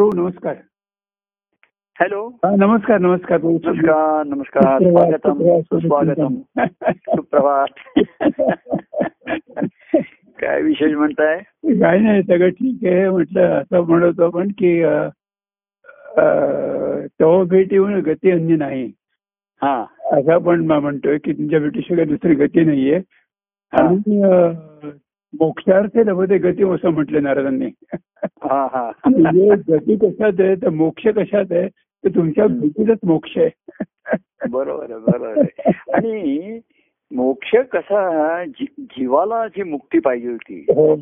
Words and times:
हो 0.00 0.10
नमस्कार. 0.14 0.54
हॅलो. 2.00 2.30
नमस्कार 2.44 2.98
नमस्कार. 2.98 3.38
नमस्कार 3.42 4.22
नमस्कार. 4.24 4.78
स्वागतम. 4.78 5.60
सुस्वागतम 5.60 6.34
सुप्रभात. 6.92 7.66
काय 10.40 10.62
विशेष 10.62 10.92
म्हणताय? 10.92 11.38
काय 11.64 11.98
नाही 11.98 12.22
सगळं 12.22 12.48
ठीक 12.48 12.84
आहे. 12.84 13.10
म्हटलं 13.10 13.58
असं 13.58 13.80
म्हणतो 13.80 14.26
आपण 14.26 14.48
की 14.48 14.84
तव 17.20 17.44
भेटी 17.44 17.76
होऊन 17.76 18.00
गती 18.00 18.30
अन्य 18.30 18.56
नाही. 18.56 18.92
हा. 19.62 19.86
असं 20.12 20.32
आपण 20.32 20.66
म- 20.66 20.72
म्हणतोय 20.72 21.18
की 21.18 21.32
तुमच्या 21.32 21.60
भेटीशिवाय 21.60 22.04
दुसरी 22.04 22.34
गती 22.34 22.64
नाहीये. 22.64 23.00
आणि 23.72 24.10
मोक्षार्थ 25.40 25.96
लभते 25.96 26.38
गती 26.38 26.62
असं 26.62 26.88
म्हटलं 26.88 27.22
नारदांनी. 27.22 27.66
हा 28.24 28.66
हा. 28.72 28.90
म्हणजे 29.06 29.48
गती 29.68 29.96
कशात 29.96 30.40
आहे 30.40 30.54
तर 30.54 30.68
मोक्ष 30.68 31.06
कशात 31.06 31.44
आहे 31.50 31.68
तर 31.68 32.08
तुमच्या 32.08 32.46
भेटीतच 32.46 32.98
मोक्ष 33.04 33.38
आहे. 33.38 33.50
बरोबर 34.50 34.90
आहे 34.90 35.00
बरोबर 35.00 35.38
आहे. 35.38 35.72
आणि 35.92 36.60
मोक्ष 37.10 37.54
कसा 37.72 38.44
जीवाला 38.78 39.46
जी 39.48 39.62
मुक्ती 39.62 39.98
पाहिजे 39.98 40.28
होती 40.28 40.60
हो. 40.60 40.96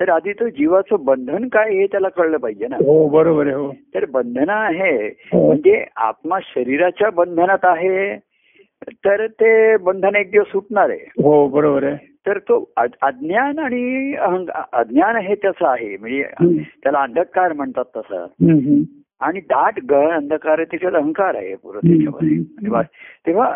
तर 0.00 0.08
आधी 0.08 0.32
तो 0.32 0.48
जीवाचं 0.48 1.04
बंधन 1.04 1.48
काय 1.48 1.70
हे 1.70 1.86
त्याला 1.86 2.08
कळलं 2.08 2.36
पाहिजे 2.36 2.66
ना. 2.66 2.76
हो 2.76 3.08
बरोबर 3.08 3.46
आहे 3.46 3.54
हो. 3.54 3.72
तर 3.94 4.04
बंधन 4.04 4.48
आहे 4.48 5.06
हो. 5.06 5.46
म्हणजे 5.46 5.84
आत्मा 5.96 6.38
शरीराच्या 6.42 7.10
बंधनात 7.10 7.64
आहे 7.64 8.16
तर 8.92 9.26
ते 9.26 9.76
बंधन 9.76 10.16
एक 10.16 10.30
दिवस 10.30 10.46
सुटणार 10.46 10.90
आहे. 10.90 11.22
हो 11.22 11.48
बरोबर 11.48 11.84
आहे. 11.84 11.96
तर 12.28 12.38
तो 12.38 12.72
अज्ञान 13.02 13.58
आणि 13.58 14.14
अज्ञान 14.72 15.16
हे 15.16 15.34
त्याचं 15.34 15.66
आहे 15.66 15.96
म्हणजे. 15.96 16.22
त्याला 16.82 16.98
अंधकार 17.00 17.52
म्हणतात 17.52 17.84
तसं. 17.96 18.26
आणि 19.20 19.40
दाट 19.40 19.78
गहन 19.90 20.10
अंधकार 20.10 20.52
आहे 20.52 20.64
त्याच्यात 20.64 20.92
अहंकार 20.92 21.34
आहे 21.34 21.54
पुरं 21.54 21.78
हम्म. 21.78 21.94
त्याच्यामध्ये 21.94 22.82
तेव्हा 23.26 23.54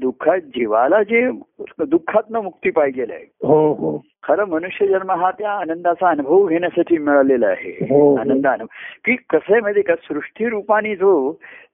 दुःखात 0.00 0.38
जीवाला 0.38 1.02
जे 1.02 1.30
दुःखातनं 1.78 2.40
मुक्ती 2.40 2.70
पाहिजे 2.70 3.06
आहे. 3.10 3.46
हो 3.46 3.72
हो. 3.72 3.98
खरं 4.22 4.44
मनुष्य 4.44 4.86
जन्म 4.86 5.10
हा 5.10 5.30
त्या 5.30 5.52
आनंदाचा 5.52 6.08
अनुभव 6.08 6.46
घेण्यासाठी 6.46 6.98
मिळालेला 6.98 7.46
आहे. 7.46 7.78
हो. 7.82 8.16
आनंद 8.16 8.46
अनुभव. 8.46 8.66
की 9.04 9.16
कसं 9.16 9.52
आहे 9.52 9.60
माहिती 9.60 9.82
का? 9.82 9.94
सृष्टी 9.94 10.48
रूपाने 10.48 10.96
जो 10.96 11.32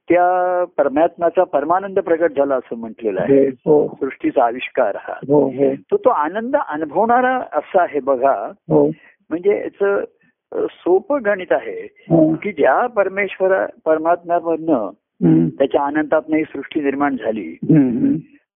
त्या 0.08 0.64
परमात्म्याचा 0.78 1.44
परमानंद 1.44 1.98
प्रकट 1.98 2.31
झाला 2.31 2.55
असं 2.55 2.77
म्हटलेलं 2.77 3.20
आहे. 3.20 3.48
हो 3.48 3.98
सृष्टीचा 4.00 4.44
आविष्कार 4.44 4.97
हा. 5.00 5.12
हो 5.12 5.48
हो. 5.48 5.75
तो 5.75 5.97
तो 5.97 6.11
आनंद 6.11 6.56
अनुभवणारा 6.69 7.36
असा 7.53 7.83
आहे 7.83 8.00
बघा. 8.00 8.53
हो. 8.69 8.86
म्हणजे 9.31 9.50
याचं 9.50 10.05
सोपं 10.70 11.19
गणित 11.25 11.47
आहे. 11.50 11.86
की 12.34 12.53
ज्या 12.53 12.86
परमेश्वर 12.86 13.66
परमात्म्यामधनं. 13.84 14.91
त्याच्या 15.58 15.80
आनंदात 15.80 16.22
ही 16.28 16.42
सृष्टी 16.42 16.80
निर्माण 16.80 17.16
झाली. 17.16 17.58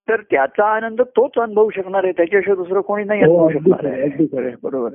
तर 0.08 0.16
त्याचा 0.30 0.64
आनंद 0.64 1.00
तोच 1.00 1.30
अनुभवू 1.38 1.70
शकणार 1.70 2.04
आहे 2.04 2.12
त्याच्याशिवाय 2.12 2.56
दुसरं 2.56 2.80
कोणी 2.80 3.04
नाही 3.04 3.24
हो, 3.24 3.48
अनुभवू 3.48 3.74
शकणार 3.74 3.92
आहे, 3.92 4.54
बरोबर 4.62 4.88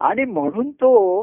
आणि 0.00 0.24
म्हणून 0.24 0.70
तो 0.70 1.22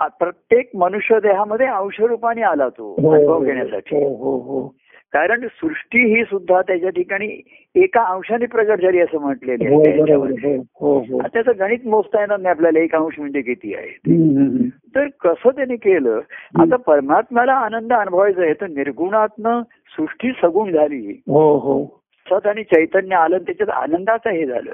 प्रत्येक 0.00 0.70
मनुष्य 0.76 1.20
देहामध्ये 1.20 1.66
अंशरूपाने 1.66 2.42
आला 2.42 2.68
तो 2.68 2.96
हो, 3.00 3.10
अनुभव 3.10 3.44
घेण्यासाठी. 3.44 3.96
हो. 3.96 4.74
कारण 5.12 5.40
सृष्टी 5.40 6.16
ही 6.16 6.24
सुद्धा 6.24 6.62
त्याच्या 6.62 6.90
ठिकाणी 6.90 7.42
एका 7.74 8.04
अंशाने 8.04 8.46
प्रगट 8.46 8.80
झाली 8.82 9.00
असं 9.00 9.20
म्हटलेली 9.20 9.66
आहे 9.66 9.74
हो 9.74 10.62
हो 10.80 10.98
हो 10.98 11.20
त्याचं 11.22 11.52
गणित 11.58 11.78
मोजता 11.86 12.20
येणार 12.20 12.38
नाही 12.40 12.50
आपल्याला. 12.50 12.78
एक 12.78 12.94
अंश 12.94 13.18
म्हणजे 13.18 13.40
किती 13.40 13.74
आहे? 13.74 13.98
तर 14.68 15.06
कसं 15.20 15.48
त्यांनी 15.48 15.76
केलं? 15.76 16.20
आता 16.58 16.76
परमात्म्याला 16.76 17.52
आनंद 17.52 17.92
अनुभवायचा 17.92 18.42
आहे. 18.42 18.52
तर 18.52 18.66
निर्गुणातनं 18.66 19.62
सृष्टी 19.96 20.30
सगुण 20.42 20.72
झाली. 20.72 21.22
सत 22.30 22.46
आणि 22.46 22.62
चैतन्य 22.62 23.16
आलं 23.16 23.38
त्याच्यात 23.38 23.68
आनंदाचं 23.68 24.30
हे 24.30 24.46
झालं. 24.46 24.70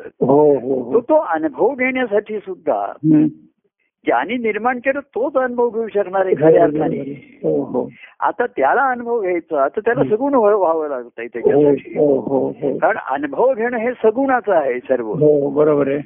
तो 0.95 1.01
तो 1.01 1.15
अनुभव 1.15 1.75
घेण्यासाठी 1.75 2.39
सुद्धा. 2.39 2.93
ज्यांनी 4.07 4.37
निर्माण 4.37 4.79
केलं 4.79 5.01
तोच 5.01 5.35
अनुभव 5.35 5.71
घेऊ 5.71 5.89
शकणार 5.89 6.27
आहे 6.27 6.35
खऱ्या 6.35 6.63
अर्थाने. 6.65 6.99
हो 7.43 7.63
हो. 7.63 7.89
आता 8.21 8.47
त्याला 8.47 8.89
अनुभव 8.89 9.21
घ्यायचा 9.21 9.69
तर 9.69 9.81
त्याला 9.81 10.05
सगुण 10.05 10.35
व्हा- 10.35 10.57
व्हावं 10.57 10.89
लागत 10.89 11.19
आहे 11.19 11.29
हो 11.39 11.41
त्याच्यासाठी 11.41 12.79
कारण 12.79 12.99
अनुभव 13.11 13.55
घेणं 13.55 13.77
हे 13.77 13.93
सगुणाचं 13.93 14.53
आहे 14.53 14.79
सर्व. 14.79 15.13
बरोबर 15.51 15.89
आहे. 15.89 15.99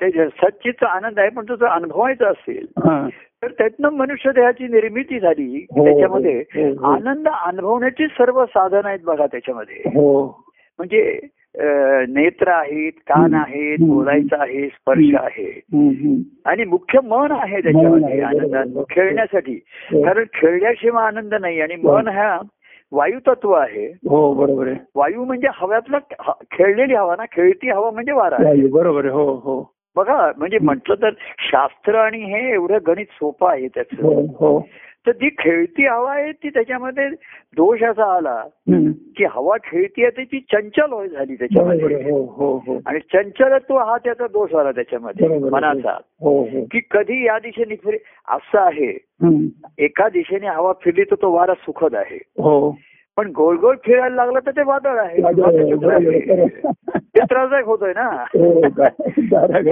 ते 0.00 0.10
जे 0.10 0.26
सच्चितचा 0.26 0.86
आनंद 0.86 1.18
आहे 1.18 1.28
पण 1.28 1.44
तो 1.48 1.56
जर 1.56 1.66
अनुभवायचा 1.66 2.28
असेल 2.28 2.66
हा. 2.78 3.08
तर 3.42 3.48
त्यातनं 3.50 3.88
मनुष्य 3.88 4.30
देहाची 4.30 4.64
निर्मिती 4.64 5.20
झाली 5.20 5.66
त्याच्यामध्ये. 5.70 6.44
आनंद 6.84 7.28
अनुभवण्याची 7.28 8.06
सर्व 8.06 8.44
साधन 8.44 8.80
आहेत 8.84 8.98
बघा 9.04 9.26
त्याच्यामध्ये. 9.26 9.76
हो. 9.76 10.26
म्हणजे 10.78 11.20
नेत्र 12.08 12.48
आहेत 12.48 12.92
कान. 12.92 13.34
आहेत. 13.34 13.78
बोलायचं 13.80 14.36
आहे 14.40 14.68
स्पर्श 14.68 15.14
आहे. 15.14 15.60
आणि 16.46 16.64
मुख्य 16.64 16.98
मन 17.04 17.30
आहे 17.30 17.60
त्याच्यामध्ये 17.60 18.20
आनंदात. 18.20 18.84
खेळण्यासाठी 18.90 19.60
हो. 19.92 20.02
कारण 20.02 20.24
खेळल्याशिवाय 20.34 21.06
आनंद 21.06 21.34
नाही. 21.34 21.60
आणि 21.60 21.76
मन 21.76 22.08
हा 22.08 22.38
वायू 22.92 23.18
तत्व 23.26 23.52
आहे. 23.52 23.86
हो 23.86 24.34
बरोबर 24.34 24.66
आहे. 24.66 24.76
वायू 24.94 25.24
म्हणजे 25.24 25.48
हव्यातला 25.52 25.98
ह- 26.20 26.44
खेळलेली 26.50 26.94
हवा 26.94 27.16
ना 27.18 27.24
खेळती 27.32 27.70
हवा 27.70 27.90
म्हणजे 27.90 28.12
वारा 28.12 28.36
बरोबर 28.72 29.04
आहे. 29.04 29.14
हो 29.14 29.32
हो. 29.32 29.74
बघा 29.96 30.32
म्हणजे 30.36 30.58
म्हटलं 30.62 30.94
तर 30.94 31.10
शास्त्र 31.38 31.94
आणि 31.94 32.18
हे 32.18 32.52
एवढं 32.52 32.78
गणित 32.86 33.06
सोपं 33.06 33.50
आहे 33.50 33.68
त्याचं. 33.68 34.02
हो 34.02 34.20
हो. 34.20 34.66
तर 35.06 35.12
जी 35.12 35.28
खेळती 35.38 35.86
हवा 35.86 36.14
आहे 36.14 36.32
ती 36.32 36.48
त्याच्यामध्ये 36.48 37.08
दोष 37.56 37.82
असा 37.82 38.16
आला. 38.16 38.44
की 39.16 39.24
हवा 39.24 39.56
खेळती 39.64 40.04
आहे 40.04 40.24
ती 40.24 40.40
चंचल 40.40 40.92
होय 40.92 41.08
झाली 41.08 41.34
त्याच्यामध्ये. 41.34 42.10
हो 42.10 42.24
हो 42.24 42.56
हो. 42.58 42.80
आणि 42.86 42.98
चंचलत्व 43.00 43.78
हा 43.78 43.96
त्याचा 43.96 44.26
दोष 44.26 44.54
आला 44.54 44.70
त्याच्यामध्ये. 44.70 45.28
मनाचा. 45.50 45.98
की 46.72 46.80
कधी 46.90 47.26
या 47.26 47.38
दिशेने 47.38 47.76
फिरे 47.76 47.98
असं 48.28 48.58
आहे. 48.58 48.98
एका 49.78 50.08
दिशेने 50.08 50.46
हवा 50.46 50.72
फिरली 50.84 51.04
तर 51.04 51.14
तो 51.14 51.30
वारा 51.32 51.54
सुखद 51.54 51.94
आहे. 51.94 52.18
पण 53.16 53.30
गोल 53.36 53.56
गोल 53.56 53.76
फिरायला 53.84 54.14
लागलं 54.16 54.38
तर 54.46 54.50
ते 54.50 54.62
वादळ 54.62 54.98
आहे. 54.98 55.22
ते 56.96 57.20
त्रासदायक 57.20 57.64
होतोय 57.64 57.92
ना. 57.96 58.24
हो, 58.34 58.60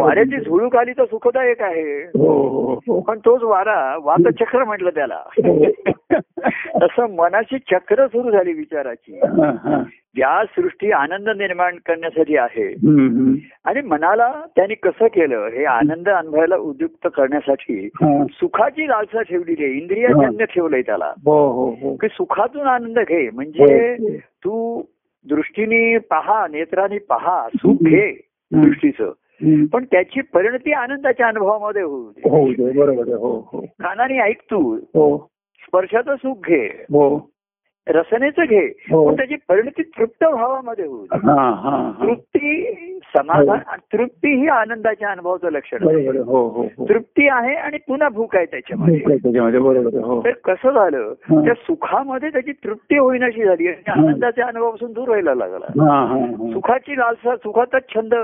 वाऱ्याची 0.05 0.41
झुळूक 0.41 0.77
आली 0.77 0.93
तर 0.93 1.05
सुखदायक 1.05 1.62
आहे. 1.62 2.03
हो 2.03 2.78
हो 2.87 3.01
पण 3.01 3.19
तोच 3.19 3.43
वारा 3.43 3.97
वातचक्र 4.03 4.65
म्हटलं 4.65 4.91
त्याला. 4.91 5.21
तसं 6.83 7.15
मनाची 7.15 7.59
चक्र 7.59 8.06
सुरू 8.06 8.31
झाली 8.31 8.53
विचाराची. 8.53 9.21
ज्या 10.15 10.43
सृष्टी 10.44 10.91
आनंद 10.91 11.28
निर्माण 11.28 11.76
करण्यासाठी 11.76 12.37
आहे. 12.37 12.72
आणि 13.65 13.81
मनाला 13.81 14.43
त्यांनी 14.56 14.75
कसं 14.75 15.06
केलं 15.06 15.47
हे 15.47 15.65
आनंद 15.65 16.09
अनुभवायला 16.09 16.56
उद्युक्त 16.56 17.09
करण्यासाठी. 17.16 17.88
सुखाची 18.31 18.88
लालसा 18.88 19.22
ठेवलेली 19.22 19.65
आहे 19.65 19.72
इंद्रियजन्य 19.72 20.44
ठेवलंय 20.44 20.82
त्याला. 20.82 21.12
हो 21.25 21.53
हो 21.53 21.71
हो. 21.71 21.97
की 21.97 22.09
सुखातून 22.09 22.66
आनंद 22.66 22.98
घे 22.98 23.31
म्हणजे. 23.31 23.65
तू 24.19 24.82
दृष्टीने 25.28 25.98
पहा 25.98 26.47
नेत्राने 26.50 26.98
पहा 26.98 27.48
सुख 27.56 27.77
घे. 27.82 28.28
दृष्टीचं. 28.62 29.12
पण 29.72 29.84
त्याची 29.84 30.21
परिणती 30.21 30.72
आनंदाच्या 30.72 31.27
अनुभवामध्ये 31.27 31.82
होऊ 31.82 32.10
दे. 32.10 32.28
बरोबर 32.78 33.04
कानाने 33.65 34.19
ऐक 34.19 34.41
तू. 34.41 34.78
स्पर्शाचं 35.60 36.16
सुख 36.16 36.34
घे. 36.47 36.84
रसनेचं 37.88 38.44
घे. 38.44 38.66
हो. 38.91 39.08
पण 39.08 39.16
त्याची 39.16 39.34
परिणती 39.48 39.82
तृप्त 39.82 40.24
भावामध्ये 40.24 40.86
होऊ 40.86 41.04
दे. 41.04 41.16
हा 41.16 41.34
हा 41.34 41.70
हा. 41.70 42.06
तृप्ती 42.06 42.64
समाधान 43.16 43.58
आणि 43.66 43.96
तृप्ती 43.96 44.41
ही 44.41 44.48
आनंदाच्या 44.48 45.10
अनुभवाचं 45.10 45.50
लक्षण 45.50 45.82
हो 45.82 46.48
हो 46.48 46.64
हो. 46.78 46.88
तृप्ती 46.88 47.28
आहे 47.28 47.54
आणि 47.54 47.78
पुन्हा 47.88 48.08
भूक 48.08 48.36
आहे 48.36 48.46
त्याच्यामध्ये. 48.46 49.02
हो. 50.00 50.22
तर 50.24 50.30
कसं 50.30 50.70
झालं? 50.70 51.14
हा. 51.22 51.44
त्या 51.44 51.54
सुखामध्ये 51.54 52.28
त्याची 52.28 52.53
तृप्ती 52.53 52.98
होईनाशी 52.98 53.44
झाली 53.44 53.68
आणि 53.68 53.83
हा. 53.88 53.92
आनंदाच्या 53.92 54.47
अनुभवापासून 54.47 54.92
दूर 54.92 55.09
व्हायला 55.09 55.34
लागला. 55.34 55.66
हा 55.91 56.04
हा 56.04 56.16
हा. 56.16 56.53
सुखाची 56.53 56.98
लालसा 56.98 57.36
सुखाचा 57.36 57.78
छंद. 57.94 58.15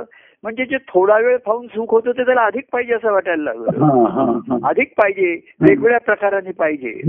म्हणजे 0.43 0.65
जे 0.65 0.77
थोडा 0.77 1.19
वेळ 1.19 1.37
पाहून 1.37 1.67
सुख 1.67 1.91
होतं 1.91 2.11
ते 2.11 2.23
त्याला 2.23 2.43
अधिक 2.43 2.65
पाहिजे 2.73 2.95
असं 2.95 3.13
वाटायला 3.13 3.43
लागलं. 3.43 3.85
हा 3.85 4.09
हा 4.09 4.41
हा. 4.49 4.69
अधिक 4.69 4.89
पाहिजे 4.89 5.33
वेगवेगळ्या 5.61 6.01
प्रकाराने 6.01 6.51
पाहिजे. 6.53 7.01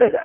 तर 0.00 0.16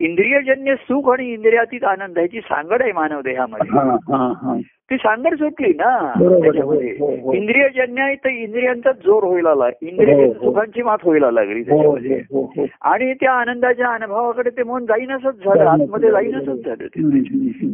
इंद्रियजन्य 0.00 0.74
सुख 0.74 1.12
आणि 1.12 1.32
इंद्रियातीत 1.32 1.84
आनंद 1.84 2.18
ह्याची 2.18 2.40
सांगड 2.40 2.82
आहे 2.82 2.92
मानव 2.92 3.20
देहामध्ये. 3.20 3.70
हा 3.70 3.84
हा 3.84 4.32
हा. 4.42 4.56
ती 4.90 4.96
सांगड 4.96 5.34
सुटली 5.34 5.68
ना. 5.68 6.12
त्याच्यामध्ये 6.42 6.90
हो, 7.00 7.06
हो. 7.20 7.32
इंद्रियजन्य 7.32 8.02
आहे 8.02 8.14
तर 8.14 8.28
इंद्रियांचा 8.28 8.92
जोर 8.92 9.24
व्हायला 9.24 9.54
लागला 9.54 9.86
इंद्रिय 9.88 10.26
हो. 10.26 10.32
सुखांची 10.32 10.82
मात 10.82 10.98
व्हायला 11.04 11.30
लागली 11.30 11.62
त्याच्यामध्ये. 11.62 12.66
आणि 12.80 13.12
त्या 13.14 13.32
आनंदाच्या 13.32 13.88
अनुभवाकडे 13.88 14.50
ते 14.50 14.62
मन 14.62 14.84
जाईनसच 14.86 15.44
झालं. 15.44 15.64
आतमध्ये 15.64 16.10
जाईनसच 16.10 16.64
झालं 16.66 16.86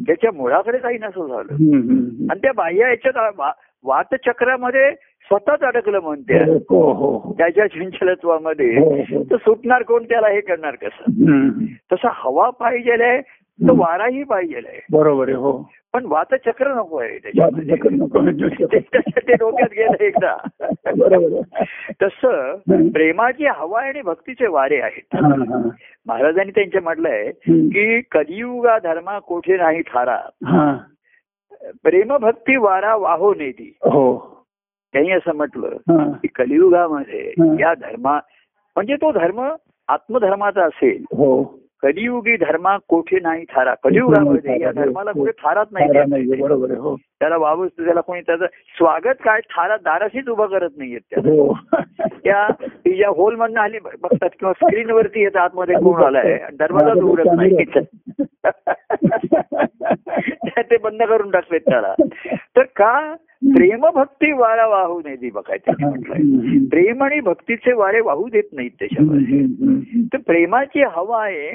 त्याच्या 0.07 0.31
मुळाकडे 0.35 0.79
जाईनसं 0.79 1.27
झालं. 1.27 1.53
आणि 2.31 2.41
त्या 2.43 2.53
बाह्य 2.57 2.81
याच्यात 2.81 3.53
वातचक्रामध्ये 3.85 4.91
स्वतःच 5.33 5.61
अडकलं 5.61 6.01
म्हणते. 6.01 6.37
हो 6.61 6.93
हो 6.93 7.17
हो. 7.19 7.35
त्याच्या 7.39 7.67
चंचलत्वामध्ये. 7.67 9.03
तर 9.31 9.37
सुटणार 9.37 9.83
कोण 9.83 10.05
त्याला 10.05 10.29
हे 10.29 10.41
करणार 10.41 10.75
कसं. 10.75 11.11
तसं 11.93 12.09
हवा 12.13 12.51
पाहिजे 12.51 13.21
तर 13.21 13.73
वाराही 13.73 14.23
पाहिजे 14.23 14.81
बरोबर 14.93 15.29
आहे 15.29 15.37
हो. 15.37 15.71
पण 15.93 16.05
वातचक्र 16.07 16.75
नको 16.75 16.97
आहे 16.97 17.19
त्याच्यामध्ये. 17.19 17.75
ते 19.29 19.33
डोक्यात 19.33 19.69
गेलं 19.73 20.05
एकदा. 20.05 20.37
तसं 22.03 22.57
प्रेमाची 22.93 23.47
हवा 23.47 23.83
आणि 23.83 24.03
भक्तीचे 24.03 24.47
वारे 24.47 24.81
आहेत. 24.81 25.17
महाराजांनी 26.07 26.51
त्यांचे 26.51 26.81
म्हटलंय. 26.81 27.31
की 27.49 28.01
कलियुगा 28.01 28.79
धर्मा 28.79 29.19
कोठे 29.19 29.57
नाही 29.57 29.83
थारा. 29.83 30.19
हा. 30.45 30.79
प्रेम 31.83 32.17
भक्ती 32.17 32.57
वारा 32.57 32.97
वाहो 32.97 33.35
नेती 33.35 33.77
हो. 33.83 34.33
त्यांनी 34.93 35.11
असं 35.11 35.35
म्हटलं 35.35 35.69
की 36.13 36.29
कलियुगामध्ये. 36.29 37.33
या 37.61 37.75
धर्मा 37.75 38.21
म्हणजे 38.77 38.97
तो 38.97 39.13
धर्म 39.13 39.55
आत्मधर्माचा 39.89 40.65
असेल. 40.65 41.05
हो. 41.11 41.62
कलियुगी 41.83 42.37
धर्मा 42.37 42.79
कोठे 42.89 43.19
नाही 43.23 43.45
थारा. 43.45 43.75
कलियुगामध्ये 43.75 44.61
या 44.61 44.73
धर्माला 44.73 45.13
कुठे 45.13 45.31
थारात 45.31 45.67
थारा 45.67 46.05
नाही 46.09 46.41
बरोबर 46.41 46.71
हो. 46.71 46.97
त्याला 46.97 47.37
वावच 47.37 47.71
त्याला 47.71 48.01
कोणी 48.01 48.21
त्याचं 48.21 48.47
स्वागत 48.77 49.15
काय? 49.25 49.41
थारा 49.41 49.77
दाराशीच 49.77 50.29
उभं 50.29 50.47
करत 50.47 50.71
नाहीयेत 50.77 51.01
त्या. 51.11 51.31
हो. 51.31 51.59
त्या 52.05 52.49
ती 52.63 52.97
ज्या 52.97 53.09
होल 53.09 53.35
मधनं 53.35 53.61
आली 53.61 53.79
बघतात 53.79 54.29
किंवा 54.39 54.53
स्क्रीनवरती 54.53 55.21
येतात 55.21 55.41
आतमध्ये 55.41 55.75
कोण 55.75 56.03
आलाय. 56.03 56.39
दरवाजा 56.59 57.05
उघडत 57.05 57.29
नाही 57.37 57.57
ते 60.59 60.77
बंद 60.77 61.03
करून 61.03 61.31
टाकलेत 61.31 61.61
त्याला. 61.61 61.95
तर 62.57 62.63
का? 62.63 63.15
प्रेम 63.45 63.87
भक्ती 63.95 64.33
वारा 64.33 64.67
वाहू 64.67 65.03
नये 65.05 65.17
ती 65.17 65.31
बघायचं. 65.31 65.73
म्हटलंय. 65.81 66.59
प्रेम 66.71 67.03
आणि 67.03 67.21
भक्तीचे 67.21 67.73
वारे 67.73 68.01
वाहू 68.01 68.29
देत 68.29 68.43
नाहीत 68.53 68.71
त्याच्यामध्ये. 68.79 69.41
तर 70.13 70.19
प्रेमाची 70.27 70.83
हवा 70.83 71.25
आहे 71.25 71.51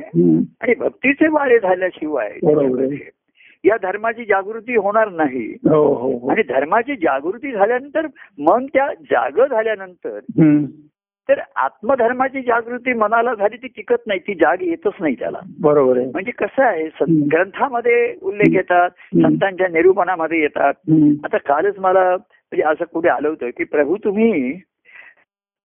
आणि 0.61 0.73
भक्तीचे 0.75 1.27
वारे 1.27 1.59
झाल्याशिवाय 1.59 2.37
या 3.65 3.77
धर्माची 3.83 4.25
जागृती 4.25 4.75
होणार 4.75 5.09
नाही. 5.09 5.57
हो 5.63 5.93
हो 5.93 6.17
हो. 6.17 6.29
आणि 6.29 6.41
धर्माची 6.41 6.95
जागृती 6.95 7.51
झाल्यानंतर 7.51 8.07
मन 8.39 8.65
त्या 8.65 8.93
जाग 9.11 9.45
झाल्यानंतर. 9.49 10.19
तर 11.29 11.39
आत्मधर्माची 11.55 12.41
जागृती 12.41 12.93
मनाला 12.93 13.33
झाली 13.33 13.57
ती 13.57 13.67
टिकत 13.67 14.07
नाही 14.07 14.19
ती 14.19 14.33
जाग 14.33 14.57
येतच 14.61 14.93
नाही 14.99 15.15
त्याला. 15.15 15.39
बरोबर 15.59 15.97
आहे. 15.97 16.05
म्हणजे 16.05 16.31
कसं 16.31 16.63
आहे. 16.63 16.89
ग्रंथामध्ये 17.11 18.15
उल्लेख 18.21 18.55
येतात. 18.55 18.89
संतांच्या 19.21 19.67
निरूपणामध्ये 19.67 20.39
येतात. 20.39 20.73
आता 21.23 21.37
कालच 21.37 21.79
मला 21.79 22.09
म्हणजे 22.09 22.63
असं 22.63 22.85
कुठे 22.93 23.09
आलं 23.09 23.27
होतं 23.27 23.49
की 23.49 23.63
प्रभू 23.63 23.97
तुम्ही 23.97 24.59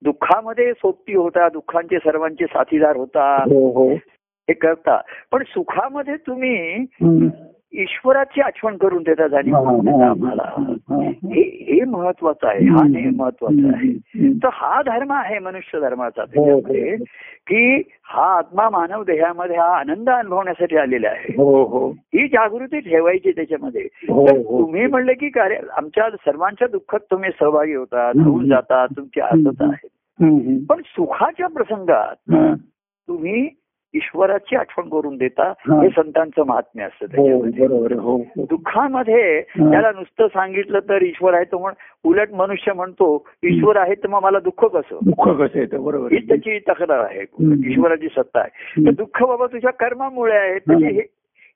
दुःखामध्ये 0.02 0.72
सोबती 0.72 1.14
होता 1.14 1.48
दुःखांचे 1.48 1.98
सर्वांचे 1.98 2.46
साथीदार 2.46 2.96
होता. 2.96 3.44
हो 4.48 4.54
हो 4.58 4.68
हे 4.68 4.74
करता 4.74 5.00
पण 5.32 5.42
सुखामध्ये 5.42 6.16
तुम्ही. 6.16 6.84
ईश्वराची 7.74 8.40
आठवण 8.40 8.76
करून 8.76 9.02
देता 9.02 9.28
जाणीव 9.28 9.54
हा, 9.56 9.60
करून 9.62 9.80
देता 9.80 10.04
हा, 10.04 10.10
आम्हाला 10.10 10.42
हा, 10.46 10.62
हा. 10.90 10.96
हे 11.02 11.42
हे 11.42 11.84
महत्वाचं 11.84 12.48
आहे 12.48 12.64
हा 12.64 12.86
नेम 12.88 13.16
महत्त्वाचा 13.16 13.76
आहे. 13.76 14.28
तर 14.32 14.48
हा 14.52 14.82
धर्म 14.82 15.12
आहे 15.12 15.38
मनुष्य 15.38 15.80
धर्माचा 15.80 16.22
हो, 16.22 16.26
त्याच्यामध्ये 16.26 16.94
हो. 16.94 17.04
की 17.46 17.82
हा 18.04 18.22
आत्मा 18.38 18.68
मानव 18.70 19.04
देहामध्ये 19.04 19.56
हा 19.56 19.64
आनंद 19.64 20.10
अनुभवण्यासाठी 20.10 20.76
आलेला 20.76 21.08
आहे 21.08 21.32
हो 21.36 21.64
हो 21.64 21.90
ही 21.90 22.26
जागृती 22.28 22.80
ठेवायची 22.80 23.32
त्याच्यामध्ये 23.32 23.82
हो 24.08 24.20
हो 24.20 24.60
तुम्ही 24.62 24.86
म्हणले 24.86 25.14
की 25.14 25.28
कार्य 25.28 25.56
आमच्या 25.76 26.10
सर्वांच्या 26.10 26.68
दुःखात 26.68 27.00
तुम्ही 27.10 27.30
सहभागी 27.40 27.74
होतात 27.74 28.16
हम्म. 28.16 28.30
होऊन 28.30 28.48
जातात 28.48 28.88
तुमची 28.96 29.20
आसत 29.20 29.62
आहे. 29.62 29.88
पण 30.68 30.80
सुखाच्या 30.84 31.46
प्रसंगात 31.46 32.32
हा. 32.32 32.54
तुम्ही 33.08 33.48
ईश्वराची 33.94 34.56
आठवण 34.56 34.88
करून 34.88 35.16
देता 35.16 35.42
हा. 35.42 35.88
संतांचं 35.88 36.42
महात्म्य 36.46 36.84
असतं 36.84 37.06
हो 37.16 37.42
त्याच्यामध्ये. 37.42 37.98
हो 37.98 38.18
दुःखामध्ये. 38.36 39.40
त्याला 39.42 39.90
नुसतं 39.90 40.26
सांगितलं 40.26 40.78
तर 40.78 41.02
ईश्वर 41.02 41.34
आहे 41.34 41.44
तो 41.44 41.58
म्हण 41.58 41.72
उलट 42.04 42.32
मनुष्य 42.32 42.72
म्हणतो 42.72 43.26
ईश्वर 43.44 43.76
आहे 43.76 43.94
तर 43.94 44.08
मग 44.08 44.22
मला 44.22 44.38
दुःख 44.38 44.64
कसं 44.64 44.98
दुःख 45.04 45.28
कसं 45.28 45.58
येतं 45.58 45.84
बरोबर 45.84 46.12
ही. 46.12 46.18
त्याची 46.18 46.58
तक्रार 46.58 46.98
आहे. 46.98 47.20
ईश्वराची 47.70 48.08
सत्ता 48.08 48.40
आहे. 48.40 48.86
तर 48.86 48.90
दुःख 48.90 49.22
बाबा 49.22 49.46
तुझ्या 49.46 49.72
कर्मामुळे 49.72 50.36
आहे. 50.36 51.02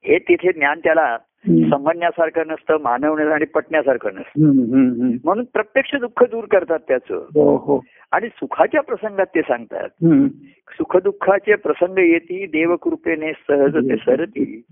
हे 0.04 0.18
तिथे 0.18 0.52
ज्ञान 0.52 0.78
त्याला. 0.84 1.16
समजण्यासारखं 1.46 2.42
नसतं 2.46 2.76
मानवण्याचं 2.80 3.32
आणि 3.32 3.44
पटण्यासारखं 3.44 4.14
नसतं. 4.14 4.40
म्हणून 5.24 5.44
प्रत्यक्ष 5.44 5.94
दुःख 5.94 6.24
दूर 6.24 6.44
करतात 6.44 6.78
त्याचं. 6.88 7.14
हो 7.14 7.56
हो. 7.56 7.80
आणि 8.12 8.28
सुखाच्या 8.28 8.80
प्रसंगात 8.80 9.26
ते 9.26 9.40
सांगतात. 9.42 9.88
सुखदुःखाचे 10.70 11.54
प्रसंग 11.54 11.98
येती 11.98 12.46
देवकृपेने 12.46 13.32
सहज 13.32 13.76
ते 13.76 13.96
सरती. 13.96 14.62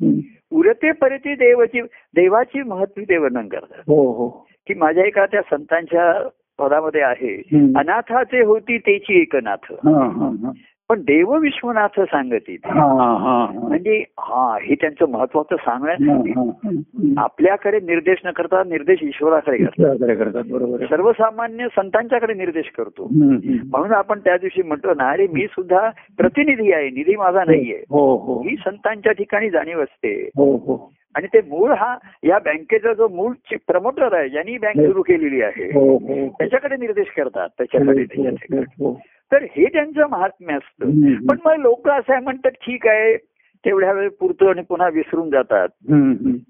उरते 0.50 0.92
परती 0.92 1.34
देवाची 1.34 1.80
देवाची 2.14 2.62
महत्वी 2.62 3.04
ते 3.04 3.16
वर्णन 3.16 3.48
करतात. 3.48 3.82
हो 3.86 4.12
हो. 4.12 4.28
की 4.66 4.74
माझ्या 4.74 5.04
एका 5.04 5.26
त्या 5.26 5.40
संतांच्या 5.40 6.28
पदामध्ये 6.58 7.00
आहे. 7.00 7.36
अनाथाचे 7.76 8.42
होती 8.42 8.78
तेची 8.78 9.20
एकनाथ 9.20 9.72
हा 9.72 10.04
हा 10.04 10.26
हा. 10.26 10.50
पण 10.88 11.00
देव 11.00 11.34
विश्वनाथ 11.38 12.00
सांगती. 12.00 12.56
हा 12.64 12.72
हा 12.72 13.16
हा 13.16 13.46
म्हणजे 13.68 14.04
हा 14.18 14.56
हे 14.62 14.74
त्यांचं 14.74 15.08
महत्वाचं 15.08 15.56
हा, 15.60 15.64
सांगणं 15.64 16.22
हा, 16.36 16.42
हा. 16.64 17.22
आपल्याकडे 17.24 17.80
निर्देश 17.80 18.18
न 18.24 18.30
करता 18.30 18.62
निर्देश 18.64 18.98
ईश्वराकडे 19.02 20.14
करतात 20.14 20.42
बरोबर. 20.50 20.84
सर्वसामान्य 20.86 21.66
संतांच्याकडे 21.76 22.34
निर्देश 22.34 22.70
करतो. 22.76 23.08
म्हणून 23.12 23.92
आपण 23.92 24.18
त्या 24.18 24.36
दिवशी 24.36 24.62
म्हणतो 24.62 24.94
ना 24.94 25.10
अरे 25.10 25.26
मी 25.26 25.46
सुद्धा 25.46 25.90
प्रतिनिधी 26.18 26.72
आहे 26.72 26.90
निधी 26.90 27.16
माझा 27.16 27.44
नाहीये 27.44 27.82
हो 27.90 28.16
हो 28.16 28.40
ही 28.42 28.56
संतांच्या 28.56 29.12
ठिकाणी 29.12 29.50
जाणीव 29.50 29.82
असते 29.82 30.30
हो 30.36 30.56
हो 30.56 30.92
आणि 31.14 31.26
ते 31.26 31.40
मूळ 31.40 31.72
हा 31.72 31.98
या 32.22 32.38
बँकेचा 32.38 32.92
जो 32.92 33.08
मूळ 33.08 33.32
प्रमोटर 33.66 34.14
आहे 34.14 34.28
ज्यांनी 34.28 34.58
बँक 34.58 34.76
सुरू 34.76 35.02
केलेली 35.02 35.42
आहे 35.42 35.64
हो 35.64 35.96
हो 35.96 36.28
त्याच्याकडे 36.28 36.76
निर्देश 36.76 37.06
करतात 37.16 37.48
त्याच्याकडे. 37.58 38.58
हो 38.58 39.00
तर 39.32 39.42
हे 39.42 39.64
त्यांचं 39.64 40.06
महात्म्य 40.10 40.54
असतं. 40.54 40.86
पण 41.26 41.36
मग 41.44 41.54
लोक 41.54 41.88
असं 41.88 42.12
आहे 42.12 42.22
म्हणतात 42.22 42.50
ठीक 42.50 42.86
आहे 42.86 43.16
तेवढ्या 43.64 43.92
वेळ 43.92 44.08
पुरतं 44.08 44.48
आणि 44.48 44.62
पुन्हा 44.62 44.88
विसरून 44.88 45.30
जातात. 45.30 45.68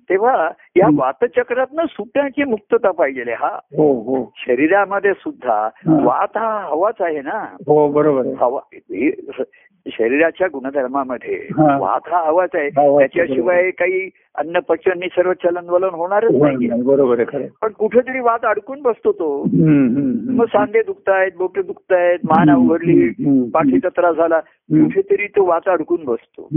तेव्हा 0.08 0.50
या. 0.76 0.88
वातचक्रातनं 0.94 1.84
सुटण्याची 1.90 2.44
मुक्तता 2.44 2.90
पाहिजे 2.90 3.32
हा 3.32 3.58
हो 3.76 3.92
हो 4.00 4.32
शरीरामध्ये 4.36 5.12
सुद्धा 5.12 5.54
हा. 5.54 6.04
वात 6.04 6.36
हा 6.36 6.58
हवाच 6.60 6.94
आहे 7.00 7.20
ना 7.20 7.46
हो 7.66 7.88
बरोबर 7.92 8.26
हवा 8.40 8.60
हे 8.74 9.10
शरीराच्या 9.86 10.46
गुणधर्मामध्ये. 10.52 11.48
वात 11.58 12.00
हा 12.06 12.26
हवाच 12.26 12.50
आहे 12.54 12.68
त्याच्याशिवाय 12.70 13.70
काही 13.70 14.10
अन्न 14.34 14.58
पचन 14.58 15.00
सर्व 15.12 15.32
चलन 15.32 15.68
वलन 15.68 15.88
होणारच 15.92 16.30
नाही 16.32 16.82
बरोबर 16.82 17.20
आहे 17.20 17.48
पण 17.62 17.72
कुठेतरी 17.72 18.20
वात 18.20 18.44
अडकून 18.44 18.82
बसतो 18.82 19.12
तो. 19.12 19.44
मग 20.32 20.44
सांधे 20.44 20.82
दुखतायत 20.82 21.30
बोटे 21.38 21.62
दुखतायत 21.62 22.18
मान 22.24 22.50
अवघडली 22.50 23.08
पाठीचा 23.54 23.88
त्रास 23.88 24.16
झाला. 24.16 24.40
कुठेतरी 24.70 25.26
तो 25.26 25.44
वात 25.44 25.68
अडकून 25.68 26.04
बसतो. 26.04 26.48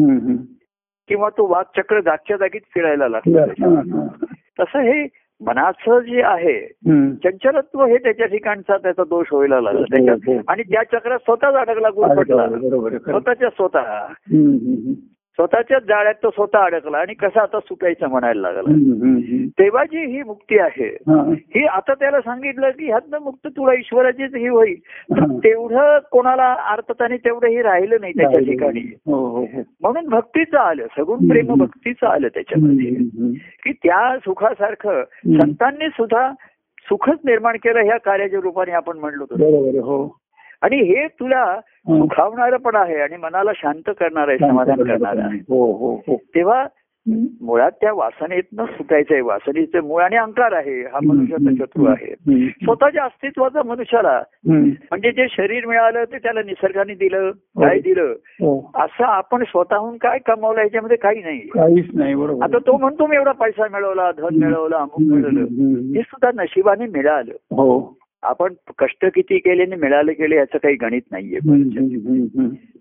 किंवा 1.08 1.30
तो 1.30 1.48
वात 1.48 1.80
चक्र 1.80 2.00
जागच्या 2.00 2.38
जागीच 2.38 2.62
फिरायला 2.74 3.08
लागतो. 3.08 3.46
तसं 4.60 4.80
हे 4.80 5.08
मनाचं 5.42 6.00
जे 6.00 6.22
आहे. 6.22 6.68
चंचलत्व 7.24 7.86
हे 7.86 7.98
त्याच्या 7.98 8.26
ठिकाणचा 8.26 8.78
त्याचा 8.78 9.04
दोष 9.04 9.28
व्हायला 9.32 9.62
लागला 9.62 9.80
हो, 9.80 9.96
त्याच्यात 9.96 10.18
हो. 10.28 10.42
आणि 10.48 10.64
त्या 10.64 10.84
चक्रात 10.84 11.20
स्वतःच 11.20 11.54
अडकला 11.54 11.90
गुरफटला. 11.90 12.48
स्वतःच्या 13.00 13.50
स्वतः 13.50 14.14
स्वतःच्याच 15.38 15.84
जाळ्यात 15.84 16.14
तो 16.24 16.30
स्वतः 16.30 16.60
अडकला 16.60 16.98
आणि 16.98 17.14
कसा 17.14 17.42
आता 17.42 17.60
सुटायचं 17.60 18.10
म्हणायला 18.10 18.42
लागला 18.42 18.70
हम्म. 18.70 19.48
तेव्हाची 19.48 19.98
ही 19.98 20.24
मुक्ती 20.24 20.60
आहे 20.60 20.88
हा. 21.08 21.34
आता 21.72 21.94
त्याला 21.94 22.22
सांगितलं 22.22 22.70
की 22.70 22.86
ह्यातनं 22.86 23.18
मुक्त 23.20 23.48
तुला 23.48 23.74
ईश्वराचीच 23.74 24.36
ही 24.36 24.48
होईल. 24.48 24.76
तेवढं 25.44 25.98
कोणाला 26.12 26.54
अर्थाने 26.54 27.18
तेवढं 27.18 27.48
हे 27.48 27.62
राहिलं 27.62 27.96
नाही 28.02 28.14
त्याच्या 28.14 28.44
ठिकाणी 28.44 28.80
हो 28.80 29.16
हो 29.16 29.42
हो 29.42 29.62
म्हणून 29.82 30.08
भक्तीचं 30.08 30.58
आलं 30.58 30.86
सगुण. 30.98 31.28
प्रेम 31.28 31.54
भक्तीचं 31.54 32.08
आलं 32.08 32.28
त्याच्यामध्ये. 32.28 32.90
की 33.64 33.72
त्या 33.72 34.18
सुखासारखं. 34.18 35.04
संतांनी 35.42 35.90
सुद्धा 35.90 36.32
सुखच 36.90 37.20
निर्माण 37.26 37.56
केलं 37.56 37.80
ह्या 37.80 37.98
कार्याच्या 37.98 38.40
रूपाने 38.44 38.72
आपण 38.72 38.98
म्हणलो 38.98 39.26
हो 39.82 40.18
आणि 40.62 40.78
हे 40.78 41.08
तुला 41.08 41.60
सुखावणारं 41.90 42.58
पण 42.58 42.76
आहे 42.76 42.96
आणि 42.96 43.18
मनाला 43.18 43.52
शांत 43.56 43.90
करणार 44.00 44.28
आहे 44.28 44.38
समाधान 44.38 44.84
करणार 44.84 45.18
आहे. 45.18 45.38
हो 45.38 45.72
हो 45.74 45.96
हो. 45.96 46.16
तेव्हा. 46.36 46.66
मुळात 47.42 47.72
त्या 47.72 47.94
वासनेतनं 47.94 48.66
सुटायचं 48.66 49.14
आहे. 49.14 49.22
वासनेचं 49.22 49.80
मूळ 49.80 50.04
आणि 50.04 50.16
अंकार 50.16 50.52
आहे. 50.52 50.82
हा 50.82 51.00
मनुष्याचा 51.06 51.52
शत्रू 51.60 51.86
आहे. 51.86 52.14
स्वतःच्या 52.50 53.04
अस्तित्वाचा 53.04 53.64
मनुष्याला. 53.64 54.22
म्हणजे 54.48 55.12
जे 55.12 55.28
शरीर 55.30 55.66
मिळालं 55.66 56.04
ते 56.04 56.18
त्याला 56.18 56.42
निसर्गाने 56.42 56.94
दिलं 56.94 57.32
काय 57.32 57.80
दिलं? 57.80 58.14
असं 58.76 59.04
आपण 59.04 59.44
स्वतःहून 59.44 59.98
काय 59.98 60.18
कमावलं 60.20 60.62
याच्यामध्ये 60.62 60.98
काही 60.98 61.22
नाही. 61.22 61.40
काहीच 61.40 61.86
नाही 61.94 62.16
बरोबर. 62.16 62.44
आता 62.44 62.58
तो 62.58 62.78
म्हणतो 62.78 63.08
मी 63.08 63.16
एवढा 63.16 63.32
पैसा 63.32 63.68
मिळवला 63.72 64.12
धन 64.12 64.36
मिळवलं 64.46 64.76
अमुक 64.76 65.02
मिळवलं. 65.02 65.40
हे 65.98 66.02
सुद्धा 66.02 66.44
नशिबाने 66.44 66.86
मिळालं. 66.86 67.32
हो. 67.32 67.98
आपण 68.24 68.54
कष्ट 68.78 69.06
किती 69.06 69.38
केले 69.38 69.64
आणि 69.64 69.76
मिळाले 69.76 70.12
गेले 70.12 70.36
याचं 70.36 70.58
काही 70.58 70.76
गणित 70.76 71.02
नाहीये. 71.12 71.40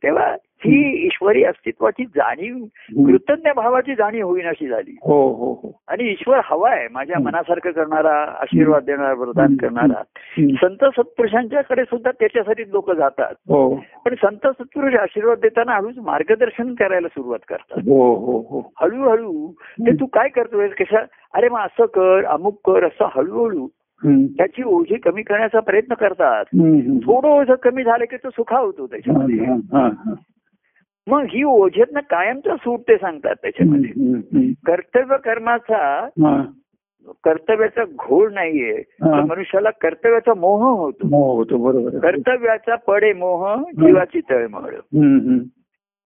तेव्हा 0.02 0.36
ही 0.58 1.06
ईश्वरी 1.06 1.44
अस्तित्वाची 1.44 2.04
जाणीव 2.04 2.56
कृतज्ञ 3.06 3.50
भावाची 3.56 3.94
जाणीव 3.94 4.26
होईन 4.26 4.46
अशी 4.46 4.66
झाली. 4.66 4.96
हो 5.02 5.32
हो 5.32 5.52
हो. 5.52 5.80
आणि 5.88 6.04
ईश्वर 6.04 6.40
हवाय 6.44 6.88
माझ्या 6.90 7.16
हम्म. 7.16 7.28
मनासारखं 7.28 7.70
करणारा 7.70 8.14
आशीर्वाद 8.40 8.84
देणारा 8.84 9.12
वरदान. 9.12 9.56
करणारा. 9.56 10.02
संत 10.38 10.84
सत्पुरुषांच्याकडे 10.84 11.82
सुद्धा 11.84 12.10
त्याच्यासाठी 12.10 12.62
लोक 12.62 12.90
जातात. 12.90 13.34
पण 14.04 14.14
संत 14.14 14.46
सत्पुरुष 14.46 14.94
आशीर्वाद 14.94 15.38
देताना 15.38 15.72
हळूच 15.72 15.98
मार्गदर्शन 15.98 16.74
करायला 16.74 17.08
सुरुवात 17.08 17.38
करतात. 17.48 17.78
हळूहळू 18.82 19.52
ते 19.80 19.90
तू 20.00 20.06
काय 20.06 20.28
करतोय 20.28 20.68
कशा 20.68 20.98
अरे 21.34 21.48
मग 21.48 21.60
असं 21.60 21.84
कर 21.84 22.24
अमुक 22.24 22.60
कर 22.64 22.84
असं 22.84 23.08
हळूहळू. 23.14 23.68
त्याची 24.04 24.62
ओझी 24.62 24.96
कमी 24.96 25.22
करण्याचा 25.22 25.60
प्रयत्न 25.60 25.94
करतात. 25.94 26.44
थोडं 27.06 27.28
ओझं 27.28 27.54
कमी 27.54 27.84
झालं 27.84 28.04
की 28.04 28.16
तो 28.16 28.30
सुखावतो 28.30 28.86
त्याच्यामध्ये 28.86 29.44
हा, 29.44 29.54
हा, 29.54 29.86
हा. 29.86 30.12
मग 31.06 31.22
ही 31.30 31.42
ओझेतनं 31.42 32.00
कायमचं 32.00 32.56
सूट 32.56 32.80
ते 32.80 32.96
सांगतात 32.96 33.34
त्याच्यामध्ये 33.42 34.52
कर्तव्य 34.66 35.16
कर्माचा. 35.24 36.08
कर्तव्याचा 37.24 37.84
घोळ 37.84 38.32
नाहीये 38.32 38.82
मनुष्याला 39.02 39.70
कर्तव्याचा 39.70 40.34
मोह 40.34 40.62
होतो 40.62 41.06
हो 41.06 41.36
होतो 41.36 41.56
बरोबर. 41.56 41.98
कर्तव्याचा 41.98 42.74
पडे 42.74 43.12
मोह 43.12 43.54
जीवाची 43.56 44.20
तळमळ. 44.30 44.70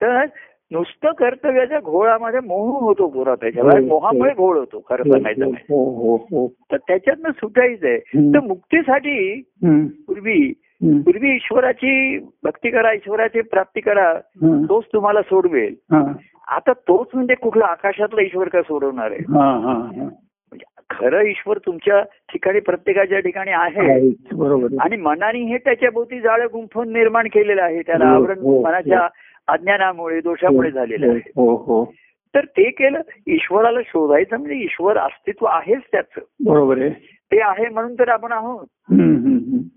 तर 0.03 0.25
नुसतं 0.73 1.13
कर्तव्याच्या 1.13 1.81
घोळामध्ये 1.81 2.41
मोह 2.41 2.81
होतो 2.81 3.07
पुरा 3.09 3.35
त्याच्यावर. 3.35 3.79
हो, 3.79 3.87
मोहामुळे 3.87 4.35
घोळ 4.35 4.59
होतो 4.59 4.83
खरं 4.89 5.03
सांगायचं. 5.03 5.45
हो 5.45 5.85
हो 5.95 6.17
हो 6.17 6.49
तर 6.73 6.77
त्याच्यातनं 6.77 7.31
सुटायचंय. 7.31 7.99
तर 7.99 8.41
मुक्तीसाठी 8.41 9.41
पूर्वी. 10.07 10.53
पूर्वी 10.83 11.35
ईश्वराची 11.35 12.19
भक्ती 12.19 12.71
करा 12.71 12.93
ईश्वराची 12.93 13.41
प्राप्ती 13.41 13.81
करा 13.81 14.09
हा, 14.09 14.63
तोच 14.69 14.85
तुम्हाला 14.93 15.23
सोडवेल. 15.23 15.75
हा, 15.93 16.13
आता 16.57 16.73
तोच 16.73 17.07
म्हणजे 17.15 17.35
कुठला 17.35 17.65
आकाशातला 17.65 18.23
ईश्वर 18.23 18.49
का 18.49 18.63
सोडवणार 18.63 19.11
आहे? 19.11 19.21
हा, 19.21 19.59
हा, 19.59 19.73
हा. 19.73 20.09
खरं 20.91 21.21
ईश्वर 21.21 21.59
तुमच्या 21.59 22.01
ठिकाणी 22.03 22.61
प्रत्येकाच्या 22.61 23.21
ठिकाणी 23.21 23.51
आहे. 23.51 24.11
बरोबर. 24.33 24.67
आणि 24.81 24.97
मनाने 24.97 25.39
हे 25.39 25.59
त्याच्या 25.59 25.91
भोवती 25.91 26.21
जाळं 26.21 26.47
गुंफून 26.53 26.93
निर्माण 26.93 27.27
केलेलं 27.27 27.63
आहे. 27.63 27.83
त्याला 27.83 28.09
हो, 28.09 28.15
आवरण 28.15 28.39
हो, 28.39 28.63
मनाच्या 28.63 29.09
अज्ञानामुळे 29.49 30.21
दोषामुळे 30.21 30.71
झालेलं 30.71 31.11
आहे. 31.11 31.19
हो 31.37 31.55
हो. 31.55 31.93
तर 32.35 32.45
ते 32.45 32.71
केलं 32.71 33.01
ईश्वराला 33.27 33.81
शोधायचं 33.87 34.37
म्हणजे 34.37 34.57
ईश्वर 34.57 34.99
अस्तित्व 34.99 35.47
आहेच 35.47 35.81
त्याचं. 35.93 36.21
बरोबर 36.45 36.79
आहे. 36.79 36.91
ते 37.33 37.41
आहे 37.41 37.69
म्हणून 37.69 37.95
तर 37.95 38.09
आपण 38.09 38.33
आहोत. 38.33 38.67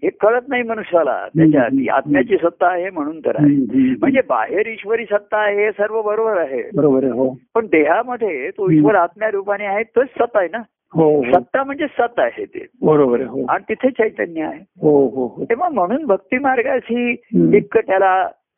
हे 0.03 0.09
कळत 0.09 0.41
नाही 0.47 0.63
मनुष्याला. 0.63 1.27
त्याच्या 1.37 1.95
आत्म्याची 1.95 2.37
सत्ता 2.37 2.67
आहे 2.67 2.89
म्हणून 2.89 3.19
तर 3.19 3.35
आहे. 3.35 3.55
म्हणजे 4.01 4.21
बाहेर 4.29 4.67
ईश्वरी 4.67 5.05
सत्ता 5.05 5.37
आहे 5.37 5.65
हे 5.65 5.71
सर्व 5.71 6.01
बरोबर 6.01 6.37
आहे. 6.37 6.63
बरोबर 6.75 7.03
हो. 7.03 7.37
पण 7.55 7.65
देहामध्ये 7.65 8.49
तो 8.49 8.71
ईश्वर 8.71 8.95
आत्म्या 8.95 9.31
रूपाने 9.31 9.65
आहे 9.65 9.83
तोच 9.83 10.07
सत्ता 10.07 10.39
आहे 10.39 10.47
ना? 10.51 10.57
हो 10.57 10.61
हो 10.61 10.72
सत्ता 10.95 11.63
म्हणजे 11.63 11.85
सत 11.87 12.19
आहे 12.19 12.45
ते 12.45 12.65
बरोबर 12.81 13.21
हो 13.21 13.45
आणि 13.49 13.63
तिथे 13.69 13.89
चैतन्य 13.89 14.43
आहे 14.43 14.59
हो 14.81 14.91
हो 15.07 15.25
हो 15.27 15.45
तेव्हा 15.45 15.69
म्हणून 15.69 16.05
भक्ती 16.05 16.37
मार्गाची 16.37 17.11
हम्म. 17.11 17.53
एक 17.53 17.77
त्याला 17.77 18.13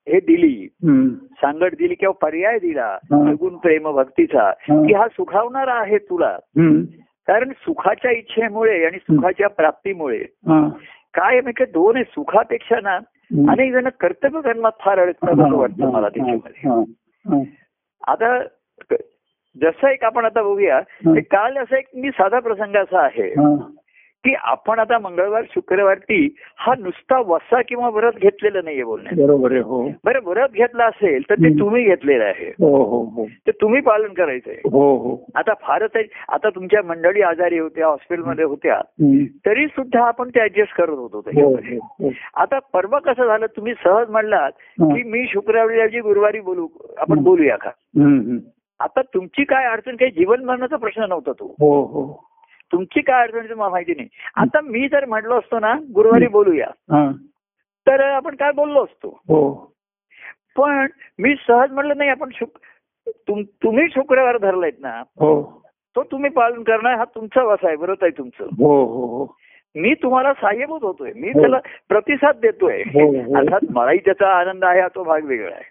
हे 0.07 0.19
दिली. 0.19 0.67
सांगड 1.41 1.75
दिली 1.75 1.95
किंवा 1.95 2.13
पर्याय 2.21 2.57
दिला 2.59 2.85
हा. 3.11 3.23
निर्गुण 3.23 3.55
प्रेम 3.57 3.89
भक्तीचा 3.91 4.43
हा. 4.69 4.81
की 4.87 4.93
हा 4.93 5.07
सुखावणारा 5.07 5.73
आहे 5.73 5.97
तुला. 5.97 6.37
कारण 7.27 7.51
सुखाच्या 7.51 8.11
इच्छेमुळे 8.11 8.83
आणि 8.85 8.97
सुखाच्या 8.97 9.47
प्राप्तीमुळे 9.49 10.17
हा. 10.47 10.67
काय 11.13 11.41
म्हणजे 11.41 11.65
दोन 11.65 11.95
आहे 11.95 12.03
सुखापेक्षा 12.03 12.79
ना. 12.83 12.97
अनेक 13.51 13.71
जण 13.73 13.87
कर्तव्य 13.99 14.41
कर्मात 14.41 14.71
फार 14.79 14.99
अडकतात 14.99 15.31
असं 15.31 15.55
वाटतं 15.55 15.91
मला 15.91 16.09
त्याच्यामध्ये 16.09 16.69
हा, 16.69 16.79
हा. 17.25 17.41
आता 18.07 18.37
जसं 19.61 19.87
एक 19.87 20.03
आपण 20.03 20.25
आता 20.25 20.41
बघूया 20.41 20.79
काल 21.17 21.57
असं 21.57 21.75
एक 21.75 21.85
मी 21.95 22.09
साधा 22.09 22.39
प्रसंग 22.39 22.75
असा 22.75 23.01
आहे. 23.01 23.31
की 24.23 24.33
आपण 24.43 24.79
आता 24.79 24.99
मंगळवार 24.99 25.43
शुक्रवारती 25.53 26.35
हा 26.57 26.73
नुसता 26.79 27.19
वसा 27.19 27.61
किंवा 27.61 27.89
व्रत 27.89 28.11
घेतलेलं 28.11 28.63
नाहीये 28.63 28.83
बोलण्यात 28.83 29.25
बरोबर 29.25 29.51
आहे 29.51 29.61
हो 29.61 29.89
बरं 30.03 30.19
व्रत 30.25 30.49
घेतलं 30.53 30.83
असेल 30.83 31.23
तर 31.29 31.35
ते. 31.35 31.59
तुम्ही 31.59 31.83
घेतलेलं 31.83 32.23
आहे 32.23 32.49
हो 32.49 32.83
हो 32.83 33.03
हो 33.05 33.25
ते 33.25 33.51
तुम्ही 33.51 33.81
पालन 33.81 34.13
करायचंय 34.13 34.55
हो 34.71 34.95
हो 34.97 35.25
आता 35.35 35.53
फारच 35.61 35.97
आता 36.29 36.49
तुमच्या 36.49 36.81
मंडळी 36.83 37.21
आजारी 37.21 37.59
होत्या 37.59 37.87
हॉस्पिटलमध्ये 37.87 38.45
होत्या. 38.45 38.81
तरी 39.45 39.67
सुद्धा 39.67 40.07
आपण 40.07 40.29
ते 40.29 40.41
ऍडजस्ट 40.41 40.75
करत 40.75 40.97
होतो 40.97 41.21
त्याच्यामध्ये 41.21 42.09
आता 42.33 42.59
परवा 42.59 42.99
कसं 42.99 43.27
झालं 43.27 43.45
तुम्ही 43.45 43.73
सहज 43.83 44.09
म्हणलात. 44.09 44.51
की 44.81 45.03
मी 45.03 45.25
शुक्रवारी 45.27 45.99
गुरुवारी 45.99 46.39
बोलू 46.39 46.67
आपण. 46.97 47.23
बोलूया 47.23 47.55
का. 47.55 47.69
आता 48.79 49.01
तुमची 49.01 49.43
काय 49.43 49.65
अडचण 49.65 49.95
काही 49.95 50.11
जीवन 50.11 50.43
मरणाचा 50.43 50.75
प्रश्न 50.75 51.03
नव्हता 51.03 51.31
तो. 51.31 51.55
हो 51.59 51.81
हो. 51.85 52.23
तुमची 52.71 53.01
काय 53.01 53.21
अडचण 53.21 53.39
आहे 53.39 53.49
ते 53.49 53.53
मला 53.53 53.69
माहिती 53.69 53.93
नाही. 53.95 54.07
आता 54.35 54.61
मी 54.61 54.87
जर 54.87 55.05
म्हटलो 55.05 55.39
असतो 55.39 55.59
ना 55.59 55.73
गुरुवारी 55.95 56.27
बोलूया. 56.27 56.67
हा. 56.67 57.11
तर 57.87 57.99
आपण 57.99 58.35
काय 58.35 58.51
बोललो 58.51 58.83
असतो? 58.83 59.09
हो. 59.09 59.71
पण 60.57 60.87
मी 61.19 61.35
सहज 61.47 61.71
म्हटलं 61.71 61.97
नाही 61.97 62.09
आपण 62.09 62.29
शुक 62.33 62.49
तुम- 63.07 63.43
तुम्ही 63.63 63.87
शुक्रवार 63.89 64.37
धरलायत 64.37 64.73
ना 64.79 64.99
हो. 64.99 65.61
तो 65.95 66.03
तुम्ही 66.03 66.29
पालन 66.29 66.63
करणं 66.63 66.95
हा 66.95 67.03
तुमचा 67.03 67.43
वसा 67.43 67.67
आहे 67.67 67.75
व्रत 67.75 67.95
आहे 68.01 68.17
तुमचं. 68.17 68.43
हो 68.43 68.85
हो 68.85 69.05
हो. 69.05 69.35
मी 69.75 69.93
तुम्हाला 69.93 70.33
सहाय्यभूत 70.33 70.83
होतोय. 70.83 71.11
मी. 71.15 71.29
त्याला 71.29 71.59
प्रतिसाद 71.89 72.35
देतोय. 72.41 72.81
अर्थात 73.35 73.59
मलाही 73.71 73.97
त्याचा 73.97 74.27
आनंद 74.39 74.63
आहे 74.63 74.81
हा 74.81 74.87
तो 74.87 75.03
भाग 75.03 75.21
वेगळा 75.23 75.55
आहे. 75.55 75.69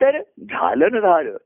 तर 0.00 0.20
झालं 0.40 0.88
ना 0.92 1.00
झालं. 1.00 1.36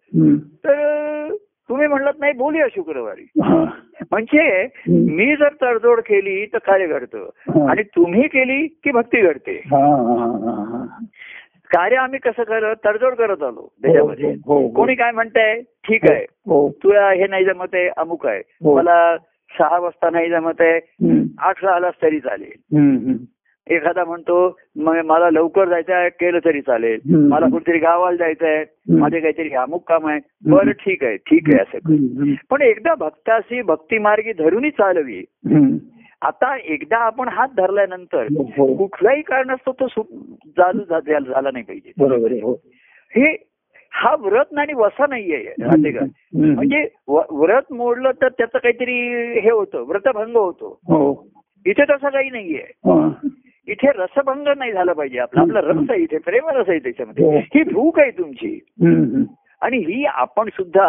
तर 0.65 1.35
तुम्ही 1.69 1.87
म्हणलात 1.87 2.13
नाही 2.21 2.33
बोलूया 2.33 2.67
शुक्रवारी 2.75 3.25
हा. 3.43 3.65
म्हणजे. 4.11 4.67
मी 4.89 5.35
जर 5.37 5.53
तडजोड 5.63 6.01
केली 6.01 6.45
तर 6.47 6.59
कार्य 6.59 6.87
घडतं 6.87 7.29
हा. 7.49 7.71
आणि 7.71 7.83
तुम्ही 7.97 8.27
केली 8.29 8.67
की 8.85 8.91
भक्ती 8.91 9.21
घडते 9.23 9.53
हा, 9.67 9.79
हा, 9.79 10.27
हा, 10.45 10.55
हा. 10.71 10.85
कार्य 11.71 11.97
आम्ही 11.97 12.19
कसं 12.19 12.43
करत 12.43 12.77
तडजोड 12.85 13.15
करत 13.15 13.43
आलो 13.43 13.69
त्याच्यामध्ये 13.83 14.27
हो, 14.27 14.55
हो, 14.55 14.61
हो. 14.61 14.69
कोणी 14.69 14.95
काय 14.95 15.11
म्हणताय 15.11 15.61
ठीक 15.89 16.11
आहे 16.11 16.25
हो 16.47 16.69
तुला 16.83 17.11
हे 17.11 17.27
नाही 17.27 17.45
जमत 17.45 17.75
आहे 17.75 17.89
अमुक 17.97 18.27
आहे 18.27 18.41
हो. 18.65 18.77
मला 18.77 19.17
सहा 19.51 19.79
वाजता 19.79 20.11
नाही 20.11 20.31
जमत 20.31 20.61
आहे. 20.61 20.79
आठला 21.39 21.71
आलास 21.71 21.95
तरी 22.03 22.19
चालेल. 22.21 23.17
एखादा 23.71 24.05
म्हणतो 24.05 24.37
"म- 24.77 25.01
मला 25.05 25.31
लवकर 25.31 25.69
जायचं 25.69 25.95
आहे 25.95 26.09
केलं 26.11 26.39
तरी 26.45 26.61
चालेल. 26.61 26.99
मला 27.29 27.49
कुठेतरी 27.49 27.79
गावाला 27.79 28.17
जायचं 28.17 28.47
आहे. 28.47 28.65
माझे 28.99 29.21
काहीतरी 29.21 29.51
अमुक 29.55 29.89
काम 29.89 30.07
आहे 30.07 30.19
बरं 30.51 30.71
ठीक 30.71 31.05
आहे 31.05 31.17
ठीक 31.17 31.49
आहे 31.49 31.61
असं. 31.61 32.33
पण 32.51 32.63
एकदा 32.63 32.95
भक्ताशी 32.95 33.63
भक्ती 33.63 33.99
मार्गी 33.99 34.33
धरूनही 34.33 34.71
चालवी. 34.71 35.23
आता 36.23 36.57
एकदा 36.65 36.97
आपण 36.97 37.29
हात 37.29 37.49
धरल्यानंतर 37.57 38.27
हो. 38.59 38.75
कुठलाही 38.77 39.23
कारण 39.23 39.51
असतो 39.51 39.73
तो 39.73 39.87
झाला 40.57 40.99
झाला 41.21 41.51
नाही 41.53 41.65
पाहिजे 41.65 41.93
बरोबर 41.99 42.33
हो 42.43 42.53
हे 43.13 43.35
हा 43.93 44.15
व्रत 44.21 44.59
आणि 44.59 44.73
वसा 44.75 45.07
नाहीये. 45.07 45.55
म्हणजे 46.35 46.83
व्रत 47.09 47.73
मोडलं 47.73 48.11
तर 48.23 48.29
त्याचं 48.29 48.59
काहीतरी 48.59 48.99
हे 49.41 49.51
होतं 49.51 49.85
व्रतभंग 49.87 50.37
होतो 50.37 50.79
हो 50.89 51.27
इथे 51.67 51.85
तसं 51.85 52.09
काही 52.09 52.31
नाहीये 52.31 52.63
हा. 52.87 53.09
इथे 53.69 53.91
रसभंग 53.91 54.49
नाही 54.59 54.73
झाला 54.73 54.93
पाहिजे 54.93 55.19
आपला 55.19 55.41
आपला 55.41 55.61
रस 55.61 55.91
आहे 55.91 56.03
इथे 56.03 56.19
प्रेम 56.19 56.49
रस 56.49 56.69
आहे 56.69 56.77
हो. 56.77 56.83
त्याच्यामध्ये 56.83 57.39
ही 57.55 57.63
भूक 57.63 57.99
आहे 58.01 58.11
तुमची. 58.11 58.59
आणि 59.63 59.79
ही 59.79 60.05
आपण 60.05 60.49
सुद्धा. 60.49 60.87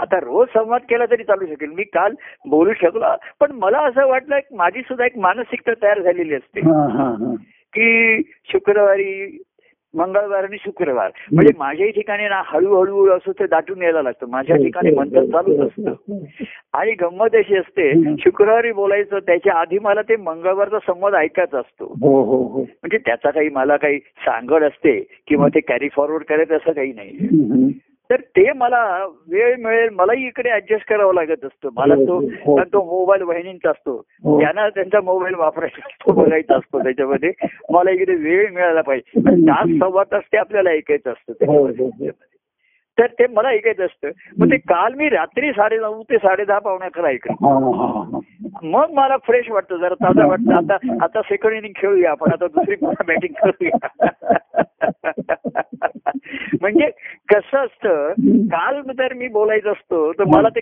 आता 0.00 0.18
रोज 0.20 0.48
संवाद 0.48 0.80
केला 0.80 1.06
तरी 1.06 1.24
चालू 1.24 1.46
शकेल 1.46 1.70
मी 1.70 1.82
काल 1.82 2.14
बोलू 2.48 2.72
शकलो 2.72 3.14
पण 3.40 3.52
मला 3.52 3.78
असं 3.78 4.06
वाटलं 4.06 4.38
माझी 4.52 4.80
सुद्धा 4.80 5.06
एक 5.06 5.18
मानसिकता 5.18 5.72
तयार 5.82 6.00
झालेली 6.00 6.34
असते 6.34 6.60
हा, 6.60 6.86
हा, 6.88 7.08
हा. 7.10 7.34
की 7.72 8.22
शुक्रवारी 8.52 9.38
मंगळवार 9.94 10.44
आणि 10.44 10.56
शुक्रवार. 10.60 11.10
म्हणजे 11.32 11.52
माझ्याही 11.58 11.92
ठिकाणी 11.92 12.28
ना 12.28 12.42
हळूहळू 12.46 13.08
असं 13.08 13.32
ते 13.32 13.46
दाटून 13.46 13.82
यायला 13.82 14.02
लागतं. 14.02 14.26
माझ्या 14.28 14.56
ठिकाणी 14.56 14.90
मंथन 14.90 15.30
चालूच 15.30 15.60
असतं. 15.60 16.18
आणि 16.72 16.92
गंमत 16.92 17.34
अशी 17.34 17.56
असते. 17.56 18.14
शुक्रवारी 18.16 18.72
बोलायचं 18.72 19.18
त्याच्या 19.18 19.54
आधी 19.54 19.78
मला 19.78 20.02
ते 20.02 20.16
मंगळवारचा 20.16 20.78
संवाद 20.78 21.14
ऐकायचा 21.14 21.58
असतो. 21.58 21.84
हो 21.84 22.22
हो 22.22 22.42
हो. 22.46 22.62
म्हणजे 22.62 22.98
त्याचा 22.98 23.30
काही 23.30 23.48
मला 23.48 23.76
काही 23.76 23.98
सांगड 23.98 24.64
असते 24.64 25.06
किंवा 25.28 25.48
ते 25.48 25.60
कॅरी 25.60 25.88
फॉरवर्ड 25.88 26.24
करायचं 26.24 26.56
असं 26.56 26.72
काही 26.72 26.92
नाही. 26.92 27.16
तर 28.10 28.20
ते 28.20 28.52
मला 28.52 29.06
वेळ 29.28 29.56
मिळेल 29.56 29.88
मलाही 29.88 30.26
इकडे 30.26 30.50
ऍडजस्ट 30.50 30.88
करावं 30.88 31.14
लागत 31.14 31.44
असतं. 31.44 31.68
मला 31.74 31.94
तो 31.94 32.18
हो. 32.18 32.56
कारण 32.56 32.68
तो 32.72 32.84
मोबाईल 32.84 33.22
बहिणींचा 33.22 33.70
असतो. 33.70 34.04
हो. 34.24 34.40
त्यांना 34.40 34.68
त्यांचा 34.68 35.00
मोबाईल 35.00 35.34
वापरायचा 35.34 35.80
असतो 35.86 36.12
बघायचा 36.12 36.56
असतो 36.56 36.78
त्याच्यामध्ये. 36.78 37.32
मला 37.70 37.90
इकडे 37.90 38.14
वेळ 38.14 38.50
मिळाला 38.50 38.80
पाहिजे. 38.80 39.20
तास 39.20 39.68
सव्वा 39.80 40.04
तास 40.04 40.22
ते 40.32 40.36
आपल्याला 40.36 40.70
ऐकायचं 40.70 41.10
असतं 41.10 41.46
हो, 41.46 41.52
हो, 41.52 41.66
त्याच्यामध्ये 41.66 42.06
हो. 42.06 42.12
तर 42.98 43.06
ते 43.06 43.26
मला 43.26 43.48
ऐकायचं 43.48 43.84
असतं. 43.84 44.10
मग 44.38 44.50
ते 44.50 44.56
काल 44.56 44.94
मी 44.94 45.08
रात्री 45.08 45.50
साडे 45.52 45.76
नऊ 45.76 46.02
ते 46.02 46.16
साडे 46.16 46.44
दहा 46.44 46.58
पावणे 46.58 46.86
अकरा 46.86 47.08
ऐकलं. 47.08 47.32
हा, 47.32 47.52
हा, 47.54 47.86
हा. 47.86 48.20
मग 48.62 48.90
मला 48.90 49.16
फ्रेश 49.16 49.50
वाटतं 49.50 49.76
जरा 49.76 49.94
ताजा 49.94 50.26
वाटतं. 50.26 50.54
आता 50.54 51.04
आता 51.04 51.20
सेकंड 51.22 51.52
इनिंग 51.52 51.72
खेळूया 51.76 52.10
आपण 52.10 52.32
आता 52.32 52.46
दुसरी 52.46 52.74
पुन्हा 52.74 53.04
बॅटिंग 53.06 53.32
करूया. 53.32 53.88
म्हणजे 56.60 56.90
कसं 57.34 57.58
असतं 57.58 58.12
काल 58.44 58.80
जर 58.80 59.12
मी 59.12 59.28
बोलायचं 59.28 59.72
असतो 59.72 60.12
तर 60.12 60.24
मला 60.24 60.48
ते 60.48 60.60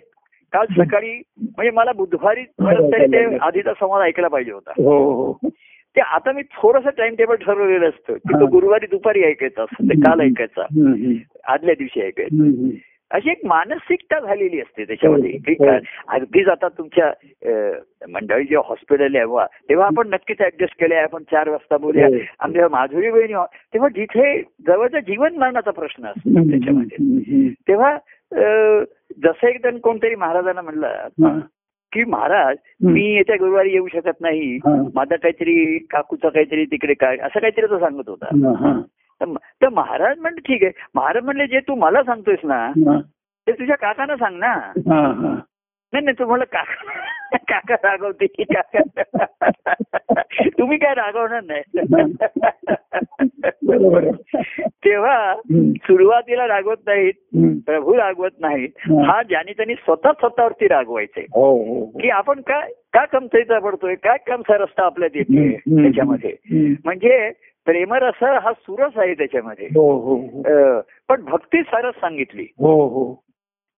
काल 0.53 0.67
सकाळी 0.67 1.23
म्हणजे 1.41 1.71
मला 1.71 1.93
बुधवारी 1.93 2.43
ते 2.43 3.37
आधीचा 3.37 3.73
संवाद 3.73 4.03
ऐकला 4.03 4.29
पाहिजे 4.29 4.53
होता. 4.53 4.73
हो 4.77 4.99
हो 5.13 5.49
ते 5.97 6.01
आता 6.01 6.33
मी 6.33 6.43
थोडंसं 6.43 6.91
टाइम 6.91 7.15
टेबल 7.15 7.35
ठरवलेलं 7.35 7.89
असतं 7.89 8.13
की 8.15 8.41
तो 8.41 8.47
गुरुवारी 8.47 8.87
दुपारी 8.87 9.23
ऐकायचा 9.23 9.63
असतं 9.63 9.85
ते 9.85 10.01
काल 10.01 10.21
ऐकायचा. 10.21 10.63
आदल्या 11.45 11.75
दिवशी 11.79 12.01
ऐकायचं. 12.01 12.37
अशी 13.11 13.31
एक 13.31 13.41
मानसिकता 13.45 14.21
झालेली 14.21 14.61
असते 14.61 14.85
त्याच्यामध्ये 14.85 15.31
हो. 15.31 15.67
काय- 15.67 15.81
अगदीच 16.09 16.49
आता 16.49 16.69
तुमच्या 16.69 17.13
मंडळी 18.09 18.45
जेव्हा 18.45 18.69
हॉस्पिटल 18.69 19.15
तेव्हा 19.15 19.47
तेव्हा 19.69 19.87
आपण 19.87 20.09
नक्कीच 20.09 20.41
ऍडजस्ट 20.41 20.81
केले 20.81 20.95
आपण 20.95 21.23
चार 21.23 21.49
वाजता 21.49 21.77
बोलूया 21.77 22.07
हो. 22.07 22.15
आमच्या 22.41 22.69
माधुरी 22.69 23.11
बहिणी 23.11 23.33
आहो- 23.33 23.47
तेव्हा 23.75 23.89
जिथे 23.89 24.43
जवळचा 24.67 25.01
जीवन 25.01 25.37
मरणाचा 25.37 25.71
प्रश्न 25.71 26.07
असतो 26.07 26.51
त्याच्यामध्ये. 26.51 26.97
तेव्हा 27.69 27.99
जसं 29.23 29.47
एकदा 29.47 29.71
कोणतरी 29.79 30.15
महाराजांना 30.15 30.61
म्हणलं 30.61 30.87
हा. 31.05 31.39
की 31.93 32.05
महाराज. 32.05 32.57
मी 32.83 33.15
येत्या 33.15 33.37
गुरुवारी 33.37 33.71
येऊ 33.71 33.87
शकत 33.93 34.21
नाही 34.21 34.57
हा. 34.57 34.89
माझा 34.95 35.17
काहीतरी 35.17 35.79
काकूचा 35.79 36.29
काहीतरी 36.29 36.65
तिकडे 36.65 36.95
काय 36.95 37.17
असं 37.17 37.41
काहीतरी 37.41 37.67
तो 37.71 37.79
सांगत 37.79 38.09
होता 38.09 38.27
हा, 38.27 38.51
हा. 38.51 38.81
तर- 39.23 39.69
महाराज 39.69 40.19
म्हणले 40.19 40.41
ठीक 40.41 40.63
आहे 40.63 40.73
महाराज 40.95 41.25
म्हणले 41.25 41.47
जे 41.47 41.61
तू 41.61 41.75
मला 41.75 42.03
सांगतोयस 42.03 42.39
ना. 42.45 42.73
ते 43.47 43.53
तुझ्या 43.53 43.77
काकांना 43.77 44.17
सांग 44.17 44.37
ना. 44.39 44.73
नाही 45.93 46.05
नाही 46.05 46.19
तुम्हाला 46.19 46.45
काका 46.45 47.37
काका 47.37 47.75
रागवते 47.75 48.27
की 48.27 48.45
काका 48.45 49.03
तुम्ही 50.59 50.79
काय 50.79 50.95
रागवणार 50.95 51.43
नाही. 51.43 51.63
तेव्हा. 54.85 55.35
सुरुवातीला 55.77 56.47
रागवत 56.47 56.77
नाहीत. 56.87 57.13
प्रभू 57.67 57.97
रागवत 57.97 58.31
नाहीत 58.41 58.69
हा. 58.79 59.23
ज्याने 59.23 59.53
त्यांनी 59.53 59.75
स्वतः 59.75 60.13
स्वतःवरती 60.13 60.69
रागवायचंय 60.69 61.25
हो 61.35 61.57
हो 61.57 61.75
हो. 61.75 61.87
की 61.87 62.11
आपण 62.11 62.41
काय 62.41 62.73
का 62.93 63.05
कमतरीचा 63.05 63.59
पडतोय 63.59 63.95
काय 63.95 64.17
कम 64.27 64.43
रस्ता 64.49 64.85
आपल्यात 64.85 65.11
येते. 65.15 65.53
त्याच्यामध्ये. 65.57 66.37
म्हणजे 66.85 67.31
प्रेमरस 67.65 68.23
हा 68.23 68.53
सुरस 68.53 68.93
आहे 68.97 69.15
त्याच्यामध्ये 69.15 69.67
हो 69.67 69.91
हो 70.01 70.15
हो. 70.17 70.43
पण 71.09 71.25
भक्ती 71.25 71.63
सारस 71.63 71.95
सांगितली 71.95 72.47
हो 72.59 72.89
हो 72.89 73.23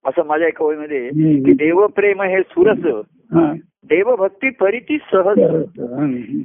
असं 0.05 0.27
माझ्या 0.27 0.49
एका 0.49 0.65
ओळीमध्ये. 0.65 1.09
की 1.45 1.53
देवप्रेम 1.53 2.23
हे 2.23 2.41
सुरस. 2.43 3.05
देवभक्ती 3.85 4.51
परिती 4.51 4.97
सहज. 4.99 5.41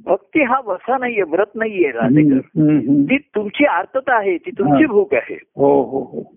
भक्ती 0.05 0.43
हा 0.43 0.59
वसा 0.65 0.97
नाहीये 0.97 1.23
व्रत 1.23 1.55
नाहीये 1.55 1.87
हम्म. 1.87 3.03
ती 3.03 3.17
तुमची 3.17 3.65
आर्तता 3.65 4.17
आहे 4.17 4.37
ती 4.37 4.51
तुमची. 4.51 4.85
भूक 4.85 5.13
आहे 5.13 5.37
हो 5.55 5.81
हो 5.83 5.99
हो 5.99 6.31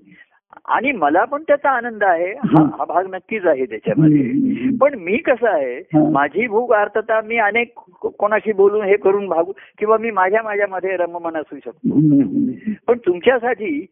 आणि 0.68 0.92
मला 0.92 1.24
पण 1.24 1.42
त्याचा 1.42 1.70
आनंद 1.70 2.04
आहे 2.04 2.32
हा 2.32 2.62
हा 2.78 2.84
भाग 2.84 3.06
नक्कीच 3.14 3.46
आहे 3.46 3.64
त्याच्यामध्ये. 3.64 4.76
पण 4.80 4.94
मी 4.94 5.16
कसं 5.16 5.48
आहे. 5.48 5.80
माझी 6.10 6.46
भूक 6.46 6.72
अर्थता 6.72 7.20
मी 7.20 7.36
अनेक 7.36 7.72
कोणाशी 8.18 8.52
बोलून 8.52 8.84
हे 8.84 8.96
करून 8.96 9.28
भागू 9.28 9.52
किंवा 9.78 9.98
मी 9.98 10.10
माझ्या 10.10 10.42
माझ्यामध्ये 10.42 10.96
रममान 10.96 11.36
असू 11.36 11.56
शकतो. 11.56 12.00
पण 12.86 12.98
तुमच्यासाठी. 13.06 13.86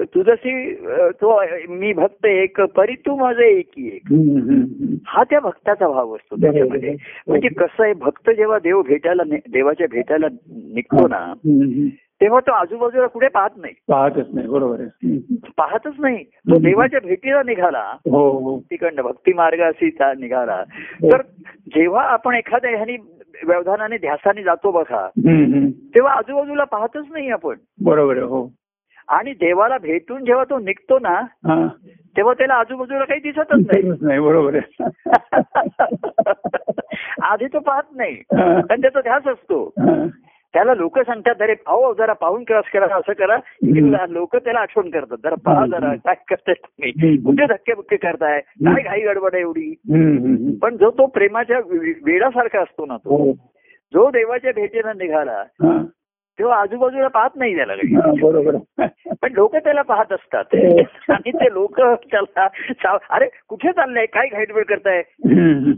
तुझशी 0.00 0.74
तो 1.10 1.40
मी 1.68 1.92
भक्त 1.92 2.26
एक 2.26 2.60
परी 2.60 2.94
तू 2.94 3.16
माझं 3.16 3.42
एकी 3.42 3.86
एक. 3.86 4.12
हा 5.06 5.22
त्या 5.24 5.40
भक्ताचा 5.40 5.88
भाव 5.88 6.14
असतो 6.14 6.36
त्याच्यामध्ये. 6.36 6.96
म्हणजे 7.28 7.48
कसं 7.48 7.84
आहे 7.84 7.92
भक्त 7.92 8.30
जेव्हा 8.30 8.58
देव 8.58 8.82
भेटायला 8.82 9.22
देवाच्या 9.52 9.86
भेटायला 9.90 10.26
निघतो 10.50 11.08
ना. 11.08 11.32
तेव्हा 12.22 12.40
तो 12.40 12.52
आजूबाजूला 12.52 13.06
कुठे 13.06 13.28
पाहत 13.28 13.50
नाही. 13.56 13.74
पाहतच 13.88 14.26
नाही 14.34 14.48
बरोबर 14.48 14.80
आहे. 14.80 15.18
पाहतच 15.56 15.92
नाही. 15.98 16.24
तो. 16.24 16.58
देवाच्या 16.58 17.00
भेटीला 17.04 17.42
निघाला. 17.42 17.96
हो 18.10 18.30
हो. 18.30 18.60
तिकडनं 18.60 19.02
भक्ती 19.02 19.32
मार्गाशी 19.32 19.96
निघाला. 20.02 20.64
हो. 20.70 21.12
तर 21.12 21.22
जेव्हा 21.68 22.02
आपण 22.02 22.34
एखाद्या 22.34 22.70
ह्यानी 22.70 22.96
व्यवधानाने 23.46 23.96
ध्यासाने 23.96 24.42
जातो 24.42 24.70
बघा. 24.70 25.08
तेव्हा 25.94 26.12
आजूबाजूला 26.12 26.64
पाहतच 26.64 27.04
नाही 27.10 27.30
आपण. 27.30 27.54
बरोबर 27.84 28.12
आहे 28.12 28.22
हो. 28.22 28.52
आणि 29.08 29.32
देवाला 29.32 29.78
भेटून 29.78 30.24
जेव्हा 30.24 30.44
तो 30.44 30.58
निघतो 30.58 30.98
ना 30.98 31.20
तेव्हा 32.16 32.34
त्याला 32.34 32.54
आजूबाजूला 32.54 33.04
काही 33.04 33.20
दिसतच 33.20 33.52
नाही. 33.52 34.18
बरोबर 34.18 34.54
आहे. 34.54 34.86
आधी 37.22 37.46
तो 37.46 37.58
पाहत 37.58 37.96
नाही. 37.96 38.14
कारण 38.14 38.80
त्याचा 38.80 39.00
ध्यास 39.00 39.26
असतो. 39.26 39.72
त्याला 40.54 40.74
लोक 40.74 40.98
सांगतात 40.98 41.42
अरे 41.42 41.54
पाहू 41.54 41.94
जरा 41.94 42.12
पाहून 42.12 42.44
क्रॉस 42.44 42.64
करा 42.72 42.84
असं 42.84 43.12
करा 43.12 44.06
लोक 44.08 44.36
त्याला 44.36 44.58
आठवण 44.58 44.90
करतात. 44.90 45.16
जरा 45.22 45.34
पहा 45.34 45.66
जरा 45.66 45.94
काय 45.94 46.14
करताय 46.28 46.54
तुम्ही. 46.54 47.16
कुठे 47.16 47.46
धक्के 47.46 47.74
बुक्के 47.74 47.96
करताय 47.96 48.40
काय 48.40 48.82
घाई 48.82 49.00
गडबड 49.00 49.34
आहे 49.34 49.42
एवढी. 49.42 49.74
पण 50.62 50.76
जो 50.76 50.90
तो 50.90 51.06
प्रेमाच्या 51.06 51.58
वे- 51.58 52.02
वेडासारखा 52.04 52.60
असतो 52.60 52.86
ना 52.86 52.96
तो 52.96 53.16
हो. 53.16 53.32
जो 53.94 54.10
देवाच्या 54.10 54.52
भेटीला 54.56 54.92
निघाला. 54.92 55.44
तेव्हा 56.42 56.60
आजूबाजूला 56.60 57.08
पाहत 57.08 57.30
नाही 57.36 57.56
त्याला 57.56 57.74
काही. 57.74 57.94
पण 59.22 59.32
लोक 59.32 59.56
त्याला 59.56 59.82
पाहत 59.82 60.12
असतात 60.12 60.44
हो. 60.54 60.80
आणि 61.12 61.30
ते 61.30 61.52
लोक 61.52 61.80
त्याला 61.80 62.46
अरे 63.10 63.28
कुठे 63.48 63.72
चाललंय 63.72 64.06
काय 64.06 64.26
घाईगडबड 64.26 64.64
करताय. 64.64 65.02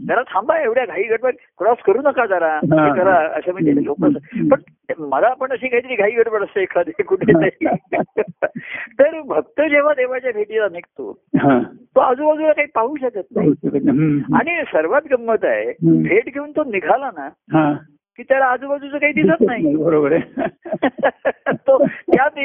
जरा 0.07 0.21
थांबा 0.21 0.59
एवढ्या 0.59 0.85
घाई 0.85 1.03
गडबड 1.03 1.35
क्रॉस 1.57 1.77
करू 1.85 2.01
नका 2.05 2.25
जरा 2.25 2.59
करा 2.95 3.15
असं 3.15 3.51
म्हणजे 3.51 3.85
लोक 3.85 3.97
पण 3.99 4.61
मला 4.99 5.33
पण 5.33 5.51
अशी 5.51 5.67
काहीतरी 5.67 5.95
घाई 5.95 6.11
गडबड 6.11 6.43
असते 6.43 6.61
एखादी 6.61 7.03
कुठेतरी 7.03 7.65
तर 8.99 9.21
भक्त 9.21 9.61
जेव्हा 9.61 9.93
देवाच्या 9.93 10.31
भेटीला 10.31 10.67
निघतो. 10.71 11.19
तो 11.95 11.99
आजूबाजूला 11.99 12.53
काही 12.53 12.67
पाहू 12.75 12.95
शकत 12.95 13.35
नाही. 13.35 13.49
आणि 14.33 14.63
सर्वात 14.67 15.01
गंमत 15.11 15.45
आहे. 15.45 15.71
भेट 16.03 16.33
घेऊन 16.33 16.51
तो 16.51 16.63
निघाला 16.63 17.09
ना. 17.17 17.29
की 18.17 18.23
त्याला 18.23 18.45
आजूबाजूचं 18.45 18.97
काही 18.97 19.13
दिसत 19.13 19.43
नाही 19.45 19.75
बरोबर 19.75 20.11
आहे 20.11 20.41
तो 21.53 21.83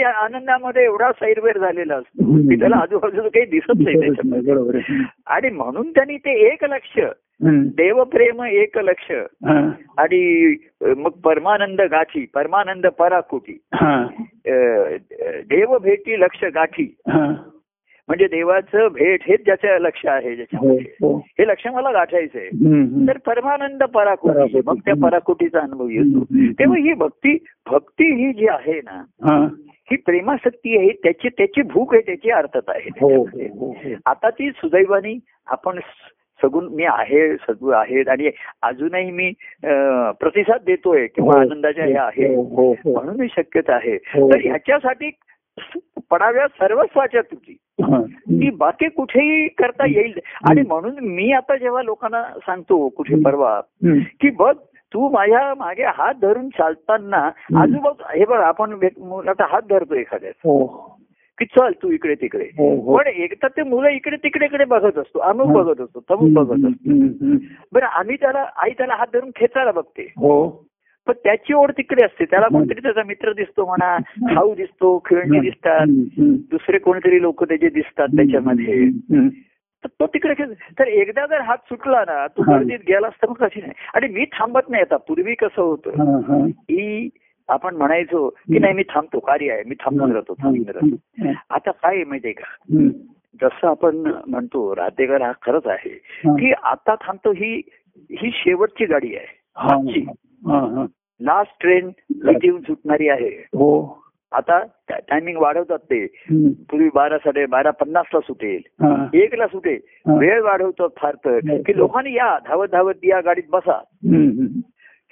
आनंदामध्ये 0.04 0.84
एवढा 0.84 1.12
सैरवेर 1.12 1.58
झालेला 1.58 1.94
असतो 1.94 2.36
की 2.48 2.58
त्याला 2.58 2.76
आजूबाजूचं 2.76 3.28
काही 3.28 3.46
दिसत 3.46 3.72
नाही 3.76 4.00
त्याच्यामध्ये 4.00 4.52
बरोबर 4.52 4.74
आहे 4.74 5.02
आणि 5.26 5.50
म्हणून 5.50 5.90
त्यांनी 5.90 6.16
ते 6.16 6.52
एक 6.52 6.64
लक्ष. 6.64 7.00
देवप्रेम 7.76 8.42
एक 8.44 8.78
लक्ष. 8.78 9.12
आणि 9.98 10.54
मग 10.80 11.10
परमानंद 11.10 11.80
गाठी 11.80 12.26
परमानंद 12.34 12.86
पराकुटी 12.86 13.58
देव 15.50 15.78
भेटी 15.78 16.20
लक्ष 16.20 16.44
गाठी. 16.54 16.96
म्हणजे 18.08 18.26
देवाचं 18.26 18.86
भेट 18.92 19.20
हेच 19.28 19.44
ज्याचं 19.44 19.78
लक्ष 19.78 20.06
आहे 20.06 20.28
हो, 20.28 20.34
ज्याच्यामध्ये 20.34 20.84
हो. 21.00 21.16
हे 21.38 21.46
लक्ष 21.46 21.66
मला 21.66 21.90
गाठायचंय. 21.92 22.48
तर 23.08 23.18
परमानंद 23.26 23.82
पराकुटी. 23.82 24.60
मग 24.66 24.78
त्या 24.84 24.94
पराकुटीचा 25.02 25.60
अनुभव 25.60 25.88
येतो. 25.88 26.24
तेव्हा 26.58 26.78
ही 26.78 26.92
भक्ती 26.92 27.36
भक्ती 27.70 28.14
ही 28.14 28.32
जी 28.32 28.46
आहे 28.48 28.80
ना 28.84 29.02
हा. 29.24 29.38
ही 29.90 29.96
प्रेमाशक्ती 29.96 30.76
आहे 30.78 30.88
त्याची 30.88 31.28
त्याची 31.28 31.62
भूक 31.62 31.94
आहे 31.94 32.02
त्याची 32.06 32.30
अर्थता 32.30 32.72
आहे 32.72 32.88
हो 33.00 33.08
हो 33.08 33.24
हो 33.58 33.66
हो. 33.70 33.94
आता 34.06 34.30
ती 34.30 34.50
सुदैवानी 34.50 35.18
आपण 35.46 35.78
स- 35.78 36.42
सगुण 36.42 36.68
मी 36.74 36.84
आहे 36.84 37.36
सगुण 37.36 37.74
आहेत 37.74 38.08
आणि 38.08 38.30
अजूनही 38.62 39.10
मी 39.10 39.30
प्रतिसाद 40.20 40.60
देतोय 40.66 41.06
किंवा 41.06 41.32
हो. 41.34 41.40
आनंदाच्या 41.40 41.84
हे 41.84 41.96
आहे 41.96 42.34
हो, 42.34 42.42
हो, 42.42 42.72
हो. 42.72 42.92
म्हणून 42.92 43.20
ही 43.20 43.28
शक्यता 43.36 43.74
आहे 43.74 43.94
हो. 43.94 44.32
तर 44.32 44.38
ह्याच्यासाठी 44.42 45.10
पडाव्या 46.10 46.46
सर्वस्वाच्या 46.46 47.20
तुझी. 47.20 47.56
ती 48.12 48.50
बाकी 48.50 48.88
कुठेही 48.88 49.48
करता 49.48 49.86
येईल 49.86 50.18
आणि 50.50 50.62
म्हणून 50.62 50.98
मी 51.00 51.32
आता 51.32 51.56
जेव्हा 51.56 51.82
लोकांना 51.82 52.22
सांगतो 52.22 52.88
कुठे 52.88 53.22
परवा. 53.24 53.60
की 54.20 54.30
बघ 54.30 54.56
तू 54.94 55.08
माझ्या 55.08 55.54
मागे 55.54 55.84
हात 55.84 56.14
धरून 56.22 56.48
चालताना 56.48 57.30
आजूबाजू 57.62 58.18
हे 58.18 58.24
बघ 58.24 58.36
आपण 58.36 58.72
मुलाचा 58.98 59.46
हात 59.50 59.62
धरतो 59.70 59.94
एखाद्या 59.94 60.30
हो. 60.30 60.66
की 61.38 61.44
चल 61.44 61.72
तू 61.82 61.90
इकडे 61.90 62.14
तिकडे. 62.14 62.44
हो 62.44 62.80
हो. 62.80 62.96
पण 62.96 63.06
एकदा 63.06 63.48
ते 63.48 63.62
मुलं 63.62 63.88
इकडे 63.88 64.16
तिकडे 64.16 64.44
इकडे 64.44 64.64
बघत 64.64 64.98
असतो 64.98 65.18
अमुक 65.18 65.46
बघत 65.46 65.80
असतो 65.80 66.00
तमुक 66.00 66.32
बघत 66.32 66.64
असतो. 66.64 67.36
बरं 67.72 67.86
आम्ही 67.86 68.16
त्याला 68.16 68.46
आई 68.56 68.70
त्याला 68.70 68.94
हात 68.94 69.06
धरून 69.12 69.30
खेचायला 69.36 69.70
बघते. 69.70 70.02
हो. 70.02 70.64
पण 71.06 71.12
त्याची 71.24 71.54
ओढ 71.54 71.70
तिकडे 71.70 72.04
असते. 72.04 72.24
त्याला 72.24 72.46
कोणतरी 72.48 72.80
त्याचा 72.82 73.02
मित्र 73.06 73.32
दिसतो 73.32 73.66
म्हणा 73.66 73.96
भाऊ 74.34 74.54
दिसतो 74.54 74.98
खेळणी 74.98 75.38
दिसतात. 75.40 75.86
दुसरे 76.50 76.78
कोणतरी 76.78 77.22
लोक 77.22 77.44
त्याचे 77.44 77.68
दिसतात 77.68 78.08
त्याच्यामध्ये. 78.16 78.88
तर 79.84 79.88
तो 80.00 80.06
तिकडे 80.06 80.34
खेळ 80.34 80.52
तर 80.78 80.86
एकदा 80.86 81.26
जर 81.26 81.40
हात 81.40 81.56
सुटला 81.58 82.00
ना 82.00 82.26
तू. 82.26 82.42
गर्दीत 82.52 82.78
गेलास 82.88 83.12
तर 83.22 83.28
मग 83.28 83.34
कशी 83.34 83.60
नाही. 83.60 83.72
आणि 83.94 84.08
मी 84.08 84.24
थांबत 84.24 84.68
नाही 84.68 84.82
आता. 84.82 84.96
पूर्वी 84.96 85.34
कसं 85.34 85.62
होतं. 85.62 85.90
की 86.50 87.08
आपण 87.48 87.76
म्हणायचो 87.76 88.28
की 88.28 88.58
नाही 88.58 88.74
मी 88.74 88.82
थांबतो. 88.82 89.18
कार्य 89.18 89.52
आहे. 89.52 89.62
मी 89.66 89.74
थांबून 89.74 90.12
राहतो. 90.12 90.34
थांबून 90.42 90.68
राहतो. 90.68 90.96
आता 91.50 91.70
काय 91.70 92.04
माहितीये 92.04 92.34
का? 92.34 92.56
जसं 93.42 93.68
आपण 93.68 93.96
म्हणतो 94.26 94.76
राहतेकर 94.76 95.22
हा 95.22 95.32
खरंच 95.32 95.66
आहे. 95.66 95.90
की 96.38 96.52
आता 96.52 96.94
थांबतो 96.94 97.32
ही 97.32 97.60
ही 98.10 98.30
शेवटची 98.34 98.84
गाडी 98.84 99.16
आहे. 99.16 99.38
लास्ट 101.20 101.56
ट्रेन 101.60 101.90
येऊन 102.44 102.60
सुटणारी 102.60 103.08
आहे. 103.08 103.28
हो. 103.28 104.00
आता 104.32 104.60
टायमिंग 104.90 105.36
वाढवतात 105.36 105.78
ते. 105.78 106.04
हं, 106.04 106.50
पूर्वी 106.50 106.88
बारा 106.94 107.18
साडे 107.18 107.46
बारा 107.46 107.70
पन्नास 107.70 108.06
ला 108.14 108.20
सुटेल. 108.20 108.60
हा, 108.80 109.06
एकला 109.14 109.46
सुटेल. 109.46 109.78
हा. 109.84 110.18
वेळ 110.18 110.42
वाढवतात 110.42 110.88
फार 110.96 111.14
तर. 111.14 111.38
की 111.38 111.76
लोकांनी 111.76 112.12
या 112.12 112.38
धावत 112.48 112.68
धावत 112.72 112.94
या 113.02 113.20
गाडीत 113.20 113.50
बसा. 113.50 113.76
हं, 113.76 114.28
हं. 114.28 114.60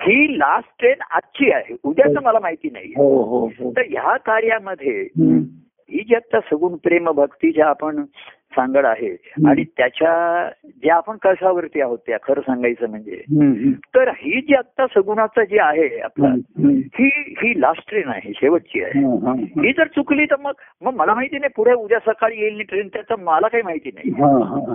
ही 0.01 0.39
लास्ट 0.39 0.79
ट्रेन 0.79 1.03
आजची 1.11 1.53
आहे. 1.53 1.77
उद्याचं 1.85 2.23
मला 2.23 2.39
माहिती 2.39 2.71
नाही 2.71 2.93
हो 2.97 3.23
हो 3.23 3.47
हो. 3.47 3.71
तर 3.71 3.81
ह्या 3.81 4.17
कार्यामध्ये 4.17 5.09
हं, 5.93 6.03
जी 6.09 6.15
आता 6.15 6.41
सगुण 6.41 6.77
प्रेम 6.77 7.11
भक्तीच्या 7.11 7.67
आपण 7.67 8.05
सांगड 8.57 8.87
आहे 8.87 9.17
आणि 9.47 9.65
त्याच्या 9.65 10.49
ज्या 10.67 10.97
आपण 10.97 11.17
कशावरती 11.23 11.81
आहोत 11.81 11.99
त्या 12.07 12.17
खरं 12.23 12.41
सांगायचं 12.41 12.91
म्हणजे. 12.91 13.23
तर 13.77 14.09
ही 14.09 14.41
जी 14.41 14.55
आता 14.55 14.87
सगुणाचं 14.87 15.43
जे 15.43 15.59
आहे 15.61 15.99
आपलं 15.99 16.29
हं, 16.29 16.37
हं. 16.65 17.61
लास्ट 17.61 17.91
ट्रेन 17.91 18.09
आहे 18.09 18.33
शेवटची 18.37 18.83
आहे 18.85 19.01
हा, 19.05 19.33
जर 19.73 19.87
चुकली 19.87 20.25
तर 20.25 20.37
मग 20.41 20.53
मग 20.83 20.95
मला 20.95 21.15
माहिती 21.15 21.39
नाही 21.39 21.51
पुढे 21.57 21.73
उद्या 21.73 21.99
सकाळी 21.99 22.41
येईल 22.41 22.63
ट्रेन 22.69 22.89
त्याचं 22.89 23.15
मला 23.19 23.49
काही 23.49 23.63
माहिती 23.63 23.91
नाही 23.95 24.11
हा, 24.11 24.75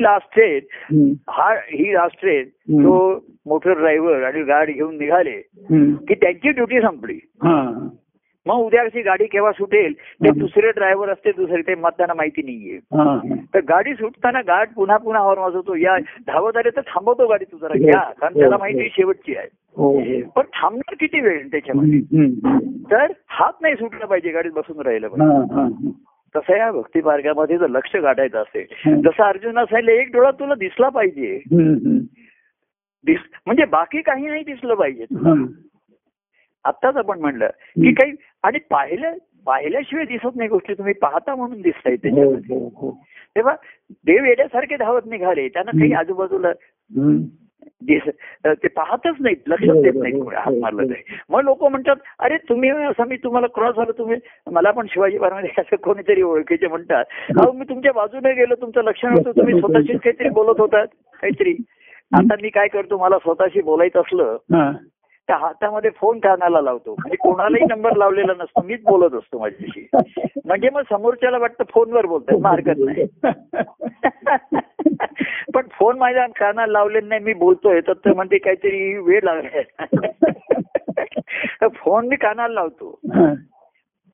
लास्ट 0.00 0.34
ट्रेन 0.34 0.60
हं, 0.90 1.12
हा 1.28 1.54
लास्ट 1.70 2.20
ट्रेन. 2.20 2.44
तो 2.84 3.24
मोटर 3.46 3.72
ड्रायव्हर 3.72 4.22
आणि 4.22 4.42
गाडी 4.42 4.72
घेऊन 4.72 4.98
निघाले. 4.98 5.40
की 6.08 6.14
त्यांची 6.14 6.50
ड्युटी 6.50 6.80
संपली. 6.80 7.18
मग 8.46 8.54
उद्याची 8.56 9.02
गाडी 9.02 9.26
केव्हा 9.26 9.52
सुटेल 9.52 9.92
ते 9.92 10.30
दुसरे 10.30 10.70
ड्रायव्हर 10.70 11.08
असते 11.08 11.30
दुसरे 11.32 11.62
ते 11.62 11.74
मग 11.74 11.90
त्यांना 11.90 12.14
माहिती 12.14 12.42
नाहीये 12.42 12.76
हा, 12.92 13.02
हा. 13.02 13.34
तर 13.54 13.60
गाडी 13.68 13.94
सुटताना 13.94 14.40
गाड 14.40 14.68
पुन्हा 14.74 14.96
पुन्हा 14.96 15.22
हॉर्न 15.22 15.40
वाजवतो 15.40 15.74
या 15.74 15.96
धावत 16.26 16.56
आले 16.56 16.70
तर 16.70 16.80
थांबवतो 16.86 17.26
गाडी 17.26 17.44
तू 17.44 17.58
जरा 17.58 17.78
घ्या 17.78 18.00
कारण 18.20 18.38
त्याला 18.38 18.56
माहिती 18.56 18.80
आहे 18.80 18.88
शेवटची 18.88 19.36
आहे 19.36 19.48
हो 19.76 19.90
हो 19.90 20.20
पण 20.36 20.42
थांबणार 20.54 20.94
किती 21.00 21.20
वेळ 21.20 21.46
त्याच्यामध्ये 21.46 21.98
हं, 22.12 22.24
हं, 22.44 22.50
हं. 22.50 22.58
तर 22.90 23.12
हात 23.28 23.52
नाही 23.62 23.74
सुटला 23.74 24.06
पाहिजे 24.06 24.30
गाडीत 24.30 24.52
बसून 24.52 24.80
राहिलं 24.80 25.08
पाहिजे 25.08 25.32
हा, 25.34 25.60
हा, 25.60 25.62
हा. 25.62 25.90
तसं 26.34 26.56
या 26.56 26.70
भक्ती 26.72 27.00
मार्गामध्ये 27.04 27.58
जर 27.58 27.68
लक्ष 27.68 27.96
गाठायचं 27.96 28.38
असेल 28.38 28.66
हं. 28.86 29.00
जसं 29.00 29.22
अर्जुन 29.24 29.52
सांगितलं 29.54 29.92
एक 29.92 30.12
डोळा 30.12 30.30
तुला 30.30 30.54
दिसला 30.54 30.88
पाहिजे 30.88 31.34
हं, 31.52 31.72
हं. 31.74 31.98
दिस 33.04 33.18
म्हणजे 33.46 33.64
बाकी 33.64 34.00
काही 34.02 34.26
नाही 34.26 34.42
दिसलं 34.44 34.74
पाहिजे 34.74 35.04
हा. 35.24 35.34
आत्ताच 36.64 36.96
आपण 36.96 37.20
म्हणलं 37.20 37.46
की 37.76 37.92
काही 37.94 38.12
आणि 38.46 38.58
पाहिलं 38.70 39.14
पाहिल्याशिवाय 39.46 40.04
दिसत 40.04 40.36
नाही 40.36 40.48
गोष्टी 40.48 40.74
तुम्ही 40.74 40.92
पाहता 40.94 41.34
म्हणून 41.34 41.60
दिसताय 41.60 41.92
हो 41.92 42.02
त्याच्यामध्ये. 42.02 42.56
हो 42.56 42.68
हो. 42.76 42.90
तेव्हा 43.36 43.54
देव 43.90 44.24
येण्यासारखे 44.24 44.76
धावत 44.76 45.06
निघाले 45.06 45.48
त्यांना 45.48 45.70
काही 45.70 45.92
आजूबाजूला. 45.92 46.52
दिस 47.82 48.02
ते 48.44 48.68
पाहतच 48.68 49.14
नाहीत 49.20 49.48
लक्षात 49.48 49.82
देत 49.82 49.92
कोणी 49.92 50.36
हात 50.36 50.52
मारलं 50.52 50.86
नाही 50.86 51.16
मग 51.30 51.40
लोक 51.40 51.64
म्हणतात 51.64 51.96
अरे 52.18 52.36
तुम्ही 52.48 52.70
असं 52.70 53.08
मी 53.08 53.16
तुम्हाला 53.16 53.46
क्रॉस 53.46 53.74
झालं 53.76 53.92
तुम्ही 53.98 54.16
मला 54.52 54.70
पण 54.70 54.86
शिवाजी 54.90 55.18
महाराज 55.18 55.44
असं 55.58 55.76
कोणीतरी 55.76 56.22
ओळखीचे 56.22 56.66
म्हणतात. 56.66 57.04
अहो 57.38 57.52
मी 57.52 57.64
तुमच्या 57.68 57.92
बाजूने 57.92 58.32
गेलो 58.32 58.54
तुमचं 58.54 58.84
लक्ष 58.84 59.04
नव्हतं 59.04 59.30
तुम्ही 59.30 59.60
स्वतःशीच 59.60 60.00
काहीतरी 60.00 60.28
बोलत 60.28 60.60
होतात 60.60 60.86
काहीतरी. 61.22 61.54
आता 62.12 62.34
मी 62.42 62.48
काय 62.48 62.68
करतो 62.68 62.98
मला 62.98 63.18
स्वतःशी 63.18 63.60
बोलायचं 63.60 64.00
असलं. 64.00 64.36
त्या 65.28 65.36
हातामध्ये 65.36 65.90
फोन 65.90 66.18
कानाला 66.18 66.60
लावतो. 66.60 66.90
म्हणजे 66.90 67.16
कोणालाही 67.16 67.64
नंबर 67.64 67.96
लावलेला 67.96 68.32
नसतो. 68.32 68.62
मीच 68.62 68.82
बोलत 68.82 69.14
असतो 69.14 69.38
माझ्याशी. 69.38 69.86
म्हणजे 70.44 70.70
मग 70.70 70.82
समोरच्याला 70.90 71.38
वाटतं 71.38 71.64
फोनवर 71.70 72.06
बोलतोय. 72.06 72.40
मार्गच 72.40 72.76
नाही. 72.78 73.06
पण 75.54 75.66
फोन 75.72 75.98
माझ्या 75.98 76.26
कानाला 76.26 76.72
लावलेला 76.72 77.08
नाही 77.08 77.20
मी 77.20 77.32
बोलतोय. 77.34 77.80
तर 77.80 77.92
ते 77.92 78.12
म्हणते 78.12 78.38
काहीतरी 78.38 78.98
वेळ 78.98 79.20
लागलाय 79.22 79.62
फोन 81.74 82.08
मी 82.08 82.16
कानाला 82.16 82.54
लावतो. 82.54 83.00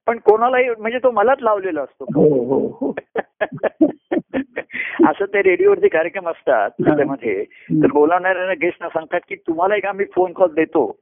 पण 0.07 0.19
कोणालाही 0.19 0.69
म्हणजे 0.79 0.99
तो 0.99 1.11
मलाच 1.11 1.39
लावलेला 1.41 1.83
असतो. 1.83 2.05
हो, 2.05 2.45
हो, 2.45 2.67
हो. 2.81 2.95
असं 5.13 5.25
ते 5.25 5.43
रेडिओवरती 5.43 5.89
कार्यक्रम 5.89 6.29
असतात 6.29 6.71
त्याच्यामध्ये 6.71 7.45
तर 7.83 7.87
बोलावणाऱ्यांना 7.93 8.53
गेस्टना 8.53 8.89
सांगतात 8.89 9.21
की 9.29 9.35
तुम्हाला 9.35 9.77
एक 9.77 9.87
आम्ही 9.87 10.07
फोन 10.15 10.33
कॉल 10.33 10.55
देतो. 10.55 10.99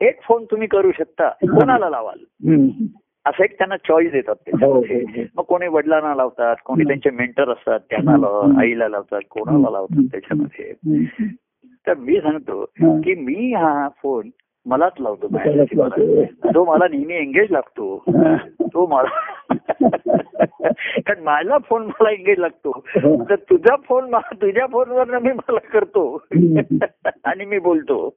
एक 0.00 0.22
फोन 0.22 0.44
तुम्ही 0.44 0.68
करू 0.68 0.92
शकता. 0.92 1.28
कोणाला 1.28 1.90
लावाल. 1.90 2.18
असं 3.26 3.44
एक 3.44 3.58
त्यांना 3.58 3.76
चॉईस 3.76 4.12
देतात 4.12 4.34
हो, 4.38 4.50
त्याच्यामध्ये 4.50 4.96
हो, 4.96 5.20
हो. 5.20 5.24
मग 5.36 5.44
कोणी 5.44 5.66
वडिलांना 5.66 6.14
लावतात 6.14 6.56
कोणी 6.64 6.84
त्यांचे 6.84 7.10
मेंटर 7.10 7.50
असतात 7.50 7.80
त्यांना 7.90 8.52
आईला 8.60 8.88
लावतात 8.88 9.20
कोणाला 9.30 9.70
लावतात 9.70 10.04
त्याच्यामध्ये. 10.12 10.72
तर 11.86 11.94
मी 11.94 12.20
सांगतो. 12.20 12.64
की 12.80 13.14
मी 13.14 13.52
हा 13.52 13.88
फोन 14.02 14.28
मलाच 14.66 14.92
लावतो. 15.00 15.26
तो 16.54 16.64
मला 16.64 16.86
नेहमी 16.90 17.14
एंगेज 17.14 17.50
लागतो. 17.50 18.04
तो 18.62 18.86
मला 18.86 19.08
कारण 21.06 21.22
माझा 21.22 21.58
फोन 21.58 21.86
मला 21.86 22.10
एंगेज 22.10 22.38
लागतो 22.38 22.82
हो. 22.86 23.24
तर 23.24 23.34
तुझा 23.34 23.76
फोन 23.76 24.14
तुझ्या 24.14 24.66
फोनवर 24.66 25.18
मी 25.18 25.32
मला 25.32 25.58
करतो 25.58 26.22
आणि 27.24 27.44
मी 27.44 27.58
बोलतो 27.58 28.14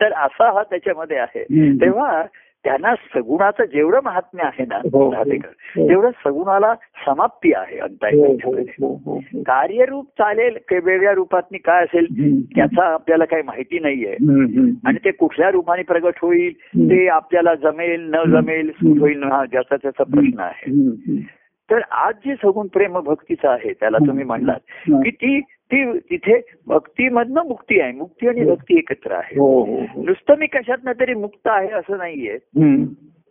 तर 0.00 0.12
असा 0.12 0.52
हा 0.52 0.62
त्याच्यामध्ये 0.62 1.16
आहे. 1.16 1.44
तेव्हा 1.80 2.22
त्यांना 2.66 2.94
सगुणाचं 2.94 3.64
जेवढं 3.64 4.00
महात्म्य 4.04 4.42
आहे 4.44 4.64
ना 4.66 4.76
हो, 4.76 5.04
हो. 5.04 5.12
हो. 5.46 5.88
तेवढं 5.88 6.10
सगुणाला 6.10 6.74
समाप्ती 7.06 7.52
आहे. 7.56 7.78
कार्यरूप 9.42 10.06
चालेल 10.06 10.58
वेगळ्या 10.72 11.12
रूपातनी 11.12 11.58
काय 11.58 11.82
असेल. 11.82 12.06
त्याचा 12.56 12.84
आपल्याला 12.84 13.24
काही 13.24 13.42
माहिती 13.42 13.78
नाहीये. 13.78 14.16
आणि 14.86 14.98
ते 15.04 15.10
कुठल्या 15.10 15.50
रूपाने 15.50 15.82
प्रगट 15.82 16.12
होईल. 16.22 16.52
ते 16.90 17.08
आपल्याला 17.08 17.54
जमेल 17.54 18.10
न 18.14 18.16
जमेल 18.30 18.70
सूट 18.70 19.00
होईल 19.00 19.22
हा 19.22 19.44
ज्याचा 19.44 19.76
त्याचा 19.76 20.04
प्रश्न 20.04 20.40
आहे. 20.40 20.70
तर 21.70 21.80
आज 21.90 22.14
जे 22.26 22.34
सगुण 22.34 22.66
प्रेम 22.66 22.98
भक्तीचं 22.98 23.48
आहे 23.48 23.72
त्याला 23.72 23.98
तुम्ही 24.06 24.24
म्हणलात. 24.24 24.60
की 25.04 25.10
ती 25.10 25.40
ती 25.72 25.98
तिथे 25.98 26.40
भक्तीमधनं 26.66 27.46
मुक्ती 27.46 27.80
आहे 27.80 27.92
मुक्ती 27.92 28.28
आणि 28.28 28.44
भक्ती 28.44 28.78
एकत्र 28.78 29.12
आहे 29.12 29.38
हो 29.38 29.64
हो 29.64 29.80
हो. 29.80 30.02
नुसतं 30.02 30.34
मी 30.38 30.46
कशातनं 30.46 30.92
तरी 31.00 31.14
मुक्त 31.14 31.46
आहे 31.46 31.68
असं 31.68 31.98
नाहीये. 31.98 32.38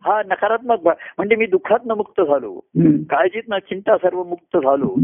हा 0.05 0.21
नकारात्मक 0.25 0.87
म्हणजे 0.87 1.35
मी 1.35 1.45
दुःखातनं 1.45 1.95
मुक्त 1.95 2.21
झालो. 2.21 2.59
काळजीत 3.09 3.43
न 3.49 3.57
चिंता 3.57 3.97
सर्व 3.97 4.23
मुक्त 4.23 4.57
झालो. 4.57 4.95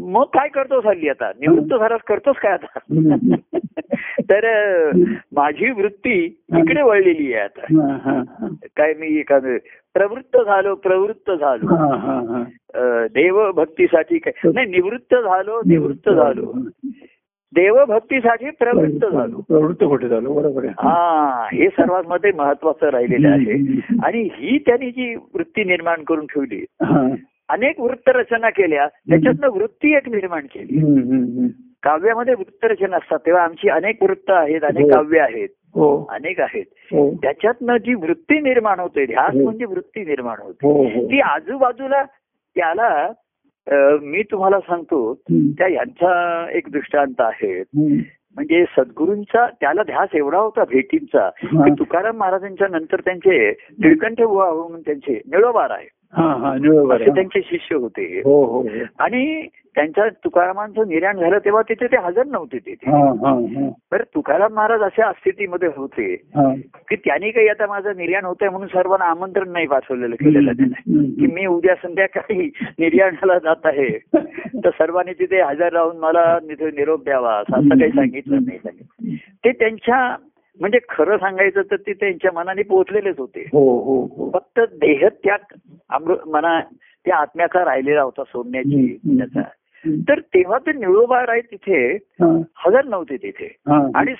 मग 0.00 0.24
काय 0.24 0.48
करतो 0.48 0.80
हल्ली 0.88 1.08
आता? 1.08 1.30
निवृत्त 1.40 1.74
झालास 1.74 2.00
करतोस 2.06 2.36
काय 2.36 2.52
आता. 2.52 2.78
तर 4.20 4.46
माझी 5.32 5.70
वृत्ती 5.70 6.24
इकडे 6.58 6.82
वळलेली 6.82 7.34
आहे 7.34 7.42
आता. 7.42 8.22
काय 8.76 8.94
मी 8.94 9.18
एखादं 9.18 9.56
प्रवृत्त 9.94 10.36
झालो 10.36 10.74
प्रवृत्त 10.74 11.30
झालो. 11.30 11.76
देवभक्तीसाठी 13.06 14.18
काय? 14.18 14.50
नाही 14.54 14.66
निवृत्त 14.66 15.14
झालो 15.14 15.60
निवृत्त 15.66 16.10
झालो. 16.10 16.52
देवभक्तीसाठी 17.54 18.50
प्रवृत्त 18.50 19.06
झालो. 19.06 19.40
प्रवृत्त 19.40 19.84
कुठे 19.84 20.08
झालो? 20.08 20.34
बरोबर 20.34 20.64
हा 20.64 21.48
हे 21.52 21.68
सर्वात 21.68 22.04
मध्ये 22.06 22.32
महत्वाचं 22.32 22.86
राहिलेलं 22.86 23.28
आहे. 23.28 23.52
आणि 24.04 24.28
ही 24.32 24.58
त्यांनी 24.58 24.90
जी 24.90 25.14
वृत्ती 25.14 25.64
निर्माण 25.64 26.02
करून 26.02 26.26
ठेवली. 26.26 26.64
अनेक 27.48 27.80
वृत्त 27.80 28.08
रचना 28.08 28.50
केल्या 28.50 28.86
त्याच्यातनं 28.86 29.48
वृत्ती 29.48 29.94
एक 29.96 30.08
निर्माण 30.08 30.46
केली. 30.46 31.48
काव्यामध्ये 31.82 32.34
वृत्तरचना 32.34 32.96
असतात 32.96 33.18
तेव्हा 33.26 33.42
आमची 33.42 33.68
अनेक 33.68 34.02
वृत्त 34.02 34.30
आहेत 34.30 34.64
अनेक 34.64 34.84
हो. 34.84 34.90
काव्य 34.90 35.20
आहेत 35.20 35.48
हो 35.74 36.04
अनेक 36.10 36.40
आहेत 36.40 36.64
हो 36.92 37.10
त्याच्यातनं 37.22 37.76
जी 37.76 37.94
वृत्ती 37.94 38.40
निर्माण 38.40 38.80
होते 38.80 39.06
ध्यास. 39.06 39.34
म्हणजे 39.34 39.64
वृत्ती 39.64 40.04
निर्माण 40.04 40.40
होते 40.42 41.06
ती 41.10 41.20
आजूबाजूला 41.20 42.02
त्याला 42.04 43.12
मी 44.02 44.22
तुम्हाला 44.22 44.58
सांगतो. 44.60 45.14
त्या 45.30 45.68
यांचा 45.68 46.46
एक 46.52 46.68
दृष्टांत 46.72 47.20
आहे. 47.20 47.62
म्हणजे 48.36 48.64
सद्गुरूंचा 48.76 49.46
त्याला 49.60 49.82
ध्यास 49.82 50.14
एवढा 50.14 50.38
होता 50.38 50.64
भेटींचा. 50.64 51.28
की 51.44 51.70
तुकाराम 51.78 52.16
महाराजांच्या 52.16 52.68
नंतर 52.68 53.00
त्यांचे 53.00 53.50
निळकंठ 53.50 54.22
बुवा 54.22 54.52
म्हणून 54.52 54.80
त्यांचे 54.80 55.20
निळोबार 55.26 55.70
आहे 55.70 55.88
असे 56.92 57.10
त्यांचे 57.14 57.40
शिष्य 57.40 57.76
होते 57.76 58.22
हो. 58.24 58.44
हो 58.44 58.60
हो 58.60 58.68
आणि 58.98 59.46
त्यांच्या 59.74 60.08
तुकारामांचं 60.08 60.88
निर्याण 60.88 61.16
झालं 61.16 61.38
तेव्हा 61.38 61.62
तिथे 61.62 61.86
ते 61.86 61.96
हजर 61.96 62.24
नव्हते 62.26 62.58
तिथे. 62.58 62.90
हा 62.90 62.98
हा 62.98 63.30
हा. 63.30 63.70
तर 63.92 64.02
तुकाराम 64.02 64.52
महाराज 64.52 64.80
अशा 64.80 65.12
स्थितीमध्ये 65.12 65.68
होते 65.76 66.16
की 66.88 66.96
त्यांनी 66.96 67.30
काही 67.30 67.48
आता 67.48 67.66
माझं 67.66 67.96
निर्याण 67.96 68.24
होतंय 68.24 68.48
म्हणून 68.48 68.68
सर्वांना 68.68 69.04
आमंत्रण 69.04 69.48
नाही 69.52 69.66
पाठवलेलं 69.66 70.14
केलेलं 70.14 70.52
त्याने. 70.52 71.04
की 71.04 71.26
मी 71.26 71.46
उद्या 71.46 71.74
संध्याकाळी 71.74 72.50
निर्याणाला 72.78 73.38
जात 73.38 73.66
आहे. 73.66 73.98
तर 74.64 74.70
सर्वांनी 74.70 75.12
तिथे 75.12 75.42
हजर 75.42 75.72
राहून 75.72 75.96
मला 75.96 76.38
तिथे 76.38 76.66
निरोप 76.66 77.04
द्यावा 77.04 77.34
असं 77.34 77.68
काही 77.68 77.90
सांगितलं 77.90 78.38
नाही 78.46 78.58
ते 79.16 79.52
त्यांच्या 79.52 80.16
म्हणजे 80.60 80.78
खरं 80.88 81.16
सांगायचं 81.16 81.62
तर 81.70 81.76
ते 81.76 81.92
त्यांच्या 81.92 82.30
मनाने 82.34 82.62
पोहोचलेलेच 82.62 83.18
होते 83.18 83.48
हो 83.52 83.64
हो 83.78 84.00
हो 84.16 84.30
फक्त 84.34 84.60
देहत्याग 84.80 85.54
अमृत 85.90 86.28
मना 86.28 86.60
त्या 87.06 87.16
आत्म्याचा 87.16 87.64
राहिलेला 87.64 88.02
होता 88.02 88.22
सोडण्याची. 88.24 88.96
त्याचा 89.18 89.40
तर 90.08 90.20
तेव्हा 90.34 90.58
ते 90.58 90.72
निळोबा 90.72 91.20
राय 91.26 91.40
तिथे 91.40 91.78
हजर 92.22 92.84
नव्हते 92.84 93.16
तिथे. 93.16 93.46
आणि 93.94 94.14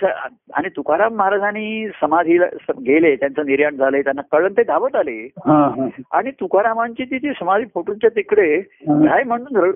आणि 0.55 0.69
तुकाराम 0.77 1.15
महाराजांनी 1.15 1.89
समाधीला 2.01 2.47
गेले 2.87 3.15
त्यांचं 3.17 3.47
निर्याण 3.47 3.77
झालंय 3.77 4.03
त्यांना 4.03 4.23
कळून 4.33 4.53
ते 4.53 4.63
धावत 4.63 4.97
आले. 4.97 5.17
आणि 6.13 6.31
तुकारामांची 6.31 7.05
ती 7.05 7.19
जी 7.19 7.33
समाधी 7.41 7.65
फोटोच्या 7.75 8.11
तिकडे. 8.11 8.57
राय 8.89 9.23
म्हणून 9.23 9.73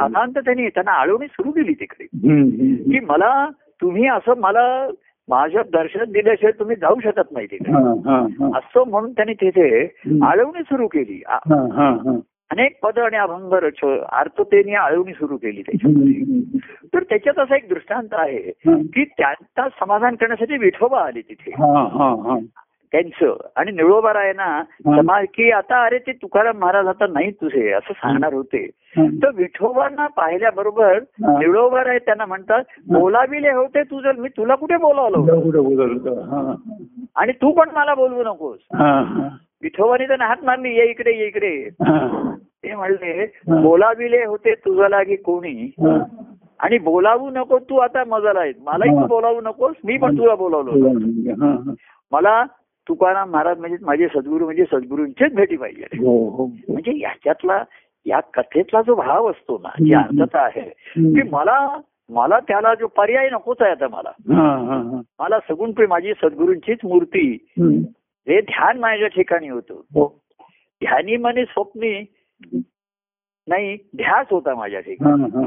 अनांत 0.00 0.38
त्यांनी 0.38 0.68
त्यांना 0.68 0.92
आळवणी 0.92 1.26
सुरू 1.26 1.50
केली 1.50 1.74
तिकडे. 1.74 2.04
की 2.92 3.00
मला 3.00 3.48
तुम्ही 3.82 4.06
असं 4.08 4.38
मला 4.38 4.86
माझ्या 5.28 5.62
दर्शन 5.62 6.04
दिल्याशिवाय 6.12 6.52
तुम्ही 6.58 6.76
जाऊ 6.76 7.00
शकत 7.00 7.32
नाही 7.32 7.46
हा, 7.52 7.94
हा, 8.04 8.20
हा. 8.20 8.58
असं 8.58 8.90
म्हणून 8.90 9.12
त्यांनी 9.12 9.34
तिथे. 9.34 9.84
आळवणी 10.22 10.62
सुरू 10.62 10.86
केली 10.86 11.22
हा, 11.28 11.38
हा, 11.74 11.90
हा. 11.90 12.18
अनेक 12.50 12.80
पद 12.82 12.98
आणि 12.98 13.16
अभंग 13.16 13.52
रच 13.52 14.04
आर्ततेने 14.12 14.74
आळवणी 14.74 15.12
सुरू 15.12 15.36
केली 15.36 15.62
त्याच्यामध्ये. 15.62 16.58
तर 16.94 17.02
त्याच्यात 17.02 17.38
असा 17.38 17.56
एक 17.56 17.68
दृष्टांत 17.68 18.08
आहे. 18.12 18.52
की 18.82 19.04
त्यांचा 19.04 19.68
समाधान 19.80 20.14
करण्यासाठी 20.14 20.56
विठोबा 20.58 21.00
आले 21.00 21.20
तिथे 21.20 21.50
हा, 21.50 21.82
हा, 21.82 22.30
हा. 22.30 22.38
त्यांचं 22.92 23.36
आणि 23.56 23.72
निळोबा 23.72 24.12
आहे 24.18 24.32
ना 24.32 24.62
समाज 24.84 25.24
की 25.34 25.50
आता 25.50 25.82
अरे 25.84 25.98
ते 26.06 26.12
तुकाराम 26.22 26.58
महाराज 26.58 26.86
आता 26.88 27.06
नाही 27.12 27.30
तुझे 27.40 27.70
असं 27.72 27.92
सांगणार 27.92 28.34
होते. 28.34 28.66
तर 28.96 29.30
विठोबांना 29.36 30.06
पाहिल्याबरोबर. 30.16 30.98
निळोबा 31.20 31.80
आहे 31.86 31.98
त्यांना 31.98 32.26
म्हणतात 32.26 32.62
बोलाविले 32.92 33.50
होते 33.52 33.82
तुझं 33.90 34.20
मी 34.20 34.28
तुला 34.36 34.54
कुठे 34.54 34.76
बोलावलं 34.76 36.54
आणि 37.16 37.32
तू 37.42 37.52
पण 37.52 37.70
मला 37.74 37.94
बोलवू 37.94 38.22
नकोस. 38.24 38.58
विठोबाने 39.62 40.06
त्यांना 40.06 40.26
हात 40.26 40.44
मारली 40.44 40.74
ये 40.76 40.90
इकडे 40.90 41.16
ये 41.18 41.26
इकडे. 41.26 41.54
ते 42.62 42.74
म्हणले. 42.74 43.26
बोलाविले 43.62 44.24
होते 44.24 44.54
तुझं 44.64 44.88
लागे 44.90 45.16
कोणी. 45.16 45.70
आणि 46.60 46.78
बोलावू 46.78 47.30
नको 47.30 47.58
तू 47.70 47.76
आता 47.78 48.02
मजाला 48.08 48.40
आहे 48.40 48.52
मलाही 48.66 48.90
तू. 48.90 49.06
बोलावू 49.06 49.40
नकोस 49.44 49.74
मी 49.84 49.96
पण 49.98 50.18
तुला 50.18 50.34
बोलावलं. 50.34 51.72
मला 52.12 52.42
तुकाराम 52.88 53.30
महाराज 53.30 53.58
म्हणजे 53.58 53.76
माझे 53.82 54.06
सद्गुरू 54.08 54.44
म्हणजे 54.44 54.64
सद्गुरूंचेच 54.64 55.32
भेटी 55.34 55.56
पाहिजे 55.56 55.84
हो 55.98 56.16
हो 56.18 56.28
हो. 56.28 56.46
म्हणजे 56.46 56.98
याच्यातला 56.98 57.64
या 58.06 58.20
कथेतला 58.20 58.82
जो 58.82 58.94
भाव 58.94 59.30
असतो 59.30 59.58
ना 59.58 59.68
जी. 59.84 59.94
अर्थता 59.94 60.40
आहे 60.40 60.68
की 60.96 61.28
मला 61.30 61.80
मला 62.10 62.38
त्याला 62.40 62.74
जो 62.74 62.86
पर्याय 62.86 63.28
नकोच 63.30 63.56
आहे 63.60 63.70
आता 63.70 63.86
मला. 63.88 64.10
मला 65.18 65.38
सगुण 65.48 65.72
प्रेम 65.72 65.88
माझी 65.88 66.12
सद्गुरूंचीच 66.14 66.78
मूर्ती. 66.84 67.46
हे 68.26 68.40
ध्यान 68.40 68.78
माझ्या 68.78 69.08
ठिकाणी 69.08 69.48
होतं. 69.48 70.08
ध्यानी 70.82 71.16
म्हणे 71.16 71.44
स्वप्नी 71.44 71.92
नाही 73.48 73.76
ध्यास 73.96 74.26
होता 74.30 74.54
माझ्या 74.54 74.80
ठिकाणी. 74.80 75.46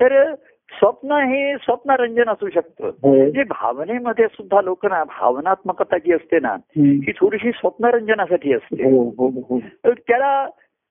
तर 0.00 0.34
स्वप्न 0.72 1.12
हे 1.12 1.56
स्वप्नरंजन 1.56 2.28
असू 2.28 2.48
शकतं. 2.48 2.90
म्हणजे 3.04 3.42
भावनेमध्ये 3.42 4.26
सुद्धा 4.26 4.60
लोक 4.60 4.86
ना 4.86 5.04
भावनात्मकता 5.04 5.98
जी 5.98 6.12
असते 6.12 6.38
ना. 6.38 6.56
ही 6.76 7.12
थोडीशी 7.12 7.50
स्वप्नरंजनासाठी 7.50 8.52
असते 8.52 8.84
हो 8.84 9.14
हो 9.18 9.28
हो 9.28 9.58
तर 9.84 9.92
त्याला 9.92 10.48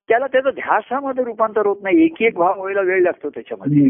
त्याला 0.09 0.27
त्याचं 0.27 0.49
ध्यासामध्ये 0.49 1.23
रूपांतर 1.23 1.65
होत 1.65 1.75
नाही 1.83 2.03
एक 2.03 2.21
एक 2.21 2.35
भाव 2.35 2.59
व्हायला 2.59 2.81
वेळ 2.81 3.01
लागतो 3.01 3.29
त्याच्यामध्ये. 3.29 3.89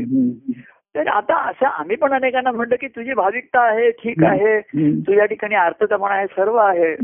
तर 0.96 1.08
आता 1.08 1.50
असं 1.50 1.66
आम्ही 1.66 1.96
पण 1.96 2.14
अनेकांना 2.14 2.52
म्हणलं 2.52 2.76
की 2.76 2.88
तुझी 2.88 3.14
भाविकता 3.14 3.62
आहे 3.62 3.92
ठीक 3.92 4.24
आहे. 4.24 4.60
तुझ्या 5.00 5.26
ठिकाणी 5.26 5.56
अर्थतपणा 5.56 6.14
आहे 6.16 6.28
सर्व 6.28 6.56
आहे. 6.56 6.96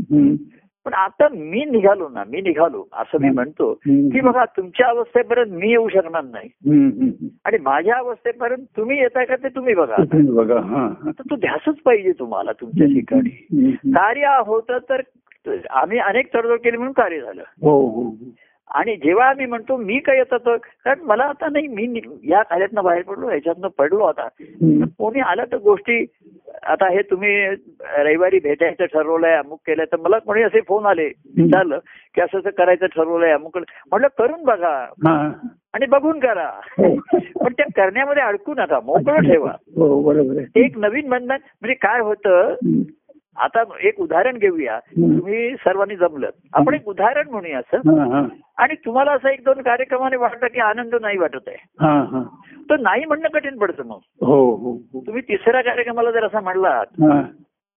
पण 0.84 0.94
आता 0.94 1.28
मी 1.28 1.64
निघालो 1.64 2.08
ना 2.08 2.24
मी 2.24 2.40
निघालो 2.40 2.88
असं 2.92 3.20
मी 3.20 3.30
म्हणतो. 3.30 3.72
की 3.72 4.20
बघा 4.20 4.44
तुमच्या 4.44 4.86
अवस्थेपर्यंत 4.86 5.52
मी 5.52 5.70
येऊ 5.70 5.88
शकणार 5.88 6.24
नाही. 6.24 6.48
आणि 7.44 7.56
माझ्या 7.62 7.96
अवस्थेपर्यंत 7.96 8.64
तुम्ही 8.76 8.98
येताय 8.98 9.24
का 9.24 9.36
ते 9.36 9.48
तुम्ही 9.48 9.74
बघा 9.74 9.96
बघा. 10.12 10.88
तर 11.06 11.22
तो 11.30 11.36
ध्यासच 11.36 11.78
पाहिजे 11.84 12.12
तुम्हाला 12.12 12.52
तुमच्या 12.52 12.86
ठिकाणी. 12.86 13.70
कार्य 13.72 14.38
होतं 14.46 14.78
तर 14.90 15.00
आम्ही 15.70 15.98
अनेक 15.98 16.34
तडजोड 16.34 16.58
केली 16.58 16.76
म्हणून 16.76 16.92
कार्य 16.92 17.20
झालं 17.20 17.42
हो 17.62 17.70
हो 17.70 18.02
हो. 18.02 18.14
आणि 18.70 18.96
जेव्हा 18.96 19.26
आम्ही 19.28 19.46
म्हणतो 19.46 19.76
मी 19.76 19.98
काय 19.98 20.16
येत 20.16 20.32
होतो 20.32 20.56
कारण 20.56 21.00
मला 21.00 21.24
आता 21.24 21.48
नाही 21.52 21.66
मी 21.68 22.00
या 22.24 22.42
कार्यातनं 22.42 22.82
बाहेर 22.84 23.02
पडलो 23.02 23.30
याच्यातनं 23.30 23.68
पडलो 23.68 24.04
आता. 24.04 24.28
कोणी 24.98 25.20
आलं 25.20 25.44
तर 25.52 25.56
गोष्टी 25.56 26.04
आता 26.62 26.88
हे 26.88 27.02
तुम्ही 27.02 27.46
रविवारी 27.98 28.38
भेटायचं 28.38 28.84
ठरवलंय 28.84 29.34
अमुक 29.34 29.60
केलंय 29.66 29.84
तर 29.84 29.96
मला 29.96 30.18
कोणी 30.18 30.42
असे 30.42 30.60
फोन 30.60 30.86
आले 30.86 31.06
विचारलं 31.36 31.78
की 32.14 32.20
असं 32.20 32.38
असं 32.38 32.50
करायचं 32.50 32.86
ठरवलंय 32.86 33.32
अमुक 33.32 33.58
म्हटलं 33.58 34.08
करून 34.18 34.42
बघा. 34.44 34.74
आणि 35.74 35.86
बघून 35.86 36.18
करा 36.18 36.46
हो. 36.78 36.94
पण 37.44 37.52
त्या 37.52 37.66
करण्यामध्ये 37.76 38.22
अडकू 38.22 38.54
नका 38.58 38.80
मोकळं 38.80 39.20
ठेवा 39.20 39.50
हो 39.76 40.12
एक 40.56 40.78
नवीन 40.78 41.08
बंधन 41.08 41.32
म्हणजे 41.32 41.74
काय 41.74 42.00
होतं. 42.00 42.54
आता 43.36 43.62
एक 43.80 44.00
उदाहरण 44.00 44.36
घेऊया. 44.36 44.78
तुम्ही 44.78 45.54
सर्वांनी 45.54 45.96
जमलं 45.96 46.30
आपण 46.52 46.74
एक 46.74 46.88
उदाहरण 46.88 47.28
म्हणूया 47.30 47.58
असं. 47.58 48.26
आणि 48.56 48.74
तुम्हाला 48.74 49.12
असं 49.12 49.28
एक 49.28 49.44
दोन 49.44 49.62
कार्यक्रमाने 49.62 50.16
वाटतं 50.16 50.46
की 50.46 50.60
आनंद 50.60 50.94
नाही 51.00 51.18
वाटत 51.18 51.48
आहे 51.48 51.56
हा, 51.80 51.92
हा. 52.12 52.22
तर 52.70 52.80
नाही 52.80 53.04
म्हणणं 53.04 53.28
कठीण 53.28 53.58
पडतं 53.58 53.86
मग 53.86 53.98
हो 54.20 54.56
हो 54.56 54.72
हो. 54.92 55.00
तुम्ही 55.06 55.22
तिसऱ्या 55.22 55.62
कार्यक्रमाला 55.62 56.10
जर 56.10 56.24
असं 56.24 56.42
म्हणलात 56.42 57.02
हा. 57.02 57.20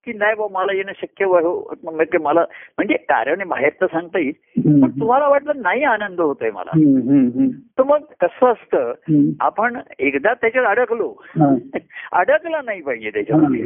की 0.05 0.13
नाही 0.13 0.35
बा 0.35 0.47
मला 0.51 0.73
येणं 0.73 0.91
शक्य 1.01 1.25
व्हावं, 1.25 2.03
ते 2.03 2.17
मला 2.17 2.41
म्हणजे 2.77 2.93
कारण 2.93 3.47
बाहेर 3.47 3.69
तर 3.81 3.85
सांगता 3.85 4.19
येईल. 4.19 4.33
पण 4.81 4.89
तुम्हाला 4.99 5.27
वाटलं 5.27 5.51
नाही 5.55 5.83
आनंद 5.83 6.21
होतोय 6.21 6.51
मला. 6.51 6.71
तर 7.77 7.83
मग 7.83 7.97
कसं 8.21 8.51
असतं. 8.51 8.91
आपण 9.39 9.77
एकदा 9.99 10.33
त्याच्यात 10.33 10.65
अडकलो. 10.65 11.13
अडकला 12.11 12.61
नाही 12.65 12.81
पाहिजे 12.81 13.09
त्याच्यामध्ये. 13.09 13.63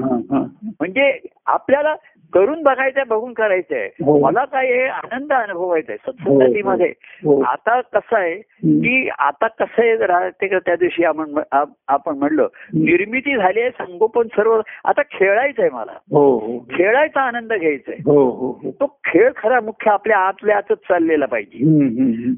म्हणजे 0.80 1.20
आपल्याला 1.46 1.96
करून 2.34 2.64
बघायचंय 2.64 3.04
बघून 3.04 3.34
करायचंय. 3.34 3.90
हो. 4.06 4.20
मला 4.20 4.46
काय 4.46 4.72
आहे 4.72 4.86
आनंद 4.88 5.34
अनुभवायचा 5.34 5.92
आहे 5.92 6.12
सत्संगतीमध्ये 6.12 6.94
हो. 7.26 7.42
आता 7.42 7.82
कसं 7.82 8.18
आहे. 8.18 8.36
की 8.66 9.10
आता 9.20 9.48
कसं 9.48 9.82
आहे 9.82 10.06
राहते 10.06 10.48
का 10.48 10.60
त्या 10.60 10.76
दिवशी 10.76 11.04
आपण 11.04 11.40
आप- 11.52 11.74
आपण 11.88 12.18
म्हणलं 12.18 12.48
निर्मिती 12.74 13.38
झाली 13.38 13.62
आहे 13.62 13.70
संगोपन 13.70 14.22
सर्व 14.22 14.62
आता 14.86 15.02
खेळायचं 15.02 15.62
आहे 15.62 15.72
मला. 15.72 15.92
हो 16.12 16.38
हो. 16.38 16.60
खेळायचा 16.60 17.22
आनंद 17.22 17.54
घ्यायचा 17.54 17.92
आहे 17.92 18.02
हो 18.06 18.30
हो 18.30 18.60
हो. 18.64 18.72
तो 18.72 19.00
खेळ 19.06 19.32
खरा 19.38 19.60
मुख्य 19.62 19.92
आपल्या 19.92 20.18
आतल्या 20.18 20.58
आतच 20.58 20.78
चाललेला 20.78 21.26
पाहिजे. 21.26 21.58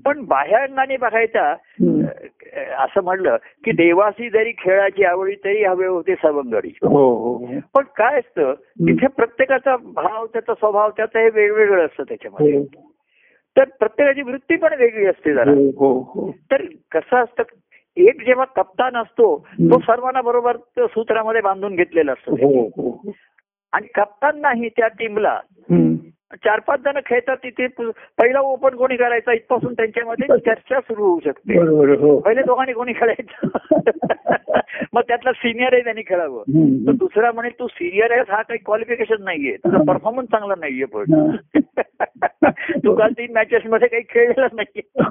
पण 0.06 0.26
बाहेर 0.26 0.98
बघायचा 1.02 1.52
असं 2.78 3.04
म्हणलं 3.04 3.36
की 3.36 3.72
देवासी 3.72 4.30
जरी 4.30 4.52
खेळाची 4.52 5.04
आवडी 5.04 5.36
तरी 5.36 5.64
हवे 5.64 5.86
होते 5.86 6.16
सवंगडी 6.16 6.72
हो 6.82 7.16
हो 7.16 7.34
हो. 7.34 7.46
पण 7.76 7.84
काय 7.98 8.20
असतं 8.20 8.54
तिथे 8.54 9.08
प्रत्येकाचा 9.08 9.76
भाव 9.84 10.26
त्याचा 10.26 10.54
स्वभाव 10.54 10.90
त्याचं 10.90 11.20
हे 11.20 11.30
वेगवेगळं 11.30 11.86
असतं 11.86 12.04
त्याच्यामध्ये. 12.04 12.58
हो. 12.58 12.64
तर 13.58 13.64
प्रत्येकाची 13.64 14.22
वृत्ती 14.22 14.56
पण 14.56 14.74
वेगळी 14.74 15.06
असते 15.06 15.34
जरा. 15.34 15.52
हो 15.52 16.00
हो 16.00 16.32
तर 16.52 16.62
कसं 16.92 17.24
असतं 17.24 17.44
एक 17.98 18.26
जेव्हा 18.26 18.46
कप्तान 18.46 18.98
असतो 18.98 19.48
तो 19.62 19.80
सर्वांना 19.80 20.22
बरोबर 20.22 20.58
त्या 20.58 20.88
सूत्रामध्ये 20.88 21.42
बांधून 21.42 21.76
घेतलेला 21.76 22.12
असतो. 22.12 22.36
आणि 23.72 23.88
कप्तान 23.88 24.42
नाही 24.42 24.70
त्या 24.70 24.88
टीमला. 24.88 25.40
चार 26.36 26.60
पाच 26.60 26.80
जण 26.80 27.00
खेळतात 27.06 27.38
तिथे. 27.38 27.68
पहिला 28.18 28.40
ओपन 28.40 28.76
कोणी 28.76 28.96
करायचा? 28.96 29.34
इथपासून 29.34 29.74
त्यांच्यामध्ये 29.74 30.38
चर्चा 30.38 30.80
सुरू 30.80 31.04
होऊ 31.04 31.20
शकते. 31.24 31.60
हो. 31.96 32.20
पहिले 32.20 32.42
दोघांनी 32.42 32.74
कोणी 32.74 32.94
खेळायचं? 32.94 33.48
मग 34.94 35.02
त्यातला 35.02 35.32
सिनियर 35.32 35.74
आहे 35.74 35.84
त्यांनी 35.84 36.02
खेळावं. 36.02 36.42
तर 36.88 36.92
दुसरा 36.92 37.32
म्हणे 37.32 37.50
तू 37.50 37.68
सिनियर 37.68 38.12
आहेस 38.12 38.30
हा 38.30 38.42
काही 38.42 38.60
क्वालिफिकेशन 38.66 39.16
नाहीये. 39.20 39.56
तुझा 39.56 39.78
परफॉर्मन्स 39.78 40.32
चांगला 40.32 40.54
नाहीये 40.60 40.86
पण. 40.86 41.04
तू 42.76 42.96
काल 42.96 43.12
तीन 43.12 43.34
मॅचेस 43.34 43.62
मध्ये 43.66 43.88
काही 43.88 44.04
खेळलेला. 44.10 44.48
नाहीये. 44.54 45.02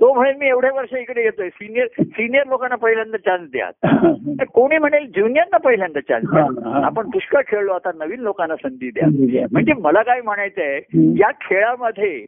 तो 0.00 0.14
म्हणे 0.14 0.32
मी 0.32 0.48
एवढ्या 0.48 0.70
वर्ष 0.72 0.94
इकडे 0.94 1.22
येतोय. 1.22 1.48
सिनियर 1.48 1.86
सिनियर 1.98 2.46
लोकांना 2.46 2.76
पहिल्यांदा 2.76 3.16
चान्स 3.16 3.50
द्या. 3.50 3.70
तर 4.40 4.44
कोणी 4.44 4.78
म्हणेल 4.78 5.06
ज्युनियरना 5.06 5.56
पहिल्यांदा 5.56 6.00
चान्स 6.00 6.30
द्या. 6.30 6.86
आपण 6.86 7.10
पुष्कळ 7.10 7.40
खेळलो. 7.48 7.72
आता 7.72 7.90
नवीन 7.94 8.15
लोकांना 8.22 8.56
संधी 8.56 8.90
द्या. 8.90 9.46
म्हणजे 9.52 9.72
मला 9.72 10.02
काय 10.02 10.20
म्हणायचंय. 10.20 10.80
या 11.20 11.30
खेळामध्ये. 11.30 12.24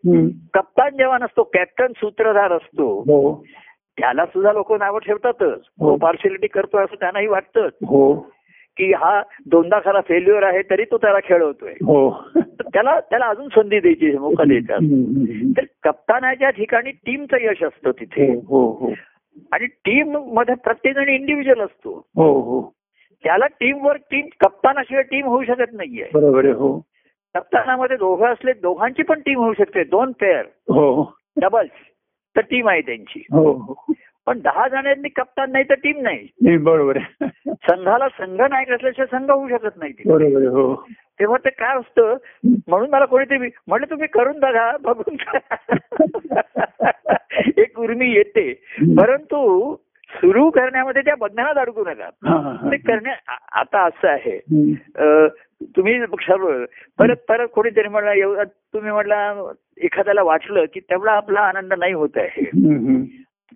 कप्तान 0.55 0.97
जेव्हा 0.97 1.19
नसतो 1.19 1.43
कॅप्टन 1.43 1.87
सूत्रधार 1.87 2.53
असतो. 2.53 3.01
हो. 3.01 3.45
त्याला 4.01 4.27
सुद्धा 4.27 4.53
लोक 4.53 4.73
नावं 4.73 4.99
ठेवतातच. 4.99 5.61
हो. 5.79 5.91
तो 5.91 5.97
पार्शलिटी 5.97 6.47
करतोय 6.47 6.85
असं 6.85 6.97
त्यांनाही 7.01 7.27
वाटतं 7.27 7.61
हो. 7.61 8.15
की 8.77 8.93
हा 8.93 9.23
दोनदा 9.47 9.79
खरा 9.85 10.01
फेल्युअर 10.01 10.43
आहे 10.43 10.63
तरी 10.71 10.85
तो 10.85 10.97
त्याला 10.97 11.19
खेळवतोय. 11.25 11.73
हो. 11.73 12.23
त्याला 12.73 13.01
त्याला 13.01 13.27
अजून 13.27 13.49
संधी 13.49 13.81
द्यायची 13.81 14.19
मोका 14.19 14.45
द्यायचा. 14.45 14.77
तर 15.57 15.65
कप्तानाच्या 15.83 16.51
ठिकाणी 16.51 16.91
टीमचं 16.91 17.37
यश 17.41 17.63
असतं 17.63 17.91
तिथे. 17.91 18.35
हो 18.35 18.41
हो 18.41 18.87
हो. 18.87 18.93
आणि 19.53 19.67
टीममध्ये 19.67 20.55
प्रत्येक 20.55 20.95
जण 20.95 21.09
इंडिव्हिज्युअल 21.09 21.61
असतो. 21.61 22.07
हो 22.17 22.41
हो. 22.41 22.78
त्याला 23.25 23.47
टीम 23.47 23.87
वर्क 23.87 24.01
टीम 24.11 24.27
कप्तानाशिवाय 24.41 25.03
टीम 25.03 25.27
होऊ 25.27 25.45
शकत 25.45 25.73
नाहीये. 25.73 26.09
बरोबर 26.15 26.47
हो. 26.47 26.79
कप्तानामध्ये 27.35 27.97
दोघं 27.97 28.27
असले 28.27 28.53
दोघांची 28.53 29.03
पण 29.03 29.21
टीम 29.21 29.39
होऊ 29.39 29.53
शकते. 29.53 29.85
दोन 29.85 30.13
पेअर 30.13 30.45
हो. 30.69 31.13
डबल्स 31.41 31.71
तर 32.37 32.41
टीम 32.41 32.69
आहे 32.69 32.81
त्यांची. 32.81 33.25
हो 33.33 33.53
हो. 33.53 33.93
पण 34.27 34.41
दहा 34.41 34.69
जणांनी 34.69 35.09
कप्तान 35.09 35.53
नाही 35.53 35.65
तर 35.65 35.75
टीम 35.75 36.01
नाही. 36.01 36.29
नाही 36.43 36.57
बरोबर 36.57 36.97
आहे. 36.97 37.29
संघाला 37.51 38.09
संघ 38.09 38.41
नायक 38.41 38.71
असल्याशिवाय 38.71 39.19
संघ 39.19 39.31
होऊ 39.31 39.49
शकत 39.49 39.77
नाही. 39.77 39.93
बरोबर 40.07 40.39
आहे 40.39 40.47
हो. 40.47 40.75
तेव्हा 41.21 41.39
ते 41.39 41.51
काय 41.51 41.77
असतं? 41.77 42.17
म्हणून 42.69 42.91
मला 42.91 43.05
कोणीतरी 43.05 43.49
म्हणलं 43.67 43.91
तुम्ही 43.91 44.09
करून 44.09 44.41
बघा 44.41 44.77
बघून. 44.81 45.17
बघा. 45.17 45.77
एक 47.59 47.81
उर्मी 47.81 48.11
येते. 48.11 48.53
परंतु 48.99 49.75
सुरू 50.15 50.51
करण्यामध्ये 50.51 51.03
त्या 51.03 51.15
बंधनात 51.15 51.59
अडकू 51.59 51.85
नका. 51.85 52.11
ते 52.73 52.77
करण्या 52.77 53.15
आ- 53.29 53.61
आता 53.61 53.87
असं 53.87 54.09
आहे. 54.09 54.39
तुम्ही 55.77 56.05
परत 56.99 57.17
परत 57.29 57.49
कोणीतरी 57.55 57.89
म्हणला 57.89 58.13
एवढं 58.13 58.45
तुम्ही 58.45 58.93
म्हटला 58.93 59.35
एखाद्याला 59.83 60.23
वाटलं 60.23 60.65
की 60.75 60.81
तेवढा 60.81 61.13
आपला 61.13 61.41
आनंद 61.41 61.75
नाही 61.79 61.93
होत 61.93 62.09
आहे. 62.17 62.45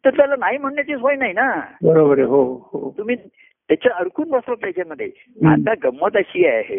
तर 0.04 0.10
त्याला 0.10 0.34
नाही 0.38 0.58
म्हणण्याची 0.58 0.94
सोय 0.94 1.16
नाही 1.16 1.32
ना. 1.32 1.60
बरोबर 1.82 2.18
हो 2.18 2.54
हो. 2.72 2.94
तुम्ही 2.98 3.16
त्याच्या 3.72 3.92
अडकून 3.98 4.30
बसलो 4.30 4.54
त्याच्यामध्ये. 4.54 5.06
आता 5.46 5.74
गंमत 5.84 6.16
अशी 6.16 6.46
आहे. 6.46 6.78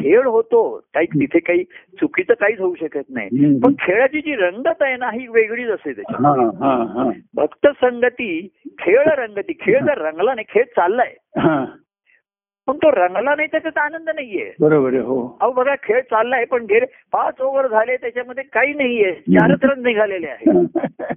खेळ 0.00 0.26
होतो. 0.26 0.80
काही 0.94 1.06
तिथे 1.06 1.38
काही 1.38 1.64
चुकीचं 2.00 2.32
काहीच 2.34 2.60
होऊ 2.60 2.74
शकत 2.74 3.04
नाही. 3.10 3.28
पण 3.60 3.72
खेळाची 3.80 4.20
जी 4.20 4.34
रंगत 4.34 4.82
आहे 4.82 4.96
ना 4.96 5.10
ही 5.10 5.26
वेगळीच 5.28 5.68
असते 5.68 5.92
त्याच्यात 5.92 6.20
हा. 6.62 7.10
भक्त 7.34 7.66
संगती 7.66 8.48
खेळ 8.78 8.98
रंगती. 8.98 9.52
खेळ 9.52 9.80
जर 9.80 9.98
रंगला 9.98 10.34
नाही 10.34 10.46
खेळ 10.54 10.64
चाललाय. 10.64 11.14
हा. 11.38 11.64
पण 12.68 12.76
तो 12.76 12.90
रंगला 12.90 13.34
नाही 13.34 13.48
तर 13.52 13.58
त्याचा 13.58 13.80
आनंद 13.80 14.08
नाहीये. 14.08 14.52
बरोबर 14.60 14.88
आहे 14.88 15.02
हो. 15.02 15.38
अहो 15.40 15.50
बघा 15.52 15.74
खेळ 15.82 16.00
चाललाय 16.00 16.44
पण 16.44 16.64
गेले 16.64 16.86
पाच 17.12 17.40
ओव्हर 17.40 17.66
झाले 17.66 17.96
त्याच्यामध्ये 17.96 18.44
काही 18.44 18.72
नाहीये. 18.74 19.12
चारच 19.12 19.64
रन 19.64 19.82
निघालेले 19.82 20.26
आहे. 20.26 20.64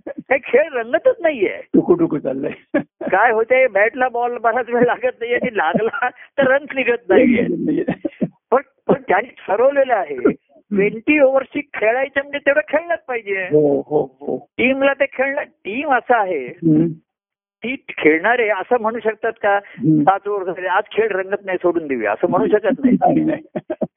काही 0.08 0.40
खेळ 0.44 0.74
रंगतच 0.74 1.16
नाहीये. 1.22 1.58
टुकू 1.74 1.94
टुकू 1.94 2.18
चाललंय. 2.18 2.80
काय 3.12 3.32
होते 3.32 3.68
बॅटला 3.68 4.08
बॉल 4.10 4.38
बराच 4.38 4.70
वेळ 4.70 4.86
लागत 4.86 5.20
नाहीये 5.20 5.36
आणि 5.36 5.58
लागला 5.58 6.10
तर 6.10 6.52
रन 6.52 6.66
निघत 6.76 7.10
नाहीये. 7.10 7.84
पण 8.52 8.62
पण 8.88 9.02
त्यांनी 9.02 9.30
ठरवलेलं 9.48 9.94
आहे 9.94 10.16
ट्वेंटी 10.16 11.20
ओव्हरची 11.20 11.62
खेळायचं 11.74 12.22
म्हणजे 12.22 12.40
तेवढं 12.40 12.62
खेळलंच 12.68 13.00
पाहिजे. 13.08 13.42
हो 13.42 13.82
हो 13.82 14.02
हो. 14.22 14.38
टीमला 14.58 14.94
ते 14.94 15.06
खेळणं 15.06 15.44
टीम 15.44 15.94
असं 15.94 16.16
आहे. 16.16 16.48
ती 17.64 17.76
खेळणारे 17.90 18.48
असं 18.50 18.82
म्हणू 18.82 19.00
शकतात 19.00 19.34
का. 19.42 19.58
पाच 20.06 20.28
ओव्हर 20.28 20.52
झाले 20.54 20.68
आज 20.68 20.84
खेळ 20.92 21.12
रंगत 21.12 21.46
नाही 21.46 21.58
सोडून 21.62 21.88
देऊया 21.88 22.12
असं 22.12 22.30
म्हणू 22.30 22.48
शकत 22.50 22.80
नाही. 22.86 23.42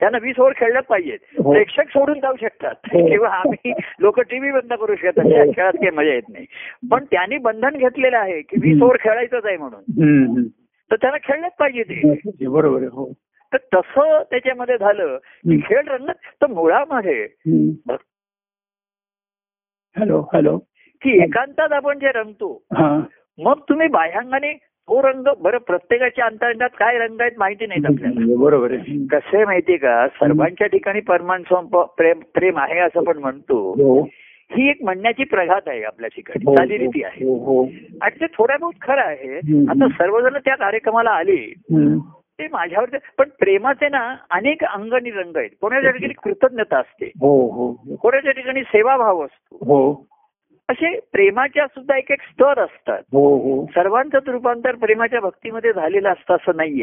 त्यांना 0.00 0.18
वीस 0.22 0.38
ओव्हर 0.38 0.52
खेळल्याच 0.56 0.84
पाहिजेत 0.84 1.18
हो. 1.38 1.52
प्रेक्षक 1.52 1.88
सोडून 1.88 2.18
जाऊ 2.20 2.36
शकतात 2.40 2.74
हो. 2.92 3.06
किंवा 3.08 3.28
आम्ही 3.30 3.72
लोक 4.00 4.20
टीव्ही 4.20 4.50
बंद 4.52 4.72
करू 4.72 4.94
शकतात 4.94 5.24
त्या 5.24 5.44
खेळात 5.46 5.72
काही 5.72 5.90
मजा 5.90 6.14
येत 6.14 6.28
नाही 6.28 6.46
पण 6.90 7.04
त्यांनी 7.04 7.38
बंधन 7.38 7.76
घेतलेलं 7.76 8.16
आहे 8.16 8.40
की 8.42 8.60
वीस 8.62 8.82
ओव्हर 8.82 8.96
खेळायचंच 9.00 9.44
आहे 9.46 9.56
म्हणून. 9.56 10.46
तर 10.90 10.96
त्यांना 10.96 11.18
खेळलंच 11.24 11.52
पाहिजे 11.58 11.82
ते 12.30 12.46
बरोबर 12.48 12.82
हो 12.92 13.12
तर 13.52 13.58
तसं 13.74 14.22
त्याच्यामध्ये 14.30 14.76
झालं 14.78 15.16
की. 15.16 15.60
खेळ 15.60 15.88
रंगत 15.88 16.26
तर 16.42 16.46
मुळामध्ये. 16.46 17.22
हॅलो 19.96 20.20
हॅलो 20.32 20.56
की 21.02 21.22
एकांतात 21.22 21.72
आपण 21.72 21.98
जे 21.98 22.12
रंगतो 22.14 22.52
हा 22.76 22.96
मग 23.38 23.58
तुम्ही 23.68 23.88
बाह्यांगाने 23.88 24.52
तो 24.88 25.02
रंग 25.02 25.28
बरं 25.40 25.58
प्रत्येकाच्या 25.58 26.24
अंतरंगात 26.24 26.68
काय 26.78 26.98
रंग 26.98 27.20
आहेत 27.20 27.32
माहिती 27.38 27.66
नाहीत 27.66 27.86
आपल्याला. 27.86 28.34
बरोबर 28.38 28.72
आहे. 28.72 29.06
कसं 29.06 29.36
आहे 29.36 29.44
माहितीये 29.44 29.78
का? 29.78 30.08
सर्वांच्या 30.08 30.66
ठिकाणी 30.66 31.00
परमान 31.00 31.42
प्रेम 31.72 32.20
प्रेम 32.34 32.58
आहे 32.58 32.78
असं 32.78 33.04
पण 33.04 33.18
म्हणतो. 33.18 33.70
हो. 33.70 34.08
ही 34.50 34.70
एक 34.70 34.76
म्हणण्याची 34.82 35.24
प्रघात 35.24 35.60
आहे 35.66 35.82
आपल्या 35.82 36.10
ठिकाणी. 36.16 36.44
हो, 36.46 36.56
चालीरीती 36.56 37.04
आहे. 37.04 37.24
हो 37.24 37.34
हो. 37.34 37.68
आणि 38.02 38.20
ते 38.20 38.26
थोड्या 38.26 38.56
बहुत 38.60 38.72
खरं 38.82 39.00
आहे. 39.00 39.36
आता 39.68 39.88
सर्वजण 39.88 40.38
त्या 40.44 40.54
कार्यक्रमाला 40.54 41.10
आले. 41.10 41.54
ते 42.38 42.48
माझ्यावर 42.52 42.96
पण 43.18 43.28
प्रेमाचे 43.38 43.88
ना 43.88 44.16
अनेक 44.30 44.64
अंग 44.64 44.92
आणि 44.92 45.10
रंग 45.10 45.36
आहेत. 45.36 45.50
कोणाच्या 45.60 45.90
ठिकाणी 45.90 46.12
कृतज्ञता 46.12 46.78
असते. 46.78 47.10
कोणाच्या 47.96 48.32
ठिकाणी 48.32 48.62
सेवाभाव 48.62 49.24
असतो. 49.24 49.56
हो. 49.56 50.06
असे 50.68 50.98
प्रेमाच्या 51.12 51.66
सुद्धा 51.66 51.96
एक 51.96 52.10
एक 52.10 52.22
स्तर 52.22 52.58
असतात 52.58 53.02
हो 53.12 53.36
हो 53.36 53.66
सर्वांचंच 53.66 54.28
रूपांतर 54.28 54.74
प्रेमाच्या 54.74 55.20
भक्तीमध्ये 55.20 55.72
झालेलं 55.72 56.08
असतं 56.08 56.34
असं 56.34 56.50
आणि 56.56 56.80
नाही, 56.80 56.82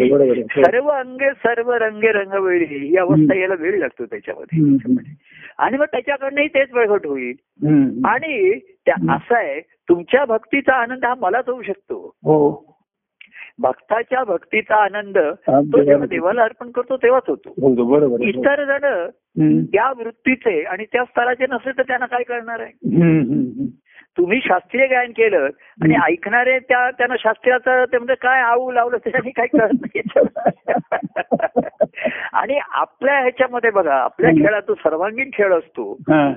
आहे. 0.00 0.40
हो. 0.40 0.62
सर्व 0.62 0.88
अंगे 0.88 1.30
सर्व 1.30 1.72
रंगे 1.72 2.12
रंगवेळी 2.12 2.64
ही 2.64 2.96
अवस्था 2.96 3.34
यायला 3.34 3.54
वेळ 3.58 3.78
लागतो 3.78 4.04
त्याच्यामध्ये. 4.04 4.62
आणि 5.58 5.76
मग 5.76 5.84
त्याच्याकडनंही 5.84 6.48
तेच 6.48 6.68
प्रगट 6.68 7.06
होईल. 7.06 7.34
आणि 8.06 8.58
त्या 8.58 9.14
असं 9.14 9.34
आहे 9.34 9.60
तुमच्या 9.60 10.24
भक्तीचा 10.24 10.74
आनंद 10.74 11.04
हा 11.04 11.14
मलाच 11.14 11.48
होऊ 11.48 11.62
शकतो 11.62 12.12
हो 12.24 12.64
भक्ताच्या 13.58 14.24
भक्तीचा 14.24 14.74
आनंद 14.76 15.18
तो 15.48 15.82
जेव्हा 15.82 16.06
देवाला 16.06 16.42
अर्पण 16.42 16.70
करतो 16.70 16.96
तेव्हाच 16.96 17.22
होतो. 17.26 17.50
इतर 18.22 18.64
जण. 18.64 19.06
त्या 19.40 19.90
वृत्तीचे 19.90 20.62
आणि 20.62 20.84
त्या 20.84 21.04
स्तराचे 21.04 21.46
नसले 21.50 21.72
तर 21.78 21.82
त्यांना 21.82 22.06
काय 22.06 22.22
करणार 22.22 22.60
आहे? 22.60 22.72
तुम्ही 24.16 24.40
शास्त्रीय 24.44 24.86
गायन 24.86 25.10
केलं 25.10 25.48
आणि. 25.82 25.94
ऐकणारे 26.04 26.58
त्या 26.58 26.90
त्यांना 26.90 27.14
शास्त्रीयाचं 27.18 27.84
ते 27.92 27.98
म्हणजे 27.98 28.14
काय 28.14 28.40
आऊ 28.40 28.70
लावलं 28.70 28.96
त्याच्याने 28.96 29.30
काही 29.30 29.58
कळत 29.58 29.80
नाही. 29.80 30.00
आणि 32.32 32.60
आपल्या 32.70 33.20
ह्याच्यामध्ये 33.20 33.70
बघा 33.70 33.94
आपल्या. 33.94 34.30
खेळात 34.30 34.62
तो 34.68 34.74
सर्वांगीण 34.74 35.30
खेळ 35.34 35.52
असतो. 35.52 35.92
हा, 35.92 36.34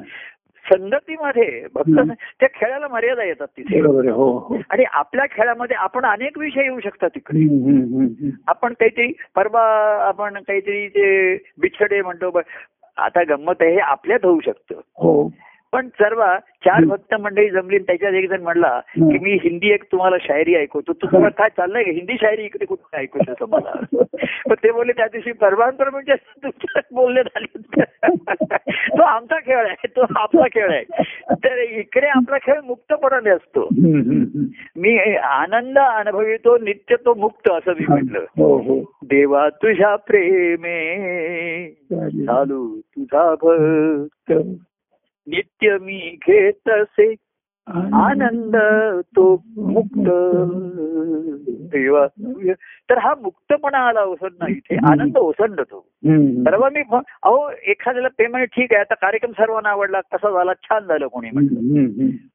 संगतीमध्ये 0.66 1.68
भक्त. 1.74 2.12
त्या 2.40 2.50
खेळाला 2.56 2.88
मर्यादा 2.88 3.24
येतात 3.24 3.48
तिथे. 3.48 3.80
हो 3.80 4.38
हो. 4.38 4.58
आणि 4.70 4.84
आपल्या 4.84 5.26
खेळामध्ये 5.32 5.76
आपण 5.76 6.06
अनेक 6.06 6.38
विषय 6.38 6.64
येऊ 6.64 6.80
शकतात 6.80 7.10
तिकडे 7.16 7.40
आपण 8.48 8.74
काहीतरी 8.74 9.14
परवा 9.36 9.98
आपण 10.08 10.34
काहीतरी 10.34 10.88
ते 10.88 11.36
बिछडे 11.36 12.02
म्हणतो 12.02 12.42
आता 12.97 13.23
गंमत 13.23 13.62
आहे 13.62 13.71
हे 13.71 13.80
आपल्यात 13.80 14.25
होऊ 14.25 14.39
शकतं. 14.39 14.75
हो. 14.75 15.30
पण 15.74 15.88
सर्व 16.00 16.24
चार. 16.66 16.84
भक्त 16.86 17.14
मंडळी 17.22 17.50
जमली 17.50 17.78
त्याच्यात 17.80 18.14
एक 18.14 18.30
जण 18.30 18.42
म्हणला. 18.44 18.80
की 18.90 19.18
मी 19.24 19.34
हिंदी 19.44 19.72
एक 19.74 19.84
तुम्हाला 19.92 20.18
शायरी 20.22 20.56
ऐकवतो 20.56 20.94
तू 20.94 21.08
तुम्हाला 21.08 21.30
काय 21.38 21.50
चाललंय 21.58 21.84
का? 21.84 21.92
हिंदी 21.92 22.16
शायरी 22.22 22.44
इकडे 22.46 22.66
कुठे 22.66 22.98
ऐकू 22.98 23.20
शकतो 23.26 23.46
मला 23.52 23.72
पण 24.48 24.54
ते 24.64 24.72
बोलले 24.72 24.94
त्या 24.94 25.06
दिवशी 25.12 25.32
परवानपर 25.42 25.90
म्हणजे 25.90 26.14
बोलणे 26.94 27.22
झाले 27.24 27.60
तो 28.98 29.02
आमचा 29.04 29.38
खेळ 29.40 29.58
आहे 29.58 29.88
तो 29.88 30.06
आपला 30.16 30.46
खेळ 30.54 30.72
आहे 30.72 31.04
तर 31.44 31.58
इकडे 31.62 32.08
आपला 32.08 32.38
खेळ 32.46 32.60
मुक्तपणाने 32.66 33.30
असतो. 33.30 33.68
मी 34.82 34.98
आनंद 35.18 35.78
अनुभवितो 35.80 36.58
नित्य 36.64 36.96
तो 37.06 37.14
मुक्त 37.20 37.50
असं 37.52 37.72
मी 37.80 37.86
म्हटलं 37.88 38.26
हो 38.38 38.56
हो 38.58 38.80
देवा 39.10 39.48
तुझ्या 39.64 39.96
प्रेमे. 40.08 40.80
चालू 41.92 42.66
तुझा 42.98 43.30
भक्त 43.42 44.32
नित्य 45.28 45.78
मी 45.82 46.18
घेत 46.28 46.70
असे 46.70 47.16
आनंद 47.94 48.56
तो 49.16 49.44
मुक्त. 49.58 50.08
तर 52.90 52.98
हा 52.98 53.14
मुक्तपणा 53.22 53.78
आला 53.78 54.04
ओसंड 54.04 54.50
इथे. 54.50 54.76
आनंद 54.92 55.18
ओसंडतो. 55.18 55.80
परवा 56.44 56.70
मी 56.70 56.80
अहो 57.24 57.52
एखाद्याला 57.68 58.08
पेमेंट 58.18 58.48
ठीक 58.48 58.74
आहे 58.74 58.82
आता 58.82 58.94
कार्यक्रम 58.94 59.32
सर्वांना 59.32 59.70
आवडला 59.70 60.02
कसा 60.02 60.30
झाला 60.32 60.54
छान 60.54 60.84
झालं 60.84 61.08
कोणी 61.08 61.30
म्हटलं. 61.34 61.60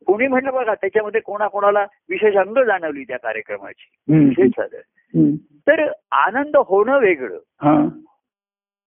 कोणी 0.07 0.27
म्हटलं 0.27 0.53
बघा 0.53 0.75
त्याच्यामध्ये 0.75 1.21
कोणाकोणाला 1.21 1.87
विशेष 2.11 2.37
अंग 2.37 2.65
जाणवली 2.65 3.05
त्या 3.05 3.19
कार्यक्रमाची. 3.19 4.15
विशेष 4.25 4.51
झालं. 4.59 4.77
तर 5.69 5.91
आनंद 6.11 6.57
होणं 6.57 6.99
वेगळं. 6.99 7.39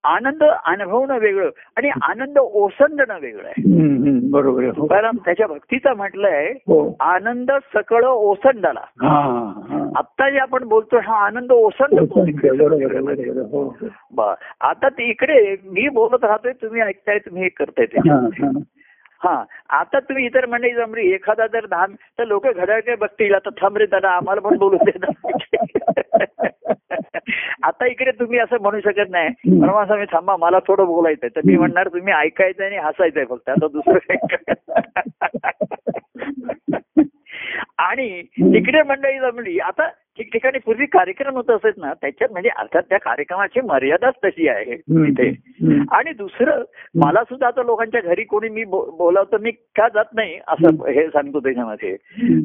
आनंद 0.04 0.44
अनुभवणं 0.44 1.18
वेगळं 1.18 1.50
आणि 1.78 1.90
आनंद 2.02 2.38
ओसंडणं 2.38 3.20
वेगळं 3.20 3.48
आहे. 3.48 3.64
बरोबर 4.32 4.62
आहे. 4.62 4.70
हो. 4.70 4.76
तुकाराम 4.78 5.18
त्याच्या 5.26 5.48
भक्तीचा 5.48 5.94
म्हटलंय 5.94 6.52
हो. 6.52 6.96
आनंद 7.00 7.52
सकळ 7.52 8.06
ओसंडला. 8.06 8.80
आता 9.96 10.30
जे 10.30 10.38
आपण 10.38 10.68
बोलतोय 10.68 11.00
हा 11.04 11.26
आनंद 11.26 11.52
ओसंडतो. 11.52 12.22
हो. 13.52 13.78
बा 14.14 14.34
आता 14.62 14.90
ते 14.90 15.10
इकडे 15.10 15.56
मी 15.64 15.90
बोलत 15.90 16.24
राहतोय 16.24 16.52
तुम्ही 16.52 16.82
ऐकताय 16.82 17.18
तुम्ही 17.18 17.44
हे 17.44 17.50
करताय 17.50 17.86
ते. 17.86 18.00
हा, 19.22 19.44
आता 19.70 20.00
तुम्ही 20.00 20.26
इतर 20.26 20.46
मंडळी 20.46 20.74
जमली 20.74 21.12
एखादा 21.14 21.48
जर 21.48 21.66
दहा 21.66 21.86
तर 22.20 22.26
लोक 22.26 22.48
घड्याळ 22.48 22.80
काय 22.80 22.96
बघतील 22.96 23.34
आता 23.36 23.50
थांब 23.62 23.78
रे 23.78 23.86
दादा 23.86 24.10
आम्हाला 24.10 24.42
पण 24.42 24.58
बोलू 24.58 24.78
दे 24.82 24.92
आता 27.64 27.86
इकडे 27.86 28.12
तुम्ही 28.12 28.40
असं 28.40 28.62
म्हणू 28.62 28.80
शकत 28.80 29.10
नाही 29.10 29.28
हम्म. 29.28 29.62
परवा 29.62 29.82
असं 29.84 29.98
मी 29.98 30.06
थांबा 30.06 30.36
मला 30.38 30.60
थोडं 30.68 30.86
बोलायचंय 30.86 31.30
तर 31.30 31.42
मी. 31.46 31.56
म्हणणार 31.58 31.88
तुम्ही 31.88 32.14
ऐकायचंय 32.14 32.66
आणि 32.66 32.78
हसायचंय 32.78 33.26
फक्त 33.26 33.50
आता 33.50 33.68
दुसरं 33.68 34.16
आणि 37.80 38.22
तिकडे 38.34 38.82
मंडळी 38.84 39.20
जमली 39.20 39.58
आता 39.60 39.88
ठिकठिकाणी 40.18 40.60
पूर्वी 40.60 40.86
कार्यक्रम 40.86 41.36
होत 41.36 41.50
असत 41.50 41.78
ना 41.78 41.94
त्याच्यात 41.94 42.32
म्हणजे 42.32 42.50
अर्थात 42.50 42.84
त्या 42.90 42.98
कार्यक्रमाची 42.98 43.62
मर्यादाच 43.62 44.14
तशी 44.26 44.48
आहे 44.48 44.76
तिथे. 44.76 45.30
आणि 45.92 46.14
दुसरं 46.14 46.64
मला 46.96 47.24
सुद्धा 47.24 47.48
आता 47.48 47.64
लोकांच्या 47.64 48.02
घरी 48.02 48.24
कोणी 48.24 48.50
मी 48.50 48.64
बोलावतं 48.66 49.42
मी 49.42 49.52
का 49.76 49.88
जात 49.88 50.14
नाही 50.14 50.38
असं 50.48 50.84
हे 50.90 51.08
सांगतो 51.08 51.40
त्याच्यामध्ये. 51.40 51.96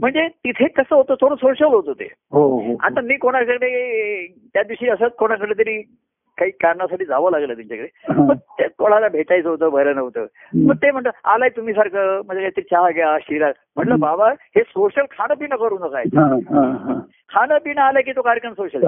म्हणजे 0.00 0.26
तिथे 0.28 0.68
कसं 0.68 0.94
होतं 0.96 1.14
थोडं 1.20 1.34
सोशल 1.34 1.64
होतं 1.64 1.92
ते 1.92 2.08
हो 2.32 2.46
हो. 2.58 2.76
आता 2.82 3.00
मी 3.00 3.16
कोणाकडे 3.16 4.26
त्या 4.54 4.62
दिवशी 4.62 4.88
असंच 4.88 5.12
कोणाकडे 5.12 5.58
तरी 5.58 5.78
काही 6.38 6.50
कारणासाठी 6.50 7.04
जावं 7.04 7.30
लागलं 7.30 7.54
त्यांच्याकडे. 7.54 7.88
मग 8.22 8.34
ते 8.34 8.68
कोणाला 8.68 9.08
भेटायचं 9.08 9.48
होतं 9.48 9.70
बरं 9.70 9.96
नव्हतं. 9.96 10.26
मग 10.54 10.74
ते 10.74 10.90
म्हणतात 10.90 11.12
आलाय 11.24 11.48
तुम्ही 11.48 11.74
सारखं 11.74 12.20
म्हणजे 12.26 12.42
काहीतरी 12.42 12.62
चहा 12.62 12.90
घ्या 12.90 13.18
शिरा. 13.20 13.50
म्हटलं 13.76 13.98
बाबा 13.98 14.28
हे 14.30 14.60
सोशल 14.60 15.02
खाणं 15.10 15.34
पिणं 15.34 15.56
करू 15.56 15.78
नका 15.78 15.98
हा, 15.98 16.24
हा, 16.24 16.70
हा. 16.70 17.00
खाणं 17.34 17.58
पिणं 17.58 17.80
आलं 17.80 18.00
की 18.00 18.12
तो 18.12 18.22
कार्यक्रम 18.22 18.52
सोशल 18.52 18.80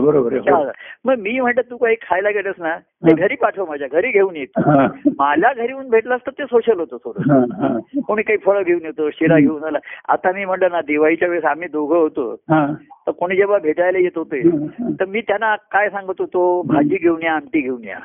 बरोबर 0.00 0.32
हो. 0.50 0.64
मग 1.04 1.14
मी 1.18 1.40
म्हणतात 1.40 1.62
तू 1.70 1.76
काही 1.76 1.96
खायला 2.02 2.30
गेलंस 2.30 2.54
ना? 2.58 2.76
ते 3.02 3.12
घरी 3.14 3.34
पाठव 3.36 3.64
माझ्या 3.66 3.88
घरी 3.92 4.10
घेऊन 4.10 4.36
येत. 4.36 4.58
माझ्या 5.18 5.52
घरी 5.52 5.66
येऊन 5.68 5.88
भेटलास 5.88 6.20
तर 6.26 6.30
ते 6.30 6.44
सोशल 6.44 6.80
होतं 6.80 6.96
थोडं. 6.96 7.78
कोणी 8.06 8.22
काही 8.22 8.38
फळं 8.38 8.62
घेऊन 8.62 8.84
येतो 8.84 9.10
शिरा 9.10 9.38
घेऊन 9.38 9.64
आला 9.64 9.78
आता 10.08 10.32
मी 10.32 10.44
म्हटलं 10.44 10.70
ना 10.70 10.80
दिवाळीच्या 10.80 11.28
वेळेस 11.28 11.44
आम्ही 11.44 11.68
दोघं 11.68 11.96
होतो 11.96 12.30
हा. 12.50 12.66
तर 13.06 13.10
कोणी 13.10 13.36
जेव्हा 13.36 13.58
भेटायला 13.58 13.98
येत 13.98 14.16
होते. 14.16 14.40
तर 15.00 15.04
मी 15.04 15.20
त्यांना 15.20 15.54
काय 15.56 15.88
सांगत 15.88 16.20
होतो 16.20 16.62
भाजी 16.62 16.96
घेऊन 16.96 17.22
या 17.22 17.32
आमटी 17.32 17.60
घेऊन 17.60 17.84
या. 17.84 17.98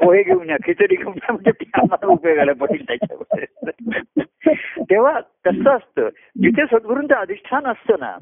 पोहे 0.00 0.22
घेऊन 0.22 0.50
या 0.50 0.56
खिचडी 0.66 0.96
घेऊन 0.96 1.14
या 1.14 1.32
म्हणजे 1.32 1.50
ते 1.50 1.64
आम्हाला 1.74 2.06
उपयोगाला 2.06 2.52
पडेल 2.52 2.84
त्याच्यामध्ये 2.88 4.22
तेव्हा 4.90 5.20
कसं 5.20 5.70
असतं 5.70 6.08
जिथे 6.42 6.64
सद्गुरूंचं 6.66 7.14
अधिष्ठान 7.14 7.66
असतं 7.66 7.94
ना. 8.00 8.16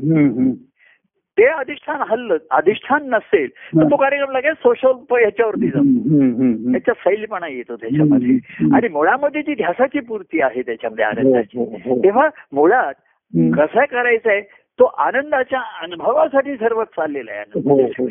ते 1.38 1.44
अधिष्ठान 1.44 2.00
हल्लं 2.10 2.36
अधिष्ठान 2.50 3.02
नसेल 3.04 3.48
तर 3.48 3.84
तो 3.84 3.96
कार्यक्रम 3.96 4.30
लगेच 4.30 4.56
सोशल 4.56 4.92
ह्याच्यावरती 5.10 5.66
जातो 5.66 5.78
हम्म, 5.78 6.20
हम्म, 6.20 6.52
हम्म. 6.52 6.72
त्याचा 6.72 6.92
सैलपणा 6.92 7.46
येतो 7.48 7.76
त्याच्यामध्ये. 7.76 8.38
आणि 8.76 8.88
मुळामध्ये 8.88 9.42
जी 9.42 9.54
ध्यासाची 9.54 10.00
पूर्ती 10.00 10.40
आहे 10.40 10.62
त्याच्यामध्ये 10.62 11.04
हो, 11.04 11.10
आनंदाची 11.10 11.58
हो, 11.58 11.64
हो. 11.64 11.98
तेव्हा 12.04 12.28
मुळात. 12.52 12.94
कसं 13.34 13.84
करायचं 13.84 14.30
आहे 14.30 14.40
तो 14.80 14.84
आनंदाच्या 14.84 15.60
अनुभवासाठी 15.82 16.56
सर्व 16.56 16.84
चाललेला 16.84 17.32
आहे 17.32 17.60
हो, 17.60 17.82
हो. 17.82 18.06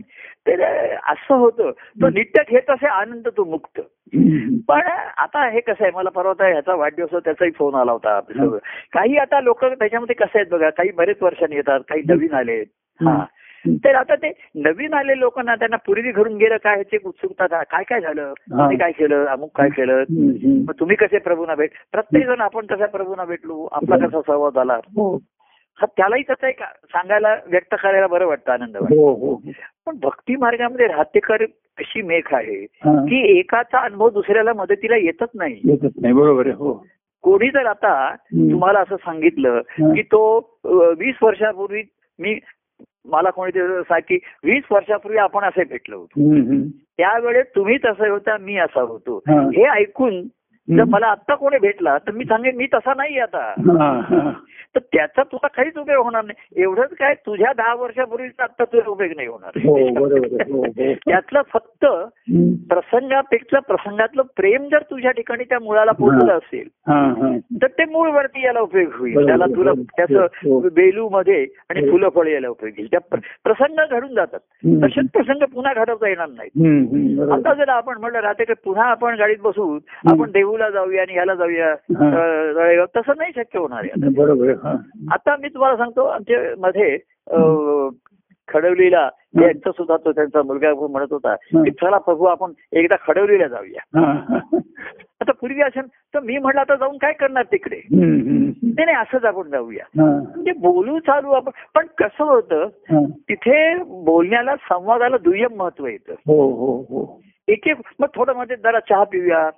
तर 0.47 0.61
असं 1.07 1.35
होतं 1.35 1.71
तो 1.71 2.09
नित्य 2.09 2.43
घेत 2.49 2.69
असे 2.69 2.87
आनंद 2.87 3.27
तो 3.37 3.43
मुक्त. 3.43 3.81
पण 4.67 4.81
आता 5.17 5.49
हे 5.49 5.59
कसं 5.59 5.83
आहे 5.83 5.91
मला 5.95 6.09
परवा 6.09 6.47
ह्याचा 6.47 6.75
वाढदिवस 6.75 7.09
त्याचाही 7.25 7.51
फोन 7.51 7.75
आला 7.75 7.91
होता. 7.91 8.19
काही 8.93 9.17
आता 9.17 9.41
लोक 9.41 9.65
त्याच्यामध्ये 9.65 10.15
कसं 10.15 10.39
आहेत 10.39 10.47
बघा 10.51 10.69
काही 10.69 10.91
बरेच 10.91 11.17
वर्षांनी 11.21 11.55
येतात 11.55 11.79
काही 11.79 12.01
नवीन 12.09 12.33
आले 12.33 12.61
हा. 12.99 13.25
तर 13.67 13.95
आता 13.95 14.15
ते 14.15 14.31
नवीन 14.55 14.93
आले 14.93 15.19
लोकांना 15.19 15.55
त्यांना 15.55 15.75
पूर्वी 15.75 16.11
घरून 16.11 16.37
गेलं 16.37 16.57
काय 16.57 16.75
ह्याची 16.75 16.97
उत्सुकता 17.05 17.63
काय 17.63 17.83
काय 17.83 18.01
झालं? 18.01 18.33
तुम्ही 18.51 18.77
काय 18.77 18.91
केलं? 18.91 19.25
अमुक 19.25 19.57
काय 19.57 19.69
केलं. 19.69 20.03
मग 20.67 20.71
तुम्ही 20.79 20.95
कसे 20.95 21.17
प्रभूना 21.17 21.55
भेट 21.55 21.69
प्रत्येक 21.91 22.25
जण 22.27 22.41
आपण 22.41 22.65
कसा 22.65 22.85
प्रभूना 22.85 23.25
भेटलो 23.25 23.67
आपला 23.71 24.07
कसा 24.07 24.21
संवाद 24.21 24.53
झाला? 24.53 24.73
हा. 24.73 25.17
त्यालाही 25.85 26.23
कसं 26.23 26.45
आहे 26.45 26.53
का 26.53 26.65
सांगायला 26.65 27.35
व्यक्त 27.47 27.75
करायला 27.83 28.07
बरं 28.07 28.25
वाटतं 28.25 28.51
आनंद 28.51 28.77
वाटतो 28.77 29.13
हो 29.13 29.13
हो 29.13 29.35
पण 29.85 29.97
भक्ती 30.01 30.35
मार्गामध्ये 30.35 30.87
राहतेकर 30.87 31.43
अशी 31.77 32.01
मेघ 32.01 32.23
आहे. 32.31 32.65
की 32.85 33.39
एकाचा 33.39 33.79
अनुभव 33.79 34.09
दुसऱ्याला 34.09 34.53
मदतीला 34.53 34.95
येतच 34.95 35.29
नाही 35.35 35.59
येतच 35.65 35.91
नाही 36.01 36.13
बरोबर 36.13 36.45
आहे 36.45 36.55
हो 36.55 36.85
कोणी 37.23 37.49
जर 37.49 37.65
आता. 37.65 38.15
तुम्हाला 38.15 38.79
असं 38.79 38.95
सांगितलं. 38.95 39.61
की 39.79 40.01
तो 40.01 40.37
वीस 40.99 41.15
वर्षापूर्वी 41.21 41.83
मी 42.19 42.39
मला 43.05 43.29
कोणीतरी 43.29 43.61
सांग 43.61 44.01
की 44.07 44.19
वीस 44.43 44.63
वर्षापूर्वी 44.71 45.17
आपण 45.17 45.43
असे 45.43 45.63
भेटलो 45.63 45.97
होतो. 45.97 46.29
त्यावेळेस 46.97 47.45
तुम्ही 47.55 47.77
तसं 47.77 48.09
होता 48.09 48.37
मी 48.37 48.57
असा 48.57 48.81
होतो. 48.81 49.17
हे 49.29 49.63
ऐकून 49.63 50.21
जर. 50.77 50.83
मला 50.83 51.07
आत्ता 51.07 51.35
कोणी 51.35 51.57
भेटला 51.57 51.97
तर 51.97 52.11
मी 52.11 52.23
सांगेन 52.25 52.55
मी 52.55 52.65
तसा 52.65 52.93
नाही 52.97 53.19
आता 53.19 53.53
हा, 53.57 54.01
हा. 54.09 54.31
तर 54.75 54.79
त्याचा 54.79 55.23
तुला 55.23 55.47
काहीच 55.47 55.77
उपयोग 55.77 56.03
होणार 56.03 56.23
नाही 56.23 56.61
एवढंच 56.63 56.89
काय 56.89 57.13
तुझ्या 57.13 57.53
दहा 57.57 57.73
वर्षापूर्वीचा 57.75 58.43
आता 58.43 58.63
तुझा 58.63 58.89
उपयोग 58.89 59.11
नाही 59.15 59.27
हो 59.27 59.39
आहे. 59.43 59.67
हो, 59.67 59.77
होणार 59.77 60.51
हो. 60.51 60.93
त्यातलं 60.93 61.41
फक्त. 61.53 61.85
प्रसंगापेक्षा 62.69 63.59
प्रसंगातलं 63.59 64.21
प्रेम 64.35 64.67
जर 64.71 64.81
तुझ्या 64.81 65.11
ठिकाणी 65.11 65.43
त्या 65.43 65.57
मुळाला 65.59 65.91
पोचलं 65.91 66.33
असेल 66.33 66.67
हा, 66.87 66.99
हा. 67.01 67.37
तर 67.61 67.67
ते 67.67 67.85
मूळ 67.85 68.09
वरती 68.09 68.43
यायला 68.45 68.59
उपयोग 68.59 68.91
होईल 68.93 69.25
त्याला 69.25 69.45
तुला. 69.45 69.71
त्याचं 69.97 70.21
हो. 70.21 70.59
बेलू 70.59 71.09
मध्ये 71.09 71.45
आणि 71.69 71.79
हो. 71.79 71.91
फुलं 71.91 72.09
फळे 72.09 72.31
यायला 72.31 72.49
उपयोग 72.49 72.73
येईल 72.77 72.91
त्या 72.91 72.99
प्र- 72.99 73.19
प्रसंग 73.43 73.75
घडून 73.91 74.13
जातात. 74.13 74.39
तसेच 74.83 75.05
प्रसंग 75.13 75.43
पुन्हा 75.43 75.73
घडवता 75.73 76.09
येणार 76.09 76.27
नाही. 76.29 76.49
आता 77.31 77.53
जर 77.53 77.69
आपण 77.69 77.97
म्हणलं 77.97 78.19
राहते 78.19 78.43
की 78.43 78.53
पुन्हा 78.53 78.85
आपण 78.85 79.15
गाडीत 79.15 79.37
बसू 79.43 79.79
आपण 80.07 80.31
देहूला 80.59 80.69
जाऊया 80.69 81.01
आणि 81.01 81.13
ह्याला 81.13 81.35
जाऊया. 81.35 82.85
तसं 82.95 83.13
नाही 83.17 83.31
शक्य 83.35 83.59
होणार 83.59 83.83
आहे. 83.83 84.09
बरोबर. 84.09 84.53
आता 85.11 85.35
मी 85.41 85.47
तुम्हाला 85.47 85.77
सांगतो 85.77 86.05
आमच्या 86.05 86.39
मध्ये 86.57 86.97
खडवलीला 88.47 89.09
यांचा 89.35 89.71
सुद्धा 89.71 89.97
तो 89.97 90.11
त्यांचा 90.11 90.41
मुलगा 90.41 90.73
म्हणत 90.73 91.07
होता 91.11 91.35
की 91.35 91.71
चला 91.71 91.97
प्रभू 91.97 92.25
आपण 92.25 92.51
एकदा 92.71 92.95
खडवलीला 93.07 93.47
जाऊया. 93.47 93.99
आता 95.21 95.31
पूर्वी 95.31 95.61
असेल 95.61 95.87
तर 96.13 96.19
मी 96.19 96.37
म्हटलं 96.37 96.61
आता 96.61 96.75
जाऊन 96.75 96.97
काय 96.97 97.13
करणार 97.13 97.43
तिकडे. 97.43 97.81
नाही 97.91 98.85
नाही 98.85 98.97
असंच 98.97 99.25
आपण 99.25 99.49
जाऊया. 99.49 99.83
म्हणजे 99.95 100.51
बोलू 100.51 100.99
चालू 100.99 101.31
आपण. 101.31 101.51
पण 101.75 101.85
कसं 101.97 102.23
होतं. 102.23 102.67
तिथे 103.29 103.83
बोलण्याला 103.83 104.55
संवादाला 104.55 105.17
दुय्यम 105.17 105.55
महत्त्व 105.57 105.87
येतं. 105.87 106.13
हो 106.13 106.51
हो 106.51 106.85
हो. 106.89 107.21
एक 107.47 107.67
एक 107.67 107.77
मग 107.99 108.07
थोडं 108.15 108.33
मध्ये 108.35 108.55
जरा 108.55 108.79
चहा 108.79 109.03
पिऊया 109.03 109.49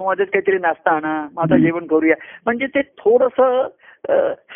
मध्येच 0.00 0.28
काहीतरी 0.28 0.58
नाश्ता 0.58 0.90
आणा 0.90 1.28
मग 1.34 1.42
आता 1.42 1.56
जेवण 1.56 1.86
करूया. 1.86 2.14
म्हणजे 2.44 2.66
ते 2.66 2.82
थोडस 2.82 3.40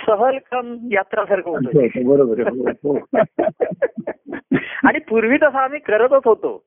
सहल 0.07 0.39
कम 0.53 0.77
यात्रासारखं 0.93 1.51
होतं. 1.51 1.87
बरोबर. 2.07 2.99
आणि 4.85 4.99
पूर्वी 5.09 5.37
तसं 5.37 5.59
आम्ही 5.59 5.81
करतच 5.81 6.23
होतो. 6.25 6.65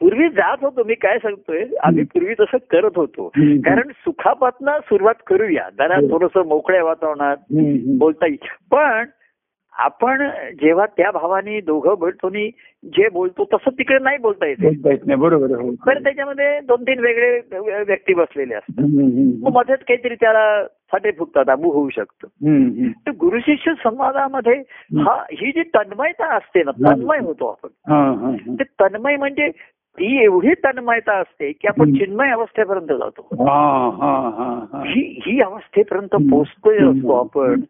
पूर्वी 0.00 0.28
जात 0.28 0.56
होतो 0.62 0.84
मी 0.84 0.94
काय 0.94 1.18
सांगतोय 1.18 1.64
आम्ही 1.82 2.04
पूर्वी 2.04 2.34
तसं 2.34 2.56
करत 2.70 2.90
होतो. 2.96 3.28
कारण 3.38 3.88
सुखापातनं 3.88 4.78
सुरुवात 4.84 5.14
करूया 5.26 5.68
जरा. 5.78 6.00
थोडस 6.00 6.36
मोकळ्या 6.36 6.84
वातावरणात. 6.84 7.36
बोलता 7.98 8.26
येईल 8.26 8.46
पण 8.70 9.04
आपण 9.78 10.28
जेव्हा 10.60 10.86
त्या 10.86 11.10
भावाने 11.10 11.60
दोघं 11.60 12.06
आणि 12.24 12.50
जे 12.84 13.08
बोलतो 13.08 13.44
तसं 13.44 13.70
तिकडे 13.70 13.98
नाही 13.98 14.18
बोलता 14.18 14.46
येते 14.46 14.70
बोलता 14.70 15.16
बरोबर 15.16 15.58
आहे. 15.58 15.68
हो. 15.68 15.74
तर 15.74 16.02
त्याच्यामध्ये 16.02 16.60
दोन 16.60 16.82
तीन 16.82 16.98
वेगळे 16.98 17.40
व्यक्ती 17.82 18.14
बसलेले 18.14 18.54
असतात 18.54 18.84
मध्येच 19.54 19.78
काहीतरी 19.78 20.14
त्याला 20.14 20.64
फाटे 20.92 21.10
फुटतात 21.10 21.44
अबू 21.48 21.70
होऊ 21.70 21.88
शकतं. 21.88 22.26
तर 22.90 23.10
गुरु 23.10 23.38
शिष्य 23.38 23.72
संवादामध्ये 23.74 24.54
हा 24.98 25.24
ही 25.32 25.52
जी 25.52 25.62
तन्मयता 25.62 26.36
असते 26.36 26.62
ना 26.62 26.70
तन्मय 26.70 27.18
होतो 27.18 27.48
आपण. 27.48 27.68
ते 28.54 28.64
तन्मय 28.64 29.16
म्हणजे 29.16 29.50
ती 29.98 30.24
एवढी 30.24 30.54
तन्मयता 30.54 31.12
असते 31.14 31.52
की 31.52 31.68
आपण. 31.68 31.92
चिन्मय 31.92 32.30
अवस्थेपर्यंत 32.30 32.86
जातो 32.86 33.28
हा, 33.44 33.90
हा, 33.96 34.82
अवस्थेपर्यंत 35.44 36.08
पोचतोय 36.30 36.76
असतो 36.76 37.20
आपण. 37.20 37.60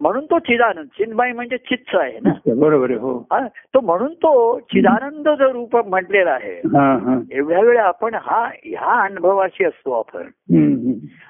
म्हणून 0.00 0.24
तो 0.24 0.38
चिदानंद 0.38 0.86
चिन्मय 0.86 1.32
म्हणजे 1.32 1.56
चित्त 1.56 1.96
आहे 2.00 2.18
ना 2.22 2.32
बरोबर 2.54 2.90
हो 2.90 3.26
तो 3.74 3.80
म्हणून 3.80 4.14
तो 4.14 4.58
चिदानंद 4.58 5.28
जो 5.28 5.52
रूप 5.52 5.76
म्हटलेला 5.76 6.30
आहे 6.30 6.58
हा 6.58 6.98
हा 7.02 7.20
एवढ्या 7.32 7.60
वेळा 7.60 7.82
आपण 7.82 8.14
हा 8.14 8.48
ह्या 8.64 9.02
अनुभवाशी 9.02 9.64
असतो 9.64 9.92
आपण. 9.92 10.22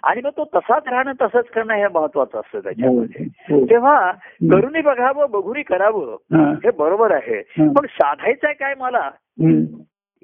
आणि 0.03 0.20
मग 0.24 0.30
तो 0.30 0.45
तसाच 0.45 0.82
राहणं 0.86 1.12
तसंच 1.12 1.45
करणं 1.45 1.74
हे 1.74 1.84
महत्वाचं 1.95 2.38
असतं 2.38 2.59
त्याच्यामध्ये 2.61 3.26
हो, 3.51 3.61
हो. 3.61 3.66
तेव्हा 3.66 4.11
करुणी 4.53 4.80
बघावं 4.80 5.30
बघुनी 5.30 5.62
करावं 5.62 6.12
हा. 6.12 6.70
बरोबर 6.78 7.11
आहे. 7.11 7.40
पण 7.68 7.86
साधायचं 7.90 8.47
आहे 8.47 8.55
काय 8.55 8.74
मला. 8.80 9.11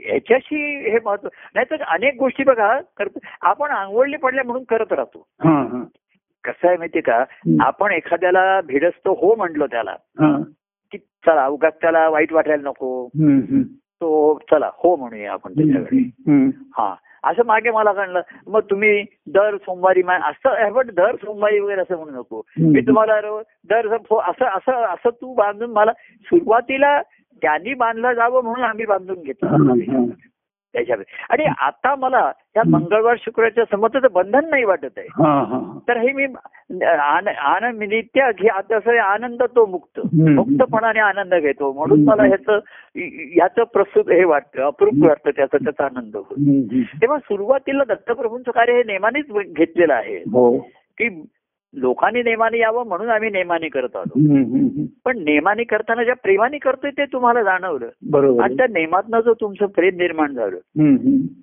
याच्याशी 0.09 0.91
हे 0.91 0.99
महत्त्व 1.05 1.29
नाहीतर 1.55 1.83
अनेक 1.83 2.15
गोष्टी 2.19 2.45
बघा 2.45 2.81
करतो 2.97 3.19
आपण 3.41 3.71
आंघोळली 3.71 4.17
पडल्या 4.17 4.45
म्हणून 4.45 4.65
करत 4.65 4.93
राहतो 4.93 5.27
हा, 5.45 5.51
हा. 5.51 5.85
कसं 6.45 6.69
आहे 6.69 6.77
माहितीये 6.77 7.03
का 7.03 7.25
हं. 7.31 7.57
आपण 7.61 7.93
एखाद्याला 7.93 8.61
भिडसतो 8.61 9.13
हो 9.13 9.35
म्हणलो 9.35 9.67
त्याला 9.67 9.91
हा. 9.91 10.43
की 10.93 10.99
चला 10.99 11.47
उगाच 11.47 11.75
त्याला 11.81 12.09
वाईट 12.09 12.33
वाटायला 12.33 12.69
नको. 12.69 13.09
तो 14.03 14.39
चला 14.51 14.71
हो 14.75 14.97
म्हणूया 14.97 15.33
आपण 15.33 15.53
त्याच्याकडे. 15.53 15.99
हा 16.77 16.95
असं 17.25 17.43
मागे 17.47 17.71
मला 17.71 17.93
कळलं 17.93 18.21
मग 18.47 18.61
तुम्ही 18.61 19.05
दर 19.27 19.57
सोमवारी 19.57 20.03
असं 20.09 20.65
हे 20.65 20.73
पण 20.73 20.91
दर 20.95 21.15
सोमवारी 21.15 21.59
वगैरे 21.61 21.81
असं 21.81 21.97
म्हणू 21.97 22.19
नको. 22.19 22.43
मी 22.59 22.81
तुम्हाला 22.81 23.21
दर 23.71 23.97
सो- 23.97 24.23
असं 24.23 24.45
असं 24.45 24.73
असं 24.73 25.11
तू 25.11 25.35
बांधून 25.35 25.71
मला 25.71 25.93
सुरुवातीला 26.27 27.03
त्यांनी 27.43 27.75
बांधलं 27.75 28.13
जावं 28.13 28.43
म्हणून 28.43 28.65
आम्ही 28.65 28.87
बांधून 28.87 29.23
घेतलं. 29.23 29.51
हा. 29.51 30.05
त्याच्या 30.73 30.97
आणि 31.31 31.45
आता 31.45 31.95
मला 31.95 32.33
त्या 32.55 32.63
मंगळवार 32.69 33.15
शुक्रवारच्या 33.19 33.65
समर्थाचं 33.65 34.07
बंधन 34.13 34.51
नाही 34.51 34.65
वाटत 34.65 34.89
आहे. 34.97 35.07
हा 35.11 35.43
हा 35.43 35.79
तर 35.89 35.97
हे 35.97 36.13
मी 36.13 36.25
आन- 36.85 37.35
आनंद 37.35 37.83
नित्य 37.83 38.31
घे 38.39 38.99
आनंद 38.99 39.43
तो 39.43 39.67
मुक्त. 39.67 40.01
मुक्तपणाने 40.35 40.99
आनंद 40.99 41.35
घेतो. 41.35 41.73
म्हणून 41.73 42.05
मला 42.05 42.23
ह्याचं 42.23 42.59
ह्याचं 43.35 43.65
प्रस्तुत 43.65 44.11
हे 44.11 44.25
वाटतं 44.25 44.63
अप्रूप 44.63 44.95
वाटतं 45.07 45.31
त्याचा 45.31 45.57
त्याचा 45.57 45.85
आनंद 45.85 46.17
होतो. 46.17 46.35
तेव्हा 47.03 47.19
सुरुवातीला 47.19 47.85
दत्तप्रभूंचं 47.85 48.51
कार्य 48.51 48.73
हे 48.73 48.83
नेमानेच 48.87 49.27
घेतलेलं 49.31 49.95
आहे. 49.95 50.17
हो. 50.17 50.59
की 50.99 51.27
लोकांनी 51.75 52.23
नेमाने 52.23 52.59
यावं 52.59 52.87
म्हणून 52.89 53.09
आम्ही 53.11 53.31
नेमाने 53.31 53.69
करत 53.69 53.97
आलो. 53.97 54.21
पण 55.05 55.19
नेमाने 55.25 55.65
करताना 55.65 56.05
ज्या 56.05 56.15
प्रेमाने 56.23 56.59
करतोय 56.59 56.91
ते 56.91 57.05
तुम्हाला 57.05 57.43
जाणवलं 57.43 57.89
बरोबर 58.11 58.43
आणि 58.43 58.57
त्या 58.57 58.67
नेमातनं 58.71 59.21
जो 59.21 59.35
तुमचं 59.41 59.67
प्रेम 59.67 59.97
निर्माण 59.97 60.35
झालं. 60.35 60.57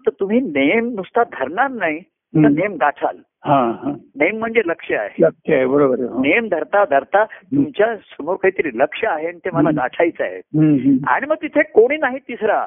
तर 0.06 0.12
तुम्ही 0.20 0.40
नेम 0.42 0.90
नुसता 0.96 1.24
धरणार 1.34 1.72
नाही 1.72 2.00
तर. 2.00 2.48
नेम 2.50 2.76
गाठाल 2.82 3.18
हा 3.46 3.58
हा 3.84 3.92
नेम 4.20 4.38
म्हणजे 4.40 4.62
लक्ष 4.66 4.92
आहे 4.92 5.66
बरोबर. 5.66 6.00
नेम 6.26 6.48
धरता 6.52 6.84
धरता 6.86 7.24
तुमच्यासमोर 7.26 8.36
काहीतरी 8.36 8.78
लक्ष 8.78 9.04
आहे 9.06 9.28
आणि 9.28 9.38
ते 9.46 9.50
मला. 9.54 9.70
गाठायचं 9.76 10.24
आहे. 10.24 10.98
आणि 11.08 11.26
मग 11.26 11.36
तिथे 11.42 11.62
कोणी 11.74 11.98
नाही 11.98 12.18
तिसरा. 12.20 12.66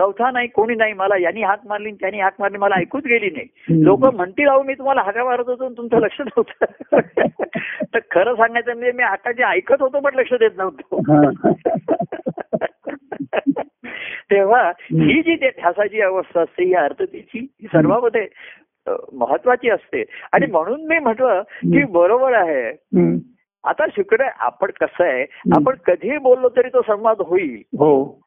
चौथा 0.00 0.30
नाही 0.30 0.48
कोणी 0.48 0.74
नाही 0.74 0.92
मला 0.92 1.18
यांनी 1.18 1.42
हाक 1.42 1.60
मारली 1.66 1.90
त्यांनी 1.90 2.20
हाक 2.20 2.34
मारली 2.38 2.58
मला 2.58 2.74
ऐकूच 2.74 3.04
गेली 3.04 3.30
नाही. 3.30 3.84
लोक 3.84 4.04
म्हणतील 4.04 4.48
अहो 4.48 4.62
मी 4.62 4.74
तुम्हाला 4.74 5.02
हाका 5.02 5.24
मारत 5.24 5.44
होतो 5.46 5.68
तुमचं 5.68 5.96
लक्ष 5.96 6.20
नव्हतं. 6.20 6.64
तर 7.94 7.98
खरं 8.10 8.34
सांगायचं 8.34 8.72
म्हणजे 8.72 8.92
मी 8.92 9.02
हाकाचे 9.02 9.42
ऐकत 9.42 9.74
होतो 9.80 10.00
पण 10.00 10.14
लक्ष 10.14 10.32
देत 10.32 10.50
नव्हतो. 10.56 11.02
तेव्हा 14.30 14.72
ही 14.92 15.22
जी 15.22 15.34
ध्यासाची 15.34 16.00
अवस्था 16.00 16.40
असते 16.40 16.64
ही 16.64 16.74
अर्थतेची 16.74 17.38
ही 17.38 17.66
सर्वांमध्ये 17.66 18.28
महत्वाची 19.12 19.70
असते. 19.70 20.04
आणि 20.32 20.46
म्हणून 20.46 20.86
मी 20.86 20.98
म्हटलं 20.98 21.42
की 21.42 21.84
बरोबर 21.84 22.32
आहे. 22.32 22.70
आता 23.64 23.86
शुक्र 23.86 24.28
आपण 24.38 24.70
कसं 24.80 25.04
आहे? 25.04 25.26
आपण 25.56 25.74
कधी 25.86 26.18
बोललो 26.18 26.48
तरी 26.48 26.68
तो 26.68 26.82
संवाद 26.82 27.20
होईल. 27.20 27.54
हो. 27.54 28.20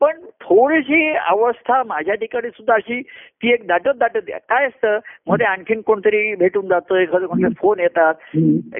पण 0.00 0.18
थोडीशी 0.40 1.14
अवस्था 1.16 1.82
माझ्या 1.86 2.14
ठिकाणी 2.14 2.48
सुद्धा 2.48 2.74
अशी 2.74 3.00
ती 3.02 3.52
एक 3.52 3.66
दाटत 3.66 3.98
दाटत. 3.98 4.30
काय 4.48 4.66
असतं 4.66 4.98
मध्ये 5.26 5.46
आणखीन 5.46 5.80
कोणतरी 5.80 6.34
भेटून 6.34 6.66
जातं 6.68 6.96
एखादं 6.96 7.26
कोणते 7.26 7.52
फोन 7.58 7.80
येतात. 7.80 8.14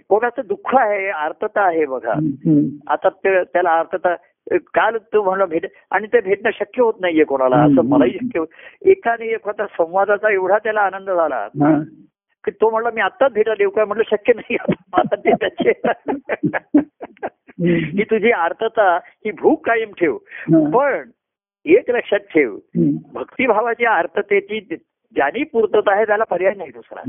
कोणाचं 0.09 0.43
दुःख 0.49 0.75
आहे 0.77 1.09
आर्तता 1.11 1.67
आहे 1.67 1.85
बघा. 1.87 2.13
आता 2.87 3.09
त्याला 3.25 3.79
अर्थता 3.79 4.15
काल 4.75 4.97
तो 5.13 5.23
म्हणलं 5.23 5.45
भेट 5.45 5.67
आणि 5.91 6.07
ते 6.07 6.21
भेटणं 6.21 6.51
शक्य 6.55 6.83
होत 6.83 7.01
नाहीये 7.01 7.25
कोणाला 7.25 7.57
असं. 7.57 7.89
मलाही 7.89 8.13
शक्य 8.13 8.39
होत 8.39 8.87
एकाने 8.87 9.27
एक 9.27 9.47
होता 9.47 9.67
संवादाचा 9.67 10.33
एवढा 10.33 10.59
त्याला 10.59 10.81
आनंद 10.81 11.11
झाला 11.11 11.49
तो 12.51 12.71
म्हणला 12.71 12.91
मी 12.95 13.01
आत्ताच 13.01 13.33
भेटायला 13.33 13.63
येऊ 13.63 13.71
काय 13.71 13.85
म्हटलं 13.85 14.03
शक्य 14.11 14.33
नाही 14.33 14.57
मला 14.93 15.17
ही 17.67 18.05
तुझी 18.05 18.31
आर्तता 18.31 18.97
ही 18.97 19.31
भूक 19.31 19.67
कायम 19.67 19.91
ठेव. 19.93 20.17
पण 20.51 21.11
एक 21.65 21.91
लक्षात 21.91 22.19
ठेव 22.19 22.55
हम्म. 22.55 22.97
भक्तिभावाची 23.13 23.85
आर्ततेची 23.85 24.77
ज्यानी 25.15 25.43
पूर्तता 25.43 25.95
आहे 25.95 26.05
त्याला 26.05 26.25
पर्याय 26.25 26.55
नाही 26.57 26.71
दुसरा. 26.71 27.01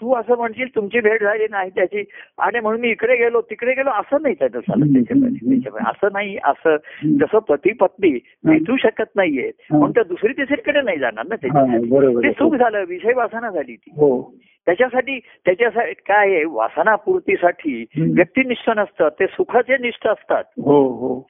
तू 0.00 0.14
असं 0.14 0.36
म्हणशील 0.36 0.68
तुमची 0.76 1.00
भेट 1.00 1.22
झाली 1.22 1.46
नाही 1.50 1.70
त्याची 1.70 2.04
आणि 2.38 2.60
म्हणून 2.60 2.80
मी 2.80 2.88
इकडे 2.88 3.16
गेलो 3.16 3.40
तिकडे 3.40 3.72
गेलो 3.72 3.90
असं 3.90 4.16
नाही 4.22 4.34
त्याचं 4.34 4.60
त्याच्यामध्ये. 4.60 5.68
असं 5.86 6.08
नाही 6.12 6.38
असं 6.44 6.76
जसं 7.04 7.38
पती 7.38 7.72
पत्नी 7.72 8.18
भेटू 8.44 8.76
शकत 8.76 9.16
नाहीये 9.16 9.50
म्हणून 9.70 9.90
त्या 9.90 10.02
दुसरी 10.02 10.32
तिसरीकडे 10.32 10.80
नाही 10.82 10.98
जाणार 10.98 11.24
ना 11.28 11.34
त्याच्यासाठी. 11.34 11.90
ते. 12.22 12.32
सुख 12.32 12.54
झालं 12.54 12.84
विषय 12.88 13.12
वासना 13.12 13.50
झाली 13.50 13.76
ती. 13.76 13.90
हो. 13.96 14.34
त्याच्यासाठी 14.66 15.18
त्याच्यासाठी 15.18 15.92
काय 15.92 16.34
आहे 16.34 16.44
वासनापूर्तीसाठी. 16.44 17.84
व्यक्तिनिष्ठ 17.98 18.70
नसतं 18.76 19.08
ते 19.08 19.26
सुखाचे 19.26 19.76
निष्ठ 19.80 20.06
असतात. 20.06 20.44
हो 20.44 20.82
हो. 20.82 21.26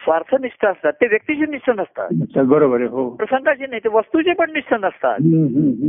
स्वार्थनिष्ठ 0.00 0.64
असतात 0.66 0.92
ते 0.92 1.06
व्यक्तीचे 1.06 1.46
निष्ठ 1.50 1.70
नसतात 1.70 2.38
बरोबर 2.46 2.80
आहे 2.80 2.88
हो 2.88 3.08
प्रसंगाचे 3.10 3.66
नाही 3.66 3.80
ते 3.84 3.88
वस्तूचे 3.88 4.32
पण 4.32 4.50
निष्ठ 4.52 4.74
नसतात. 4.74 5.18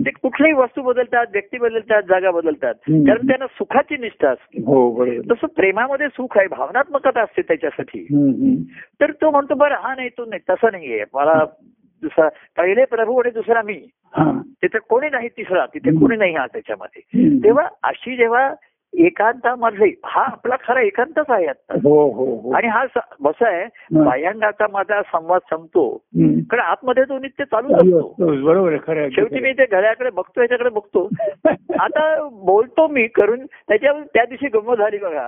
ते 0.05 0.11
कुठल्याही 0.21 0.53
वस्तू 0.53 0.81
बदलतात 0.81 1.25
व्यक्ती 1.31 1.57
बदलतात 1.57 2.03
जागा 2.09 2.31
बदलतात. 2.31 2.73
कारण 2.87 3.27
त्यांना 3.27 3.47
सुखाची 3.47 3.97
निष्ठा 3.97 4.29
असते 4.29 4.61
हो 4.65 5.05
तसं 5.31 5.47
प्रेमामध्ये 5.47 6.07
सुख 6.07 6.37
आहे 6.37 6.47
भावनात्मकता 6.47 7.21
असते 7.21 7.41
त्याच्यासाठी. 7.41 8.03
तर 9.01 9.11
तो 9.11 9.31
म्हणतो 9.31 9.55
बरं 9.55 9.75
हा 9.75 9.93
नाही 9.95 10.09
तो 10.09 10.25
नाही 10.25 10.41
तसं 10.49 10.71
नाहीये 10.71 11.03
मला 11.13 11.43
दुसरा 12.03 12.27
पहिले 12.57 12.85
प्रभू 12.85 13.19
आणि 13.19 13.31
दुसरा 13.31 13.61
मी. 13.61 13.79
तिथे 14.61 14.79
कोणी 14.89 15.09
नाही 15.09 15.27
तिसरा 15.27 15.65
तिथे. 15.65 15.91
कोणी 15.99 16.15
नाही 16.15 16.35
हा 16.35 16.45
त्याच्यामध्ये. 16.47 17.01
तेव्हा 17.43 17.67
अशी 17.83 18.15
जेव्हा 18.15 18.49
एकांतामधले 18.93 19.89
हा 20.05 20.21
आपला 20.21 20.55
खरा 20.67 20.81
एकांतच 20.81 21.25
आहे 21.29 21.45
आता 21.45 21.73
हो 21.73 22.11
हो 22.11 22.25
हो 22.41 22.51
आणि 22.51 22.67
हा 22.67 22.85
स- 22.88 23.25
कसं 23.25 23.45
आहे. 23.45 23.65
बाह्यांगाचा 24.03 24.67
माझा 24.71 25.01
संवाद 25.01 25.41
संपतो. 25.49 25.89
कारण 26.51 26.61
आतमध्ये 26.61 27.03
तो 27.03 27.19
नित्य 27.19 27.45
चालू 27.45 27.73
असतो. 27.73 28.13
बरोबर. 28.45 28.77
शेवटी 29.09 29.39
मी 29.39 29.51
ते 29.53 29.65
घड्याकडे 29.65 30.09
बघतो 30.09 30.41
याच्याकडे 30.41 30.69
बघतो 30.69 31.09
आता 31.81 32.27
बोलतो 32.45 32.88
मी 32.88 33.07
करून 33.07 33.45
त्याच्या 33.45 33.93
त्या 34.13 34.25
दिवशी 34.25 34.47
गंमत 34.47 34.77
झाली 34.77 34.97
बघा. 34.97 35.27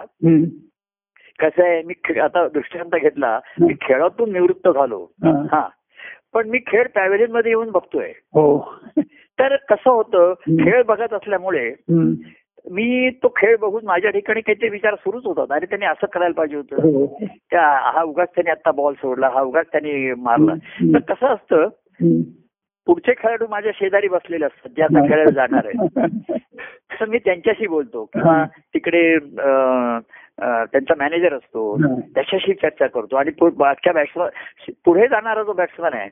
कसं 1.40 1.64
आहे 1.64 1.82
मी 1.82 2.20
आता 2.20 2.48
दृष्टांत 2.48 2.96
घेतला 3.02 3.40
मी 3.62 3.74
खेळातून 3.82 4.32
निवृत्त 4.34 4.70
झालो 4.70 5.06
हा. 5.24 5.68
पण 6.34 6.50
मी 6.50 6.60
खेळ 6.68 6.88
पॅव्हेलियनमध्ये 6.96 7.52
येऊन 7.52 7.70
बघतोय 7.72 8.12
हो 8.34 8.60
तर 9.40 9.56
कसं 9.56 9.90
होतं. 9.92 10.34
खेळ 10.50 10.84
बघत 10.84 11.14
असल्यामुळे. 11.14 11.70
मी 12.70 13.10
तो 13.24 13.28
खेळ 13.28 13.56
बघून 13.58 13.86
माझ्या 13.86 14.12
ठिकाणी 14.12 14.42
काहीतरी 14.42 14.70
विचार 14.70 14.96
सुरूच 14.96 15.26
होतात 15.26 15.52
अरे 15.52 15.66
त्यांनी 15.66 15.86
असं 15.86 16.08
करायला 16.14 16.34
पाहिजे 16.34 16.56
होतं 16.56 16.82
हो 16.84 17.06
त्या 17.52 17.62
हा 17.94 18.04
उगाच 18.04 18.28
त्यांनी 18.28 18.52
आता 18.52 18.72
बॉल 18.72 18.94
सोडला 18.94 19.30
हा 19.34 19.42
उगाच 19.42 19.66
त्यांनी 19.72 20.14
मारला. 20.14 20.54
तर 20.94 21.00
कसं 21.14 21.28
असतं. 21.28 21.68
पुढचे 22.88 23.14
खेळाडू 23.14 23.46
माझ्या 23.50 23.72
शेजारी 23.76 24.08
बसलेले 24.08 24.46
असतात 24.46 24.70
जे 24.78 24.84
आता 24.84 25.06
खेळायला 25.08 25.32
जाणार 25.32 25.66
आहे 25.66 26.38
तर 27.02 27.06
मी 27.06 27.18
त्यांच्याशी 27.18 27.68
बोलतो 27.68 28.04
किंवा 28.06 28.44
तिकडे 28.74 29.18
त्यांचा 29.20 30.94
मॅनेजर 30.98 31.34
असतो. 31.34 31.76
त्याच्याशी 32.16 32.54
चर्चा 32.54 32.88
करतो 32.88 33.16
आणि 33.16 33.32
मागच्या 33.58 33.94
बॅट्समन 33.94 34.72
पुढे 34.86 35.08
जाणारा 35.08 35.44
जो 35.44 35.54
बॅट्समन 35.54 35.94
आहे. 35.94 36.10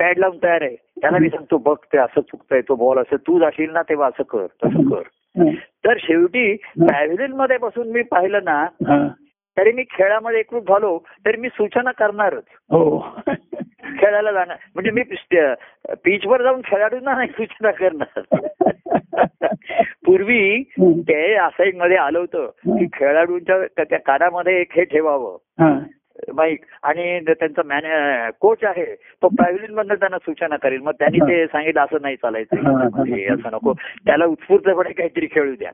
पॅड 0.00 0.18
लावून 0.18 0.36
तयार 0.42 0.62
आहे 0.62 0.76
त्याला 1.00 1.18
मी 1.18 1.28
सांगतो 1.28 1.58
बघ 1.58 1.76
ते 1.92 1.98
असं 1.98 2.20
चुकतंय 2.20 2.60
तो 2.60 2.74
बॉल 2.74 2.98
असं 2.98 3.16
तू 3.16 3.38
जाशील 3.38 3.70
ना 3.70 3.82
तेव्हा 3.82 4.08
असं 4.08 4.22
कर 4.22 4.46
तसं 4.64 4.88
कर. 4.90 5.02
तर 5.58 5.96
शेवटी 5.98 6.56
पॅव्हिलियनमध्ये 6.56 7.58
बसून 7.58 7.90
मी 7.90 8.02
पाहिलं 8.02 8.38
ना. 8.44 8.66
तरी 9.58 9.72
मी 9.72 9.82
खेळामध्ये 9.82 10.40
एकरूप 10.40 10.68
झालो 10.68 10.98
तरी 11.26 11.36
मी 11.36 11.48
सूचना 11.48 11.92
करणारच. 11.92 12.42
हो. 12.58 13.00
खेळायला 13.84 14.32
जाणार. 14.32 14.56
म्हणजे 14.74 14.90
मी 14.90 15.02
पिचवर 16.04 16.42
जाऊन 16.42 16.60
खेळाडूंना 16.64 17.14
नाही 17.14 17.28
सूचना 17.28 17.70
करणार. 17.70 18.20
पूर्वी. 20.06 20.62
ते 20.80 21.38
मध्ये 21.78 21.96
आलं 21.96 22.18
होतं 22.18 22.46
की 22.46 22.86
खेळाडूंच्या 22.92 23.84
त्या 23.84 23.98
कानामध्ये 23.98 24.60
एक 24.60 24.72
हे 24.76 24.84
ठेवावं. 24.84 25.38
माईक 26.34 26.64
आणि 26.82 27.18
त्यांचा 27.28 27.62
मॅने 27.66 28.30
कोच 28.40 28.64
आहे 28.64 28.84
तो 29.22 29.28
पॅव्हिलियन 29.28 29.74
मधनं 29.74 29.94
त्यांना 29.94 30.18
सूचना 30.18 30.56
करेल. 30.56 30.80
मग 30.80 30.92
त्यांनी 30.98 31.18
ते 31.18 31.46
सांगितलं 31.46 31.80
असं 31.80 32.02
नाही 32.02 32.16
चालायचं 32.16 32.56
असं 33.34 33.48
नको. 33.52 33.72
त्याला 34.06 34.24
उत्स्फूर्तपणे 34.24 34.92
काहीतरी 34.92 35.26
खेळू 35.32 35.54
द्या. 35.58 35.70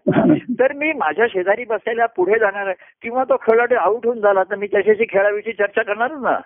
तर 0.61 0.73
मी 0.73 0.93
माझ्या 0.93 1.27
शेजारी 1.27 1.65
बसलेल्या 1.65 2.07
पुढे 2.07 2.39
जाणार 2.39 2.73
किंवा 3.03 3.25
तो 3.25 3.37
खेळाडू 3.37 3.75
आउट 3.75 4.07
होऊन 4.07 4.21
झाला 4.21 4.43
तर 4.43 4.55
मी 4.55 4.67
त्याच्याशी 4.67 5.05
खेळाविषयी 5.11 5.53
चर्चा 5.53 5.83
करणारच 5.83 6.23
ना. 6.23 6.39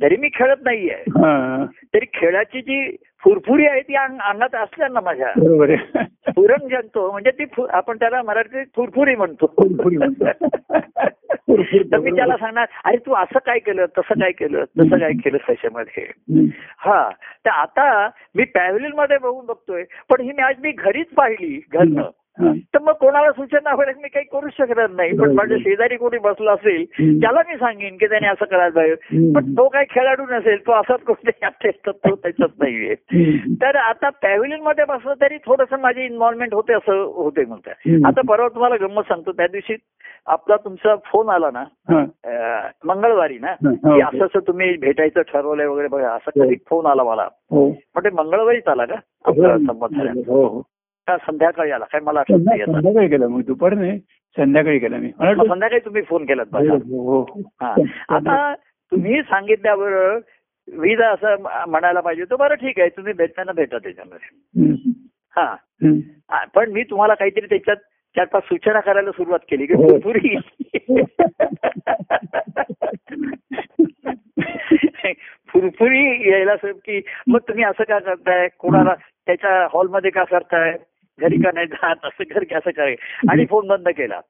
जरी 0.00 0.16
मी 0.16 0.28
खेळत 0.34 0.64
नाहीये. 0.64 1.02
तरी 1.94 2.06
खेळाची 2.14 2.60
जी 2.60 2.96
फुरफुरी 3.24 3.66
आहे 3.66 3.80
ती 3.80 3.94
अंग- 3.94 4.20
अंगात 4.20 4.54
असल्या 4.54 4.88
ना 4.88 5.00
माझ्या. 5.00 5.32
बरोबर 5.36 5.70
आहे. 5.70 6.04
स्फुरण 6.04 6.68
जनतो. 6.68 7.10
म्हणजे 7.10 7.30
ती 7.30 7.44
आपण 7.70 7.96
त्याला 7.96 8.22
मराठीत 8.22 8.66
फुरफुरी 8.76 9.16
म्हणतो. 9.16 9.46
तर 11.92 11.98
मी 11.98 12.10
त्याला 12.10 12.36
सांगणार 12.36 12.66
अरे 12.84 12.96
तू 12.96 13.14
असं 13.14 13.38
काय 13.38 13.58
केलं? 13.58 13.86
तसं 13.86 14.14
काय 14.14 14.32
केलं? 14.32 14.64
तसं 14.64 14.98
काय 14.98 15.12
केलं 15.12 15.36
त्याच्यामध्ये. 15.36 16.06
हा. 16.78 17.10
तर 17.44 17.50
आता 17.50 18.10
मी 18.34 18.44
पॅव्हलियनमध्ये 18.44 19.18
बघून 19.18 19.46
बघतोय. 19.46 19.84
पण 20.10 20.20
ही 20.20 20.32
मॅच 20.32 20.56
मी 20.62 20.72
घरीच 20.72 21.06
पाहिली 21.06 21.60
घरनं. 21.72 22.02
तर 22.42 22.78
मग 22.82 22.92
कोणाला 22.92 23.32
सूचना 23.32 23.70
हव्या 23.70 23.92
मी 24.02 24.08
काही 24.08 24.24
करू 24.32 24.48
शकणार 24.58 24.90
नाही. 24.90 25.18
पण. 25.18 25.32
माझ्या 25.34 25.56
शेजारी 25.58 25.96
कोणी 25.96 26.18
बसला 26.18 26.52
असेल. 26.52 26.84
त्याला 27.20 27.42
मी 27.48 27.56
सांगेन 27.56 27.96
की 27.96 28.06
त्याने 28.06 28.26
असं 28.26 28.44
करायला 28.44 28.74
पाहिजे. 28.74 29.32
पण 29.34 29.52
तो 29.52 29.68
काही 29.68 29.86
खेळाडू 29.90 30.22
नसेल 30.30 30.66
तो 30.66 30.72
असाच 30.72 31.00
कोणते 31.00 31.30
तर 31.70 31.90
तो 31.90 32.14
त्याच्यात 32.14 32.48
नाहीये. 32.60 32.94
तर 33.62 33.76
आता 33.76 34.08
पॅव्हिलियनमध्ये 34.08 34.84
बसलं 34.84 35.14
तरी 35.20 35.36
थोडस 35.36 35.72
माझी 35.72 36.04
इन्व्हॉल्वमेंट 36.04 36.54
होते 36.54 36.72
असं 36.72 37.02
होते 37.02 37.44
म्हणतात. 37.44 38.06
आता 38.06 38.20
परवा 38.28 38.48
तुम्हाला 38.48 38.76
गंमत 38.76 39.02
सांगतो. 39.02 39.32
त्या 39.32 39.46
दिवशी 39.46 39.74
आपला 40.26 40.56
तुमचा 40.56 40.94
फोन 41.06 41.28
आला 41.28 41.50
ना 41.50 41.64
मंगळवारी 42.84 43.38
ना 43.38 43.50
हा, 43.50 43.72
की 43.72 44.00
हा. 44.00 44.08
असं 44.08 44.24
असं 44.24 44.38
तुम्ही 44.46 44.76
भेटायचं 44.76 45.20
ठरवलंय 45.22 45.66
वगैरे 45.66 45.88
बघा 45.88 46.10
असं 46.10 46.30
हो. 46.36 46.44
कधी 46.44 46.54
फोन 46.70 46.86
आला 46.86 47.02
मला. 47.02 47.28
ते 48.04 48.10
मंगळवारीच 48.10 48.68
आला 48.68 48.84
का? 48.84 48.94
आपला 49.24 49.58
संमत 49.58 49.88
झाला 49.96 50.12
का 50.12 50.60
संध्याकाळी 51.08 51.70
आला. 51.70 51.84
काय 51.84 52.00
मला 52.00 52.20
आठवत 52.20 52.38
नाही. 52.44 52.60
संध्याकाळी 52.64 53.08
केला 53.08 53.28
मग 53.28 53.42
दुपार 53.42 53.74
नाही 53.74 53.98
संध्याकाळी 54.36 54.78
केला 54.78 54.96
मी. 54.96 55.10
संध्याकाळी 55.18 55.80
तुम्ही 55.84 56.02
फोन 56.02 56.24
केलात 56.24 56.46
हो, 56.52 56.76
हो, 56.76 57.20
हो. 57.20 57.42
आता 58.08 58.54
तुम्ही 58.92 59.22
सांगितल्यावर 59.22 60.18
वीज 60.72 61.00
असं 61.00 61.36
म- 61.40 61.64
म्हणायला 61.68 62.00
पाहिजे 62.00 62.24
तो 62.24 62.36
बरं 62.36 62.54
ठीक 62.54 62.80
आहे. 62.80 62.88
तुम्ही 62.88 63.12
भेटताना 63.12 63.52
भेटा 63.52 63.78
त्याच्यामध्ये. 63.78 64.28
हा. 65.36 65.54
पण 66.54 66.72
मी 66.72 66.82
तुम्हाला 66.82 67.14
काहीतरी 67.14 67.46
त्याच्यात 67.46 67.76
चार 68.16 68.24
पाच 68.24 68.42
सूचना 68.42 68.80
करायला 68.80 69.10
सुरुवात 69.10 69.38
केली. 69.50 69.66
की 69.66 69.74
हो. 69.74 69.88
फुरफुरी 69.88 70.36
फुरफुरी 75.48 76.04
यायला 76.32 76.56
सर 76.56 76.72
की 76.72 77.00
मग 77.26 77.38
तुम्ही 77.38 77.64
असं 77.64 77.84
का 77.84 77.98
करताय? 77.98 78.48
कोणाला 78.58 78.94
त्याच्या 79.26 79.66
हॉलमध्ये 79.72 80.10
का 80.10 80.24
करताय? 80.24 80.76
घरी 81.20 81.36
का 81.36 81.50
नाही 81.54 81.66
जात 81.66 81.96
असं 82.04 82.24
कर 82.24 82.42
की 82.44 82.54
असं 82.54 82.70
करे. 82.70 82.96
आणि 83.28 83.46
फोन 83.46 83.66
बंद 83.66 83.88
केला. 83.88 84.20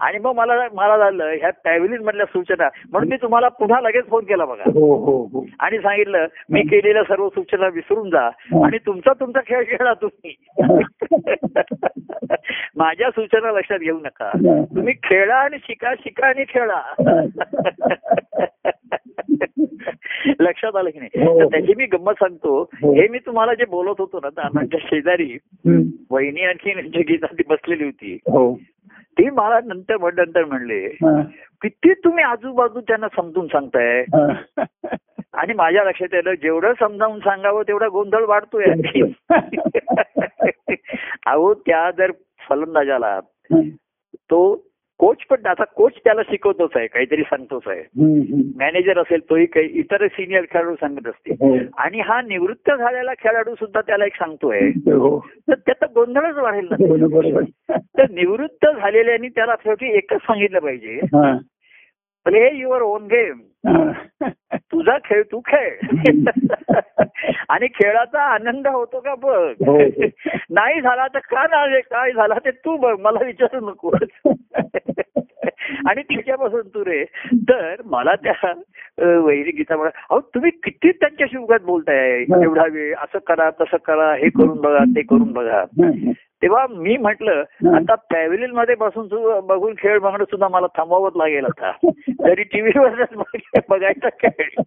आणि 0.00 0.18
मग 0.18 0.32
मला 0.34 0.68
मला 0.74 0.98
झालं 0.98 1.24
ह्या 1.24 1.50
पॅव्हिलियन 1.64 2.02
मधल्या 2.02 2.26
सूचना. 2.26 2.68
म्हणून 2.90 3.08
मी 3.08 3.16
तुम्हाला 3.16 3.48
पुन्हा 3.48 3.80
लगेच 3.80 4.06
फोन 4.06 4.24
केला 4.24 4.44
बघा. 4.44 4.62
हो 4.66 4.96
हो 4.96 5.28
हो. 5.32 5.46
आणि 5.60 5.78
सांगितलं 5.78 6.26
मी 6.50 6.62
केलेल्या 6.62 7.02
सर्व 7.02 7.28
सूचना 7.28 7.66
विसरून 7.68 8.10
जा. 8.10 8.26
आणि 8.64 8.78
तुमचा 8.78 9.12
तुमचा 9.12 9.40
खेळ 9.40 9.64
खेळा 9.64 9.94
तुम्ही. 9.94 10.34
माझ्या 12.76 13.10
सूचना 13.10 13.52
लक्षात 13.52 13.78
घेऊ 13.78 13.98
नका. 13.98 14.30
तुम्ही 14.74 14.94
खेळा 15.02 15.36
आणि 15.36 15.56
शिका 15.62 15.94
शिका 15.94 16.26
आणि 16.26 16.44
खेळा. 16.48 16.80
लक्षात 20.40 20.76
आलं 20.76 20.90
की 20.90 20.98
नाही? 20.98 21.24
त्याची 21.50 21.74
मी 21.76 21.86
गंमत 21.86 22.12
सांगतो. 22.12 22.70
हो. 22.72 22.94
मी 23.10 23.18
तुम्हाला 23.18 23.54
जे 23.54 23.64
बोलत 23.64 23.94
होतो 23.98 24.20
ना 24.24 24.60
शेजारी 24.72 25.38
हम्म. 25.44 25.82
वहिनी 26.32 26.48
आणखी 26.48 26.88
जी 26.88 27.02
गीता 27.02 27.26
ती 27.26 27.42
बसलेली 27.48 27.84
होती. 27.84 28.14
हो. 28.14 28.60
ती 28.90 29.30
मला 29.30 29.60
नंतर 29.64 29.96
नंतर 30.12 30.44
म्हणले. 30.44 30.88
किती 31.62 31.92
तुम्ही 31.92 32.24
आजूबाजू 32.24 32.80
त्यांना 32.80 33.08
समजून 33.08 33.46
सांगताय. 33.46 34.04
आणि 35.32 35.54
माझ्या 35.54 35.84
लक्षात 35.84 36.14
आलं 36.14 36.34
जेवढं 36.34 36.72
समजावून 36.80 37.18
सांगावं 37.18 37.62
तेवढा 37.62 37.88
गोंधळ 37.88 38.24
वाढतोय 38.24 38.64
आणखी. 38.64 39.02
अहो 41.26 41.54
त्या 41.54 41.90
जर 41.90 42.10
फलंदाजाला 42.48 43.20
तो 44.14 44.71
कोच 45.02 45.16
पण 45.30 45.46
आता 45.46 45.64
कोच 45.64 45.92
त्याला 46.04 46.22
शिकवतोच 46.22 46.70
आहे 46.76 46.86
काहीतरी 46.86 47.22
सांगतोच 47.22 47.62
आहे. 47.66 47.82
मॅनेजर 48.56 48.98
असेल 48.98 49.20
तोही 49.30 49.46
काही 49.46 49.66
इतर 49.66 50.06
सिनियर 50.06 50.44
खेळाडू 50.50 50.74
सांगत 50.74 51.06
असते 51.06 51.32
हो. 51.32 51.56
आणि 51.78 52.00
हा 52.00 52.20
निवृत्त 52.22 52.70
झालेला 52.70 53.12
खेळाडू 53.14 53.54
सुद्धा 53.54 53.80
त्याला 53.80 54.04
एक 54.04 54.14
सांगतोय 54.14 54.60
हो. 54.86 55.18
तर 55.48 55.54
त्याचा 55.54 55.86
गोंधळच 55.94 56.36
वाढेल 56.36 56.68
ना 56.70 56.76
हो. 56.80 57.40
तर 57.74 58.10
निवृत्त 58.10 58.66
झालेल्यानी 58.66 59.28
त्याला 59.28 59.54
शेवटी 59.64 59.86
एकच 59.96 60.20
सांगितलं 60.20 60.58
पाहिजे 60.58 60.98
हा. 61.04 61.38
Play 62.26 62.48
your 62.56 62.80
own 62.82 63.06
game. 63.06 63.38
हा. 63.68 64.28
तुझा 64.72 64.96
खेळ 65.04 65.22
तू 65.22 65.40
खेळ. 65.46 65.76
आणि 67.48 67.66
खेळाचा 67.66 68.22
आनंद 68.24 68.66
होतो 68.66 69.00
का 69.00 69.14
बघ. 69.14 69.68
हो. 69.68 69.78
नाही 70.50 70.80
झाला 70.80 71.06
तर 71.14 71.18
का 71.30 71.46
नाही 71.50 71.80
काय 71.80 72.12
झाला 72.12 72.34
ते 72.44 72.50
तू 72.50 72.76
बघ 72.76 72.94
मला 73.00 73.24
विचारू 73.24 73.60
नको 73.70 73.90
आणि 75.88 76.02
त्याच्यापासून 76.02 76.68
तू 76.74 76.84
रे. 76.84 77.04
तर 77.48 77.82
मला 77.84 78.14
त्या 78.24 78.52
वैरी 78.98 79.50
गीता 79.50 79.76
म्हणा 79.76 79.90
अहो 80.10 80.20
तुम्ही 80.34 80.50
किती 80.50 80.90
त्यांच्याशी 80.90 81.38
उगाच 81.38 81.62
बोलताय? 81.62 82.24
एवढा 82.42 82.64
वेळ 82.72 82.94
असं 82.94 83.18
करा 83.26 83.50
तसं 83.50 83.76
करा 83.76 84.12
हे 84.14 84.28
करून 84.28 84.60
बघा 84.60 84.84
ते 84.96 85.02
करून 85.02 85.32
बघा. 85.32 85.64
तेव्हा 86.42 86.66
मी 86.70 86.96
म्हटलं 86.96 87.42
आता 87.76 87.94
पॅव्हिलियनमध्ये 87.94 88.74
बसून 88.74 89.08
बघून 89.46 89.74
खेळ 89.78 89.98
बघणं 89.98 90.24
सुद्धा 90.24 90.48
मला 90.48 90.66
थांबवावंच 90.66 91.12
लागेल 91.16 91.44
आता. 91.44 91.72
जरी 92.10 92.42
टीव्हीवर 92.42 93.04
बघायचा 93.68 94.08
खेळ 94.08 94.62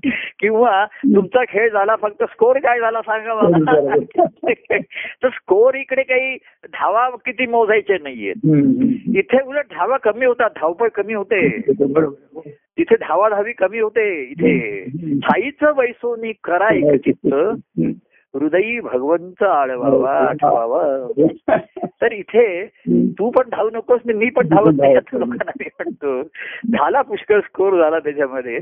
किंवा 0.40 0.84
तुमचा 0.84 1.42
खेळ 1.48 1.70
झाला 1.72 1.96
फक्त 1.96 2.22
स्कोर 2.22 2.56
काय 2.56 2.80
झाला 2.80 3.00
सांगा 3.02 3.34
मला. 3.34 3.94
तर 5.22 5.28
स्कोर 5.28 5.74
इकडे 5.74 6.02
काही 6.02 6.36
धावा 6.64 7.10
किती 7.10 7.46
मोजायचे 7.46 7.98
नाहीयेत. 7.98 8.36
इथे 9.16 9.42
उलट 9.42 9.64
धावा 9.70 9.96
कमी 9.96 10.26
होतात 10.26 10.50
धावपळ 10.50 10.88
कमी 10.88 11.14
होते. 11.14 11.58
तिथे 12.50 12.94
धावा 12.94 13.28
धावी 13.28 13.52
कमी 13.52 13.80
होते 13.80 14.22
इथे. 14.22 14.84
छाईचं 15.18 15.72
वैसोनी 15.76 16.32
करा 16.44 16.74
एक 16.74 17.00
चित्त. 17.00 17.34
हृदयी 18.34 18.80
भगवंत 18.80 19.42
आळवावा 19.42 20.10
आठवावा. 20.10 21.08
तर 22.02 22.12
इथे 22.12 22.66
तू 22.88 23.30
पण 23.30 23.48
धावू 23.52 23.70
नकोस 23.70 24.00
मी 24.06 24.30
पण 24.30 24.48
धावत 24.48 24.72
नाही 24.78 24.94
असं 24.94 25.18
लोकांना 25.18 25.50
मी 25.60 25.64
म्हणतो. 25.64 26.22
झाला 26.78 27.02
पुष्कळ 27.02 27.40
स्कोर 27.40 27.78
झाला 27.78 27.98
त्याच्यामध्ये. 27.98 28.56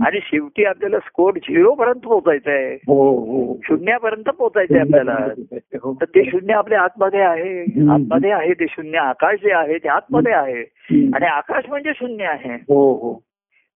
आणि 0.00 0.18
शेवटी 0.22 0.64
आपल्याला 0.64 0.98
स्कोर 0.98 1.32
झिरो 1.36 1.74
पर्यंत 1.74 2.00
पोहोचायचा 2.00 2.50
आहे 2.50 2.74
हो 2.74 3.10
हो. 3.10 3.60
शून्यापर्यंत 3.64 4.24
पोहोचायचं 4.24 4.74
आहे 4.74 4.82
आपल्याला. 4.82 5.26
हो. 5.74 5.96
तर 6.00 6.04
ते 6.04 6.24
शून्य 6.30 6.54
आपल्या 6.54 6.80
आतमध्ये 6.80 7.20
आहे. 7.20 7.60
आतमध्ये 7.90 8.30
आहे 8.30 8.52
ते 8.52 8.66
शून्य 8.68 8.98
आकाश 8.98 9.34
जे 9.42 9.52
आहे 9.52 9.78
ते 9.78 9.88
आतमध्ये 9.88 10.32
आहे. 10.32 10.60
आणि 11.14 11.26
आकाश 11.26 11.64
म्हणजे 11.68 11.92
शून्य 11.96 12.24
आहे. 12.24 12.54
हो 12.54 12.92
हो. 12.92 13.22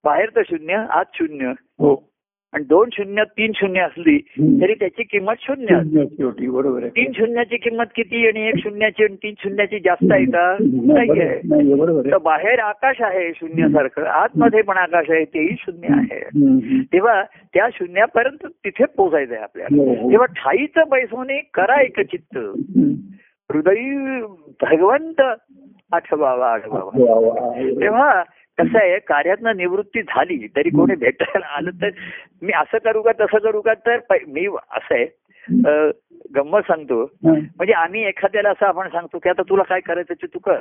बाहेरचं 0.05 0.41
शून्य 0.43 0.75
आत 0.91 1.05
शून्य. 1.15 1.53
हो. 1.79 2.14
आणि 2.55 2.65
दोन 2.65 2.89
शून्य 2.93 3.23
तीन 3.25 3.53
शून्य 3.55 3.81
असली. 3.81 4.19
तरी 4.61 4.75
त्याची 4.75 5.03
किंमत 5.03 5.33
शून्य 5.41 5.75
असते. 5.75 6.47
बरोबर 6.47 6.81
आहे 6.81 6.91
तीन 6.91 7.13
शून्याची 7.13 7.57
किंमत 7.57 7.85
किती 7.97 8.27
आणि 8.27 8.49
एक 8.49 8.55
शून्याची 8.59 9.05
आणि 9.05 9.17
तीन 9.17 9.35
शून्याची 9.39 9.79
जास्त 9.79 10.13
आहे 10.13 10.25
का 10.25 10.57
नाही 10.61 11.75
बरोबर 11.75 12.03
तर 12.03 12.13
आहे 12.13 12.25
बाहेर 12.25 12.59
आकाश 12.59 13.03
आहे 13.03 13.33
शून्यासारखं 13.37 14.03
आतमध्ये 14.03 14.63
पण 14.63 14.77
आकाश 14.77 15.11
आहे 15.11 15.25
तेही 15.25 15.57
शून्य 15.59 15.89
आहे. 15.91 16.21
तेव्हा 16.83 17.23
त्या 17.55 17.69
शून्यापर्यंत 17.75 18.47
तिथे 18.65 18.85
पोचायचंय 18.85 19.37
आपल्याला 19.37 19.83
हो, 19.83 19.89
हो. 19.89 20.11
तेव्हा 20.11 20.27
ठाईचं 20.27 20.83
बैसोने 20.91 21.51
करा 21.55 21.83
एक 21.83 22.01
चित्त. 22.01 22.39
हृदयी 23.53 24.21
भगवंत 24.63 25.21
आठवावा 25.93 26.53
आठवावा. 26.53 27.53
तेव्हा 27.81 28.23
कसं 28.59 28.79
आहे 28.79 28.99
कार्यातनं 28.99 29.57
निवृत्ती 29.57 30.03
झाली 30.03 30.47
तरी 30.57 30.71
कोणी 30.71 30.95
भेटायला 30.95 31.47
आलं 31.47 31.71
तर 31.83 31.91
मी 32.43 32.53
असं 32.53 32.79
करू 32.79 33.03
का 33.03 33.13
तसं 33.21 33.39
करू 33.39 33.61
का 33.61 33.75
तर 33.87 33.99
मी 34.29 34.47
असं 34.47 34.95
आहे 34.95 35.07
गंमत 36.35 36.63
सांगतो. 36.67 37.03
म्हणजे 37.25 37.73
आम्ही 37.73 38.03
एखाद्याला 38.05 38.51
असं 38.51 38.67
आपण 38.67 38.89
सांगतो 38.89 39.19
की 39.19 39.29
आता 39.29 39.43
तुला 39.43 39.63
काय 39.63 39.81
करायचं 39.81 40.15
ते 40.15 40.27
तू 40.27 40.39
कर. 40.39 40.61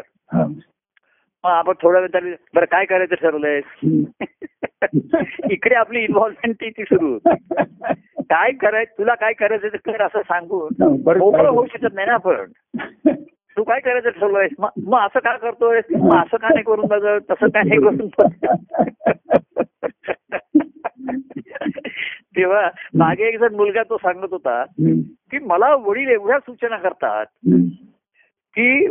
मग 1.43 1.49
आपण 1.49 1.73
थोडा 1.81 1.99
वेळ 1.99 2.09
तरी 2.13 2.33
बरं 2.55 2.65
काय 2.65 2.85
करायचं 2.85 3.15
ठरवलंय. 3.15 3.61
इकडे 5.51 5.75
आपली 5.75 6.03
इन्व्हॉल्वमेंट 6.03 6.55
ती 6.55 6.69
ती 6.69 6.83
सुरू 6.83 7.11
होती 7.13 8.23
काय 8.29 8.51
करायचं 8.51 8.97
तुला 8.97 9.15
काय 9.15 9.33
करायचं 9.33 9.67
ते 9.67 9.77
कर 9.85 10.01
असं 10.01 10.21
सांगून. 10.21 10.73
मोकळं 11.17 11.49
होऊ 11.49 11.65
शकत 11.65 11.93
नाही 11.93 12.07
ना 12.07 12.13
आपण 12.13 12.51
तू 13.57 13.63
काय 13.63 13.79
करायचं 13.79 14.09
ठरवलंय 14.09 14.47
मग 14.59 14.69
मग 14.83 14.99
असं 14.99 15.19
का 15.19 15.37
करतोय 15.37 15.81
मग 15.91 16.15
असं 16.17 16.37
का 16.37 16.47
नाही 16.49 16.63
करून 16.63 16.87
बघ 16.87 17.19
तसं 17.31 17.47
काय 17.47 17.63
नाही 17.63 17.81
करून 17.81 18.09
बघ 18.17 18.27
तेव्हा 22.35 22.69
मागे 22.95 23.23
एक 23.23 23.39
जण 23.39 23.55
मुलगा 23.55 23.83
तो 23.83 23.97
सांगत 23.97 24.27
होता. 24.31 24.63
की 25.31 25.39
मला 25.39 25.75
वडील 25.75 26.07
एवढ्या 26.07 26.39
सूचना 26.39 26.77
करतात. 26.77 27.25
की 28.55 28.87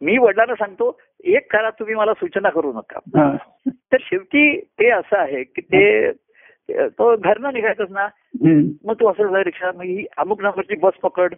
मी 0.00 0.18
वडिलांना 0.18 0.54
सांगतो 0.54 0.98
एक 1.24 1.52
करा 1.52 1.70
तुम्ही 1.70 1.94
मला 1.94 2.14
सूचना 2.14 2.48
करू 2.48 2.72
नका. 2.72 2.98
तर 3.68 3.96
शेवटी 4.00 4.60
ते 4.60 4.90
असं 4.90 5.16
आहे 5.16 5.42
की 5.44 5.60
ते 5.60 6.10
तो 6.70 7.16
घरनं 7.16 7.52
निघायचंच 7.52 7.90
ना. 7.90 8.08
मग 8.84 8.94
तू 8.94 9.08
असं 9.08 9.34
रिक्षा 9.34 9.70
मग 9.74 9.82
ही 9.82 10.06
अमुक 10.16 10.42
नंबरची 10.42 10.74
बस 10.74 10.92
पकड. 11.02 11.34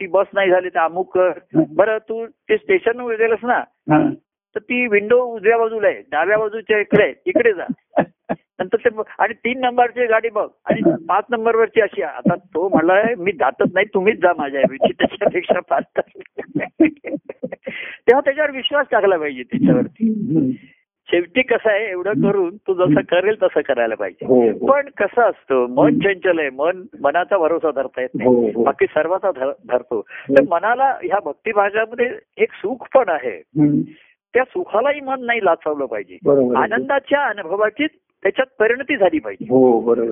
ती 0.00 0.06
बस 0.06 0.26
नाही 0.34 0.50
झाली 0.50 0.68
तर 0.68 0.78
अमुक 0.78 1.18
कर. 1.18 1.30
बरं 1.54 1.98
तू 1.98 2.26
ते 2.26 2.56
स्टेशन 2.56 3.00
गेलंस 3.00 3.38
ना. 3.42 3.64
तर 4.54 4.60
ती 4.60 4.86
विंडो 4.86 5.22
उजव्या 5.22 5.58
बाजूला 5.58 5.88
आहे. 5.88 6.02
डाव्या 6.10 6.38
बाजूच्या 6.38 6.78
इकडे 6.78 7.12
इकडे 7.26 7.52
जा. 7.52 7.66
नंतर 8.60 8.76
ते 8.76 8.88
आणि 9.18 9.34
तीन 9.34 9.60
नंबरची 9.60 10.06
गाडी 10.06 10.28
बघ. 10.28 10.48
आणि 10.64 10.80
पाच 11.08 11.24
नंबरवरची 11.30 11.80
अशी. 11.80 12.02
आता 12.02 12.34
तो 12.34 12.68
म्हणलाय 12.68 13.14
मी 13.18 13.32
जातच 13.32 13.70
नाही. 13.74 13.86
तुम्हीच 13.94 14.18
जा 14.18 14.32
माझ्या 14.38 14.62
त्याच्यापेक्षा 14.76 15.60
पाच 15.60 15.84
तेव्हा 18.08 18.20
त्याच्यावर 18.20 18.50
विश्वास 18.50 18.86
टाकला 18.90 19.16
पाहिजे 19.16 19.42
त्याच्यावरती. 19.42 20.12
शेवटी 21.10 21.42
कसं 21.42 21.70
आहे 21.70 21.90
एवढं 21.90 22.12
करून 22.12 22.56
तू 22.56 22.74
जसं 22.74 23.00
करेल 23.00 23.36
तसं 23.42 23.60
करायला 23.60 23.94
पाहिजे. 23.94 24.26
हो 24.26 24.50
हो. 24.50 24.66
पण 24.66 24.88
कसं 24.96 25.22
असतं 25.22 25.66
मन 25.70 25.98
चंचल 25.98 26.38
आहे 26.38 26.50
मन 26.50 26.82
मनाचा 27.00 27.38
भरोसा 27.38 27.70
धरता 27.70 28.00
येत 28.00 28.08
नाही. 28.14 28.52
हो 28.54 28.62
बाकी 28.62 28.86
सर्वाचा 28.86 29.30
धर- 29.30 29.72
धरतो. 29.72 30.00
तर 30.30 30.42
मनाला 30.50 30.84
ह्या 30.84 31.18
भक्तिभागामध्ये 31.24 32.10
एक 32.36 32.52
सुख 32.52 32.86
पण 32.94 33.04
आहे. 33.08 33.42
त्या 34.34 34.44
सुखालाही 34.44 35.00
मन 35.00 35.24
नाही 35.24 35.44
लाचवलं 35.44 35.86
पाहिजे. 35.86 36.18
आनंदाच्या 36.56 37.20
अनुभवाची 37.24 37.86
त्याच्यात 38.22 38.46
परिणती 38.58 38.96
झाली 38.96 39.18
पाहिजे. 39.18 39.44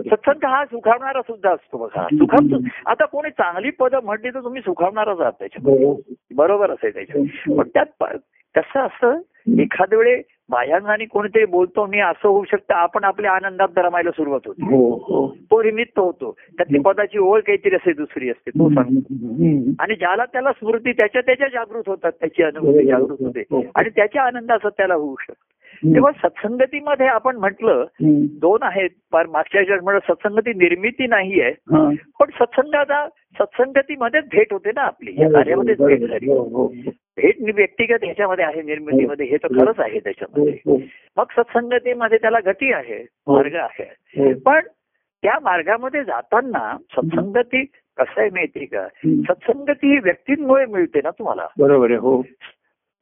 सत्संग 0.02 0.44
हा 0.44 0.64
सुखावणारा 0.64 1.22
सुद्धा 1.22 1.50
असतो 1.50 1.78
बघा. 1.78 2.06
सुखाव 2.12 2.58
आता 2.86 3.04
कोणी 3.04 3.30
चांगली 3.30 3.70
पदं 3.70 3.98
म्हटली 4.04 4.30
तर 4.30 4.40
तुम्ही 4.40 4.60
सुखावणारच 4.60 5.20
आहात 5.20 5.32
त्याच्यात. 5.38 5.94
बरोबर 6.34 6.70
असेल 6.70 6.94
त्याच्यात. 6.94 7.24
पण 7.58 7.68
त्यात 7.68 8.04
कसं 8.54 8.80
असतं 8.80 9.20
एखाद्या 9.58 9.98
वेळे 9.98 10.22
बाह्यांनी 10.48 11.04
कोणीतरी 11.04 11.44
बोलतो 11.44 11.86
मी 11.86 12.00
असं 12.00 12.28
होऊ 12.28 12.44
शकतं 12.44 12.74
आपण 12.74 13.04
आपल्या 13.04 13.32
आनंदात 13.32 13.68
रमायला 13.76 14.10
सुरुवात 14.10 14.40
होते. 14.46 14.64
हो 14.64 14.92
हो. 14.92 15.36
तो 15.50 15.62
निमित्त 15.62 15.98
होतो. 15.98 16.36
त्यातली 16.56 16.78
पदाची 16.78 17.18
ओळ 17.18 17.40
काहीतरी 17.40 17.74
असते 17.74 17.92
दुसरी 17.92 18.30
असते 18.30 18.50
तो 18.50 18.68
सांगतो. 18.68 19.14
आणि 19.78 19.94
ज्याला 19.94 20.24
त्याला 20.24 20.52
स्मृती 20.52 20.92
त्याच्या 20.92 21.20
त्याच्या 21.20 21.48
जागृत 21.48 21.82
होतात 21.86 22.12
त्याची 22.20 22.42
अनुभूती 22.42 22.86
जागृत 22.86 23.16
होते. 23.20 23.40
हो. 23.40 23.62
आणि 23.74 23.88
त्याच्या 23.88 24.22
आनंदाचं 24.22 24.68
त्याला 24.68 24.94
होऊ 24.94 25.14
शकतं. 25.20 25.54
तेव्हा 25.94 26.12
सत्संगतीमध्ये 26.12 27.06
आपण 27.06 27.36
म्हटलं. 27.36 27.84
दोन 28.40 28.58
आहेत 28.62 28.90
फार 29.12 29.26
मागच्या 29.26 29.98
सत्संगती 29.98 30.50
निर्मिती 30.50 31.06
नाही 31.06 31.40
आहे 31.40 31.50
हा. 31.50 31.90
पण 32.20 32.26
सत्संगाचा 32.30 33.08
सत्संगतीमध्येच 33.08 34.24
भेट 34.24 34.52
होते 34.52 34.70
ना 34.76 34.82
आपली 34.82 35.12
या 35.18 35.30
कार्यामध्येच 35.30 35.78
भेट 35.78 36.00
झाली. 36.00 36.26
हो, 37.18 37.28
हो, 37.28 37.52
व्यक्तिगत 37.54 38.04
ह्याच्यामध्ये 38.04 38.44
आहे 38.44 38.62
निर्मितीमध्ये 38.62 39.26
हे 39.26 39.36
तर 39.36 39.46
खरंच 39.46 39.80
आहे 39.80 39.92
हो, 39.92 39.98
त्याच्यामध्ये. 39.98 40.52
हो, 40.52 40.78
मग 41.16 41.24
सत्संगतीमध्ये 41.30 42.18
त्याला 42.18 42.38
गती 42.46 42.72
आहे 42.72 43.06
हो. 43.26 43.34
मार्ग 43.34 43.54
आहे. 43.54 43.94
हो. 44.16 44.38
पण 44.38 44.60
त्या 45.22 45.38
मार्गामध्ये 45.42 46.04
जाताना 46.04 46.76
सत्संगती 46.90 47.64
कसं 47.96 48.20
आहे 48.20 48.30
माहिती 48.30 48.64
का. 48.64 48.86
सत्संगती 49.06 49.92
ही 49.92 49.98
व्यक्तींमुळे 49.98 50.66
मिळते 50.66 51.00
ना 51.04 51.10
तुम्हाला? 51.10 51.46
बरोबर 51.58 51.90
आहे 51.90 51.98
हो. 51.98 52.22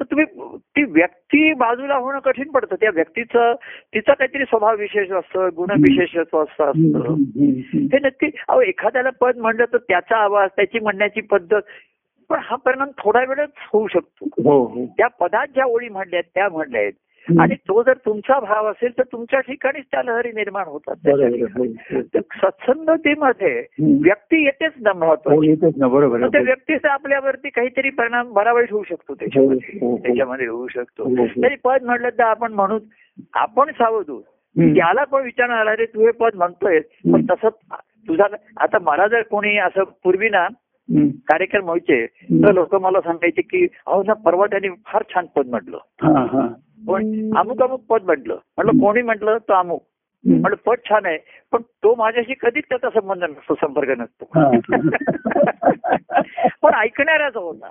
तर 0.00 0.04
तुम्ही 0.04 0.26
ती 0.58 0.82
व्यक्ती 0.82 1.52
बाजूला 1.52 1.94
होणं 1.94 2.18
कठीण 2.18 2.50
पडतं. 2.50 2.74
त्या 2.74 2.90
व्यक्तीचं 2.94 3.54
तिचा 3.94 4.14
काहीतरी 4.14 4.44
स्वभाव 4.44 4.76
विशेष 4.76 5.10
असतं 5.10 5.48
गुणविशेषत्व 5.56 6.40
हम्म, 6.40 6.64
असतं. 6.64 7.14
ते 7.92 7.98
नक्की 7.98 8.30
अहो 8.48 8.60
एखाद्याला 8.60 9.10
पद 9.10 9.36
म्हणलं 9.36 9.64
तर 9.64 9.76
त्याचा 9.76 10.16
आवाज 10.16 10.50
त्याची 10.56 10.78
म्हणण्याची 10.78 11.20
पद्धत 11.20 11.60
पण 12.28 12.38
हा 12.42 12.56
परिणाम 12.56 12.88
थोडा 12.98 13.20
वेळच 13.20 13.50
होऊ 13.72 13.86
शकतो 13.86 14.24
हो 14.24 14.64
हो 14.64 14.86
त्या 14.86 15.06
पदात 15.06 15.46
ज्या 15.54 15.64
ओळी 15.64 15.88
म्हणल्या 15.88 16.18
आहेत 16.18 16.30
त्या 16.34 16.48
म्हणल्या 16.48 16.80
आहेत 16.80 16.92
हम्म. 17.28 17.40
आणि 17.40 17.54
तो 17.54 17.82
जर 17.82 17.92
तुमचा 17.94 18.40
भाव 18.40 18.70
असेल 18.70 18.98
तर 18.98 19.02
तुमच्या 19.02 19.40
ठिकाणीच 19.40 19.84
त्या 19.84 20.02
लहरी 20.02 20.32
निर्माण 20.32 20.64
होतात. 20.66 20.94
हो. 21.06 21.64
तर 22.14 22.20
सत्संगतीमध्ये. 22.20 23.66
व्यक्ती 23.80 24.44
येतेच 24.44 24.72
ना 24.80 24.92
महत्वाची 24.92 25.54
त्या 26.28 26.40
व्यक्तीचा 26.40 26.92
आपल्यावरती 26.92 27.48
काहीतरी 27.48 27.90
परिणाम 27.90 28.32
बरा 28.32 28.52
वाईट 28.52 28.72
होऊ 28.72 28.82
शकतो 28.82 29.14
त्याच्यामध्ये. 29.14 29.96
त्याच्यामध्ये 29.96 30.46
होऊ 30.46 30.68
शकतो. 30.68 31.16
तरी 31.26 31.56
पद 31.64 31.82
म्हटलं 31.82 32.08
तर 32.08 32.22
आपण 32.22 32.52
म्हणू 32.52 32.78
आपण 33.34 33.70
सावध. 33.70 34.10
त्याला 34.58 35.04
पण 35.04 35.22
विचार 35.22 35.48
आला 35.50 35.76
रे 35.76 35.86
तू 35.86 36.00
हे 36.00 36.10
पद 36.10 36.30
म्हणतोय 36.34 36.80
पण. 36.80 37.26
तसं 37.30 37.48
तुझा 38.08 38.24
आता 38.56 38.78
मला 38.82 39.06
जर 39.06 39.22
कोणी 39.22 39.58
असं 39.58 39.82
पूर्वी 40.04 40.28
ना. 40.28 40.48
कार्यक्रम 41.00 41.64
व्हायचे 41.64 42.06
तर 42.06 42.52
लोक 42.52 42.74
मला 42.74 43.00
सांगायचे 43.00 43.42
की 43.42 43.66
अहो 43.86 44.02
ना 44.02 44.12
परवा 44.12 44.46
त्यांनी 44.46 44.68
फार 44.86 45.02
छान 45.14 45.26
पद 45.26 45.46
म्हटलं. 45.46 45.76
हा 45.76 46.24
हा. 46.24 46.48
पण 46.88 47.30
अमुक 47.36 47.62
अमुक 47.62 47.80
पद 47.86 48.02
म्हटलं. 48.02 48.36
म्हटलं 48.56 48.80
कोणी 48.80 49.02
म्हटलं 49.02 49.38
तो 49.38 49.52
अमुक. 49.52 49.82
म्हटलं 50.24 50.56
पद 50.66 50.76
छान 50.90 51.06
आहे 51.06 51.18
पण 51.52 51.62
तो 51.62 51.94
माझ्याशी 51.94 52.34
कधीच 52.40 52.64
त्याचा 52.68 52.88
संबंध 52.90 53.24
नसतो 53.24 53.54
संपर्क 53.54 53.88
नसतो. 53.98 54.24
हा. 54.34 54.50
पण 56.62 56.74
ऐकणाऱ्याचा 56.74 57.40
होता. 57.40 57.66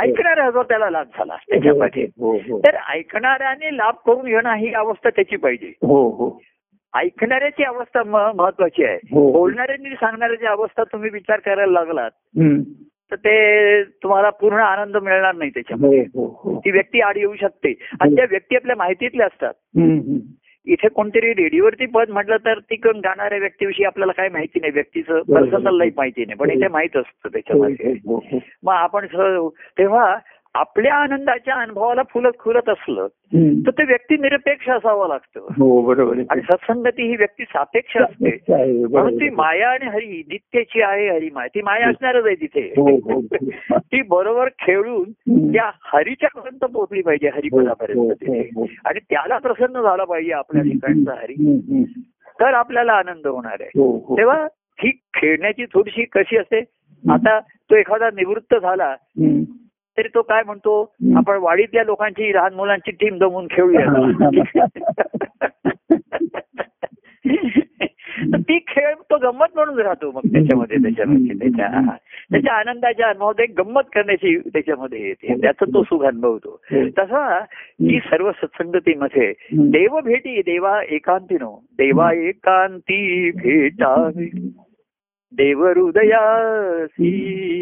ऐकणाऱ्याचा 0.00 0.62
त्याला 0.62 0.90
लाभ 0.90 1.06
झाला 1.06 1.36
त्याच्यामध्ये 1.48 2.02
हो 2.02 2.36
हो. 2.36 2.58
तर 2.58 2.76
ऐकणाऱ्याने 2.88 3.76
लाभ 3.76 3.94
करून 3.94 4.24
घेणं 4.24 4.54
ही 4.54 4.72
अवस्था 4.72 5.10
त्याची 5.10 5.36
पाहिजे. 5.36 5.66
हो 5.66 6.08
हो. 6.10 6.40
ऐकणाऱ्याची 6.94 7.64
अवस्था 7.64 8.02
महत्वाची 8.36 8.84
आहे. 8.84 8.96
हो. 8.96 9.32
बोलणाऱ्यांनी 9.32 9.90
सांगणाऱ्याची 9.90 10.46
अवस्था 10.46 10.84
तुम्ही 10.84 11.10
विचार 11.10 11.40
करायला 11.40 11.72
लागलात. 11.72 12.10
तर 13.10 13.16
ते 13.16 13.84
तुम्हाला 13.84 14.30
पूर्ण 14.30 14.56
आनंद 14.56 14.96
मिळणार 14.96 15.34
नाही 15.34 15.50
त्याच्यामध्ये. 15.50 16.00
हो 16.00 16.40
हो 16.44 16.60
ती 16.64 16.70
व्यक्ती 16.70 17.00
आड 17.00 17.16
येऊ 17.16 17.34
शकते. 17.34 17.74
आणि 18.00 18.16
त्या 18.16 18.24
व्यक्ती 18.30 18.56
आपल्या 18.56 18.76
माहितीतल्या 18.76 19.26
असतात. 19.26 19.52
इथे 20.66 20.88
कोणतरी 20.88 21.32
रेडिओवरती 21.34 21.86
पद 21.86 22.10
म्हटलं 22.10 22.36
तर 22.36 22.58
ती 22.58 22.76
कोण 22.76 22.96
गाणाऱ्या 22.96 23.38
व्यक्तीविषयी 23.38 23.84
आपल्याला 23.84 24.12
काय 24.12 24.28
माहिती 24.28 24.60
नाही. 24.60 24.72
व्यक्तीचं 24.72 25.20
पर्सनल 25.20 25.76
लाईफ 25.76 25.92
माहिती 25.96 26.24
नाही. 26.24 26.38
पण 26.38 26.50
इथे 26.50 26.68
माहीत 26.68 26.96
असतं 26.96 27.28
त्याच्यामध्ये. 27.28 27.94
मग 28.62 28.72
आपण 28.72 29.06
तेव्हा 29.78 30.16
आपल्या 30.56 30.94
आनंदाच्या 30.94 31.54
अनुभवाला 31.54 32.02
फुलत 32.10 32.30
खुलत 32.38 32.68
असलं. 32.68 33.06
तर 33.66 33.70
ते 33.70 33.84
व्यक्ती 33.84 34.16
निरपेक्ष 34.16 34.68
असावं 34.68 35.08
लागतं. 35.08 35.40
हो 35.40 35.82
बरोबर 35.82 36.16
आणि 36.30 36.40
सत्संगती 36.40 37.02
ही 37.02 37.16
व्यक्ती 37.16 37.44
सापेक्ष 37.44 37.96
असते. 37.96 38.36
म्हणून 38.86 39.16
ती 39.16 39.30
माया 39.30 39.68
आणि 39.70 39.86
हरी 39.86 40.22
नित्याची 40.28 40.82
आहे 40.82 41.08
हरी 41.08 41.30
माया. 41.32 41.46
ती 41.46 41.62
माया 41.62 41.88
असणारच 41.88 42.24
आहे 42.26 42.34
हो 42.76 42.90
तिथे 42.90 43.58
हो. 43.70 43.78
ती 43.78 44.02
बरोबर 44.02 44.48
खेळून. 44.48 45.12
त्या 45.52 45.70
हरीच्या 45.82 46.40
पर्यंत 46.40 46.72
पोहोचली 46.72 47.02
पाहिजे 47.02 47.28
हो, 47.28 47.36
हरिपदापर्यंत 47.36 47.98
हो, 47.98 48.12
तिथे. 48.12 48.40
हो. 48.40 48.66
आणि 48.84 49.00
त्याला 49.10 49.38
प्रसन्न 49.38 49.82
झाला 49.82 50.04
पाहिजे 50.04 50.32
आपल्या 50.32 50.62
ठिकाणचा 50.62 51.12
हरी. 51.12 51.34
तर 52.40 52.54
आपल्याला 52.54 52.92
आनंद 52.92 53.26
होणार 53.26 53.56
आहे. 53.60 53.70
हो 53.74 54.04
हो. 54.08 54.16
तेव्हा 54.16 54.46
ही 54.80 54.90
खेळण्याची 54.90 55.64
थोडीशी 55.64 56.04
कशी 56.04 56.36
असते? 56.36 56.60
आता 57.10 57.40
तो 57.40 57.76
एखादा 57.76 58.08
निवृत्त 58.10 58.54
झाला. 58.54 58.96
तरी 59.98 60.08
तो 60.14 60.22
काय 60.22 60.42
म्हणतो. 60.46 60.94
आपण 61.16 61.36
वाडीतल्या 61.36 61.84
लोकांची 61.84 62.34
लहान 62.34 62.54
मुलांची 62.54 62.90
टीम 62.90 63.18
जमून 63.18 63.46
खेळूया. 63.50 63.84
ती 68.34 68.58
खेळ 68.58 68.94
तो 68.94 69.16
गंमत 69.18 69.46
म्हणून 69.54 69.78
राहतो 69.78 70.10
मग 70.10 70.20
त्याच्यामध्ये 70.20 70.76
त्याच्यामध्ये 70.76 71.38
त्याच्या 71.38 71.96
त्याच्या 72.30 72.52
आनंदाच्या 72.52 73.06
अनुभवात 73.06 73.40
एक 73.40 73.60
गंमत 73.60 73.80
करण्याची 73.94 74.38
त्याच्यामध्ये 74.38 75.02
येते. 75.02 75.34
त्याचं 75.42 75.74
तो 75.74 75.82
सुख 75.82 76.04
अनुभवतो. 76.04 76.60
तसा 76.72 77.40
की 77.80 77.98
सर्व 78.04 78.30
सत्संगतीमध्ये 78.30 79.34
देव 79.52 80.00
भेटी 80.00 80.40
देवा 80.40 80.80
एकांतीनो 80.88 81.64
देवा 81.72 82.12
एकांती 82.12 83.30
भेटावी. 83.30 84.52
देव 85.36 85.66
हृदयासी 85.66 87.10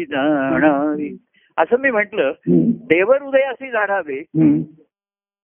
जाणावी. 0.09 1.17
असं 1.57 1.79
मी 1.79 1.89
म्हंटल 1.91 2.31
देव 2.89 3.11
हृदयासी 3.11 3.69
जाणावे. 3.71 4.21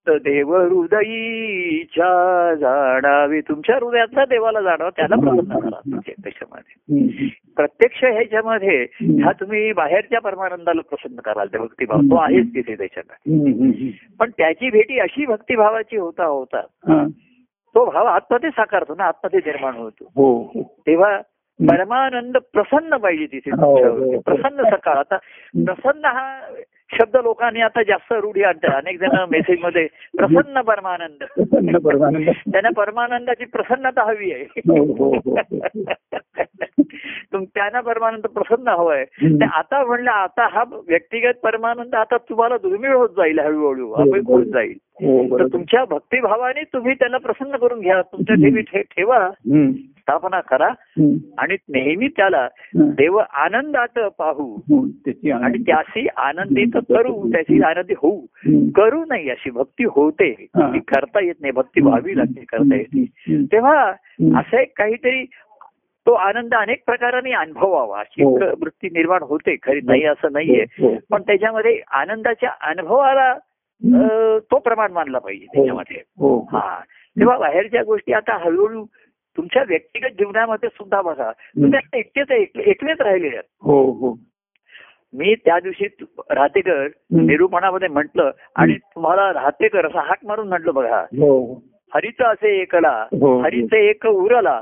तर 0.08 0.18
देव 0.18 0.56
हृदयीच्या 0.58 2.08
जाणावे. 2.56 3.40
तुमच्या 3.42 3.76
हृदयातला 3.76 4.26
देवाला 4.26 4.62
जाणावा 4.62 4.90
त्याला 4.90 5.16
प्रसन्न 5.16 5.60
करा 5.60 5.80
तुमच्या 5.80 6.14
त्याच्यामध्ये 6.24 7.28
प्रत्यक्ष 7.56 8.04
ह्याच्यामध्ये 8.04 8.78
ह्या 9.02 9.32
तुम्ही 9.32 9.72
बाहेरच्या 9.74 10.22
परमानंदाला 10.22 10.82
प्रसन्न 10.82 11.20
कराल 11.20 11.48
त्या 11.48 11.62
भक्तिभाव 11.62 12.00
तो 12.02 12.16
आहेच 12.16 12.48
तिथे 12.56 12.76
त्याच्यामध्ये. 12.76 13.92
पण 14.20 14.30
त्याची 14.38 14.70
भेटी 14.70 15.00
अशी 15.00 15.26
भक्तिभावाची 15.26 15.98
होता 15.98 16.26
होता 16.26 16.62
तो 17.76 17.86
भाव 17.86 18.06
आतमध्ये 18.06 18.50
साकारतो 18.50 18.96
ना 18.98 19.04
आतमध्ये 19.04 19.40
निर्माण 19.46 19.76
होतो. 19.76 20.06
हो. 20.16 20.64
तेव्हा 20.88 21.18
परमानंद 21.70 22.38
प्रसन्न 22.54 22.98
पाहिजे 22.98 23.26
तिथे 23.26 23.52
हो, 23.52 23.78
तुमच्यावरती. 23.78 24.16
हो. 24.16 24.22
प्रसन्न 24.22 24.64
सकाळ. 24.64 24.94
आता 24.94 25.16
प्रसन्न 25.66 26.06
हा 26.06 26.40
शब्द 26.94 27.18
लोकांनी 27.24 27.62
आता 27.62 27.84
जास्त 27.84 28.14
रूढी 28.14 28.44
आणतात. 28.44 28.76
अनेक 28.76 29.00
जण 29.00 29.26
मेसेजमध्ये 29.32 29.88
प्रसन्न 30.18 30.62
परमानंद. 30.62 31.24
त्यांना 32.52 32.70
परमानंदाची 32.70 33.46
प्रसन्नता 33.46 34.04
हवी 34.04 34.34
आहे. 34.34 34.46
हो, 34.58 34.94
हो, 34.94 35.16
हो. 35.16 35.36
तुम- 37.34 37.46
त्यांना 37.56 37.82
परमानंद 37.82 38.28
प्रसन्न 38.28 38.68
हवंय. 38.68 39.06
आता 39.46 39.86
म्हणलं 39.86 40.12
आता 40.12 40.48
हा 40.52 40.64
व्यक्तिगत 40.88 41.40
परमानंद 41.44 41.96
आता 41.96 42.18
तुम्हाला 42.18 42.58
दुर्मिळ 42.58 42.96
होत 42.96 43.10
जाईल 43.10 43.40
हळूहळू. 43.40 43.92
अपेक 43.92 44.24
होत 44.26 44.46
जाईल. 44.46 44.74
हो 44.84 45.40
तर 45.40 45.46
तुमच्या 45.46 45.86
भक्तिभावाने 45.86 46.64
तुम्ही 46.64 46.94
त्याला 46.94 47.18
प्रसन्न 47.18 47.56
करून 47.58 47.80
घ्या. 47.80 48.02
तुमच्या 48.02 48.36
ठेवी. 48.36 48.82
ठेवा. 48.82 49.30
स्थापना 50.02 50.42
करा. 50.42 50.68
आणि 51.38 51.58
नेहमी 51.70 52.08
त्याला 52.08 52.48
हं. 52.56 52.90
देव 52.90 53.16
आनंदात 53.18 54.00
पाहू 54.00 54.56
हो, 54.70 54.84
आणि. 55.38 55.58
त्याशी 55.58 56.08
आनंदित 56.18 56.78
करू 56.90 57.32
त्याची 57.32 57.62
आनंदी 57.62 57.94
होऊ. 57.98 58.22
करू 58.76 59.04
नाही 59.08 59.30
अशी 59.30 59.50
भक्ती 59.50 59.84
होते 59.84 60.48
हा. 60.56 60.74
ती 60.74 60.80
करता 60.80 61.24
येत 61.24 61.36
नाही 61.42 61.52
भक्ती 61.52 61.82
व्हावी 61.82 62.18
लागते 62.18 62.46
करता 62.50 62.76
येते. 62.76 63.06
तेव्हा. 63.46 63.90
असं 64.40 64.58
काहीतरी 64.78 65.26
तो 66.06 66.12
आनंद 66.12 66.54
अनेक 66.54 66.84
प्रकाराने 66.86 67.32
अनुभवावा 67.32 68.00
अशी 68.00 68.24
हो. 68.24 68.36
वृत्ती 68.36 68.88
निर्माण 68.88 69.22
होते 69.24 69.56
खरी 69.64 69.80
नाही 69.84 70.04
असं 70.04 70.32
नाहीये 70.32 70.66
हो, 70.80 70.88
हो. 70.90 70.96
पण 71.12 71.22
त्याच्यामध्ये 71.22 71.82
आनंदाच्या 71.92 72.50
अनुभवाला 72.62 73.34
तो 74.40 74.60
प्रमाण 74.60 74.92
मानला 74.92 75.20
पाहिजे 75.20 75.46
त्याच्यामध्ये 75.46 76.02
हो, 76.18 76.40
हो. 76.40 76.58
हा 76.58 76.80
तेव्हा 77.20 77.38
बाहेरच्या 77.38 77.84
गोष्टी 77.84 78.14
आता 78.14 78.38
हळूहळू 78.38 78.86
तुमच्या 79.38 79.64
व्यक्तिगत 79.68 80.08
जीवनामध्ये 80.08 80.70
सुद्धा 80.70 81.02
बघा 81.02 81.32
तुम्ही 81.32 81.78
आता 81.78 81.98
एकटेच 81.98 82.32
एकले- 82.32 82.66
एकलेच 82.66 83.02
आहात. 83.02 83.42
हो 83.62 83.92
हो. 83.92 84.20
मी 85.14 85.36
त्या 85.36 85.60
दिवशी 85.60 85.88
राहतेकर. 86.30 86.88
निरूपणामध्ये 87.12 87.88
म्हटलं 87.88 88.32
आणि 88.56 88.74
तुम्हाला 88.74 89.34
राहतेकर 89.34 89.86
असं 89.86 90.00
हाक 90.00 90.18
मारून 90.24 90.48
म्हटलं 90.48 90.74
बघा. 90.74 91.00
हो. 91.02 91.64
हरीचं 91.94 92.24
असे 92.24 92.62
एकला 92.62 93.06
हो. 93.12 93.40
हरीचं 93.40 93.76
एक 93.76 94.06
उरला 94.06 94.62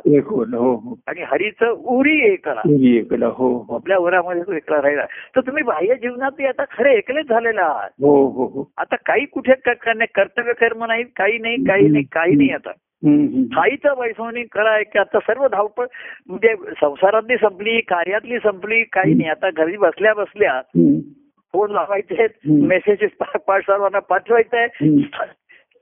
हो 0.57 0.75
हो. 0.75 0.99
आणि 1.07 1.21
हरीचं 1.21 1.69
उरी 1.69 2.33
एकला. 2.33 2.61
एकला 2.99 3.27
हो 3.27 3.57
हो. 3.57 3.75
आपल्या 3.75 3.97
उरामध्ये 3.97 4.41
तो 4.41 4.53
एकला 4.53 4.81
राहिला. 4.81 5.05
तर 5.05 5.41
तुम्ही 5.41 5.63
बाह्य 5.63 5.95
जीवनात 5.95 6.41
आता 6.41 6.63
खरे 6.77 6.93
एकलेच 6.95 7.25
झालेला 7.29 7.61
आहात. 7.61 7.89
हो 8.01 8.27
हो 8.27 8.45
हो. 8.45 8.71
आता 8.77 8.95
काही 8.95 9.25
कुठे 9.25 9.53
कर्तव्य 10.05 10.53
कर्म 10.53 10.85
नाही 10.85 11.03
काही 11.03 11.37
नाही 11.37 11.55
काही 11.55 11.87
नाही 11.87 12.03
काही 12.03 12.35
नाही 12.35 12.49
आता. 12.49 12.71
हम्म, 13.05 13.25
हम्म. 13.25 13.43
थाईचं 13.43 13.99
वैसवणी 13.99 14.43
करा 14.43 14.81
की 14.81 14.99
आता 14.99 15.19
सर्व 15.19 15.47
धावपळ 15.47 15.85
म्हणजे 16.27 16.55
संसारातली 16.81 17.37
संपली 17.37 17.81
कार्यातली 17.81 18.37
संपली 18.37 18.83
काही 18.83 19.13
नाही 19.13 19.29
आता 19.29 19.49
घरी 19.49 19.77
बसल्या 19.77 20.13
बसल्या. 20.13 20.61
फोन 21.53 21.71
लावायचे. 21.71 22.27
मेसेजेस 22.45 23.11
सर्वांना 23.61 23.99
पाठवायचे 23.99 24.67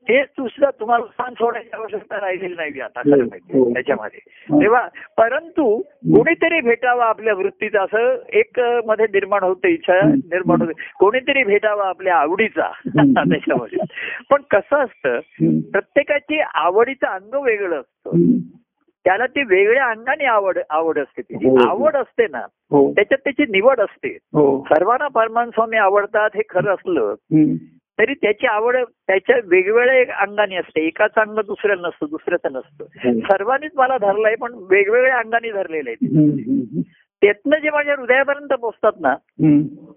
ते 0.09 0.23
सुद्धा 0.23 0.69
तुम्हाला 0.69 1.05
स्थान 1.05 1.33
सोडायची 1.33 1.69
आवश्यकता 1.73 2.19
राहिलेली 2.21 2.55
नाही 2.55 2.79
आता 2.79 2.99
हो, 2.99 3.11
खरं 3.11 3.25
माहिती 3.25 3.57
हो. 3.57 3.73
त्याच्यामध्ये 3.73 4.19
हा. 4.49 4.59
तेव्हा 4.61 4.87
परंतु 5.17 5.77
कोणीतरी 6.15 6.61
भेटावं 6.61 7.03
आपल्या 7.03 7.33
वृत्तीचं 7.33 7.79
असं 7.79 8.15
एक 8.33 8.59
मध्ये 8.85 9.05
निर्माण 9.05 9.43
होते 9.43 9.73
इच्छा. 9.73 9.99
निर्माण 10.05 10.61
होते 10.61 10.73
कोणीतरी 10.99 11.43
भेटावा 11.43 11.87
आपल्या 11.89 12.15
आवडीचा. 12.15 12.71
त्याच्यामध्ये 12.87 13.79
पण 14.29 14.41
कसं 14.51 14.83
असतं. 14.83 15.19
प्रत्येकाची 15.71 16.39
आवडीचं 16.53 17.07
अंग 17.07 17.43
वेगळं 17.43 17.79
असतं. 17.79 18.27
त्याला 19.05 19.25
ती 19.25 19.43
वेगळ्या 19.43 19.85
अंगाने 19.85 20.25
आवड 20.25 20.57
आवड 20.69 20.99
असते 20.99 21.21
तिची 21.21 21.47
हो. 21.47 21.67
आवड 21.67 21.95
असते 21.95 22.25
ना 22.31 22.39
हो 22.71 22.91
त्याच्यात 22.91 23.19
त्याची 23.23 23.43
निवड 23.51 23.79
असते 23.79 24.17
हो 24.33 24.63
सर्वांना 24.69 25.07
परमान 25.07 25.49
स्वामी 25.49 25.77
आवडतात 25.77 26.29
हे 26.35 26.41
खरं 26.49 26.73
असलं. 26.73 27.15
तरी 27.99 28.13
त्याची 28.13 28.47
आवड 28.47 28.75
त्याच्या 29.07 29.35
वेगवेगळ्या 29.45 30.15
अंगाने 30.21 30.55
असते 30.55 30.85
एकाचं 30.87 31.21
अंग 31.21 31.39
दुसऱ्याला 31.39 31.87
नसतं 31.87 32.05
दुसऱ्याचं 32.09 32.53
नसतं. 32.53 33.19
सर्वांनीच 33.19 33.71
मला 33.75 33.97
धरलंय 33.97 34.35
पण 34.35 34.53
वेगवेगळ्या 34.69 35.17
अंगाने 35.19 35.51
धरलेलं 35.51 35.89
आहे 35.89 36.81
त्यातनं 37.21 37.57
जे 37.57 37.69
माझ्या 37.69 37.95
हृदयापर्यंत 37.99 38.53
पोहोचतात 38.53 38.99
ना. 38.99 39.13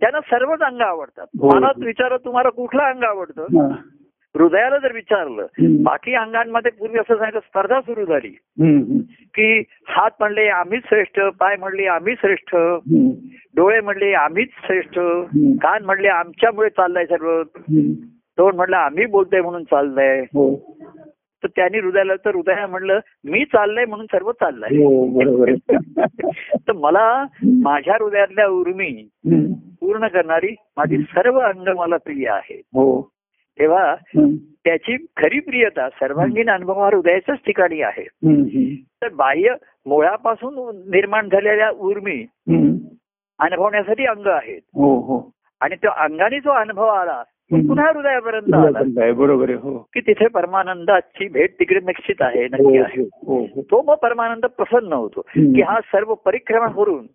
त्यांना 0.00 0.20
सर्वच 0.20 0.60
अंग 0.60 0.80
आवडतात 0.80 1.26
हो. 1.40 1.50
मला 1.54 1.70
विचार 1.78 2.16
तुम्हाला 2.16 2.48
कुठलं 2.48 2.82
अंग 2.82 3.02
आवडतं. 3.02 3.68
हृदयाला 4.38 4.78
जर 4.78 4.92
विचारलं. 4.92 5.46
बाकी 5.82 6.14
अंगांमध्ये 6.14 6.70
पूर्वी 6.70 6.98
असं 6.98 7.16
सांगितलं 7.16 7.40
स्पर्धा 7.40 7.80
सुरू 7.80 8.04
झाली. 8.04 8.38
की 9.34 9.62
हात 9.88 10.10
म्हणले 10.20 10.48
आम्हीच 10.48 10.82
श्रेष्ठ. 10.84 11.20
पाय 11.20 11.56
म्हणले 11.56 11.86
आम्ही 11.86 12.14
श्रेष्ठ. 12.14 12.54
डोळे 13.56 13.80
म्हणले 13.80 14.12
आम्हीच 14.12 14.48
श्रेष्ठ. 14.66 14.98
कान 15.62 15.84
म्हणले 15.84 16.08
आमच्यामुळे 16.08 16.68
चाललंय 16.68 17.04
सर्व. 17.04 17.42
तोंड 18.38 18.54
म्हणलं 18.54 18.76
आम्ही 18.76 19.06
बोलतोय 19.06 19.40
म्हणून 19.40 19.64
चाललंय. 19.64 20.20
हो. 20.20 20.76
तर 21.42 21.48
त्यांनी 21.56 21.78
हृदयाला 21.78 22.14
तर 22.14 22.34
हृदया 22.34 22.66
म्हणलं 22.66 22.98
मी 23.24 23.44
चाललंय 23.44 23.84
म्हणून 23.84 24.06
सर्व 24.06 24.32
चाललंय. 24.32 24.76
हो. 24.76 25.46
तर 26.68 26.72
मला 26.72 27.26
माझ्या 27.42 27.94
हृदयातल्या 27.94 28.46
उर्मी. 28.46 29.08
पूर्ण 29.80 30.06
करणारी 30.06 30.54
माझी 30.76 30.98
सर्व 30.98 31.38
अंग 31.38 31.76
मला 31.76 31.96
प्रिय 31.96 32.28
आहे 32.28 32.62
हो. 32.66 33.08
तेव्हा. 33.58 33.94
त्याची 34.64 34.96
खरी 35.16 35.40
प्रियता 35.40 35.88
सर्वांगीण 35.88 36.50
अनुभव 36.50 36.80
हा 36.80 36.86
हृदयाच्याच 36.86 37.38
ठिकाणी 37.46 37.80
आहे. 37.82 38.06
तर 39.02 39.08
बाह्य 39.08 39.54
मुळापासून 39.86 40.54
निर्माण 40.90 41.28
झालेल्या 41.28 41.70
उर्मी. 41.70 42.24
अनुभवण्यासाठी 43.38 44.06
अंग 44.06 44.26
आहेत 44.26 44.60
हो 44.74 44.94
हो 45.00 45.30
आणि 45.60 45.74
त्या 45.74 45.90
अंगाने 46.04 46.40
जो 46.40 46.50
अनुभव 46.50 46.86
आला. 46.86 47.22
पुन्हा 47.50 47.86
हृदयापर्यंत 47.94 48.54
आला 48.54 49.12
बरोबर 49.12 49.50
हो 49.50 49.78
की 49.94 50.00
तिथे 50.00 50.26
परमानंदाची 50.28 51.28
भेट 51.28 51.54
तिकडे 51.60 51.80
निश्चित 51.86 52.20
आहे 52.20 52.44
नक्की 52.44 52.78
आहे 52.78 53.04
तो 53.62 53.82
मग 53.82 53.94
परमानंद 53.94 54.46
प्रसन्न 54.46 54.92
होतो. 54.92 55.20
की 55.36 55.62
हा 55.62 55.80
सर्व 55.80 56.14
परिक्रमा 56.14 56.66
करून 56.66 57.06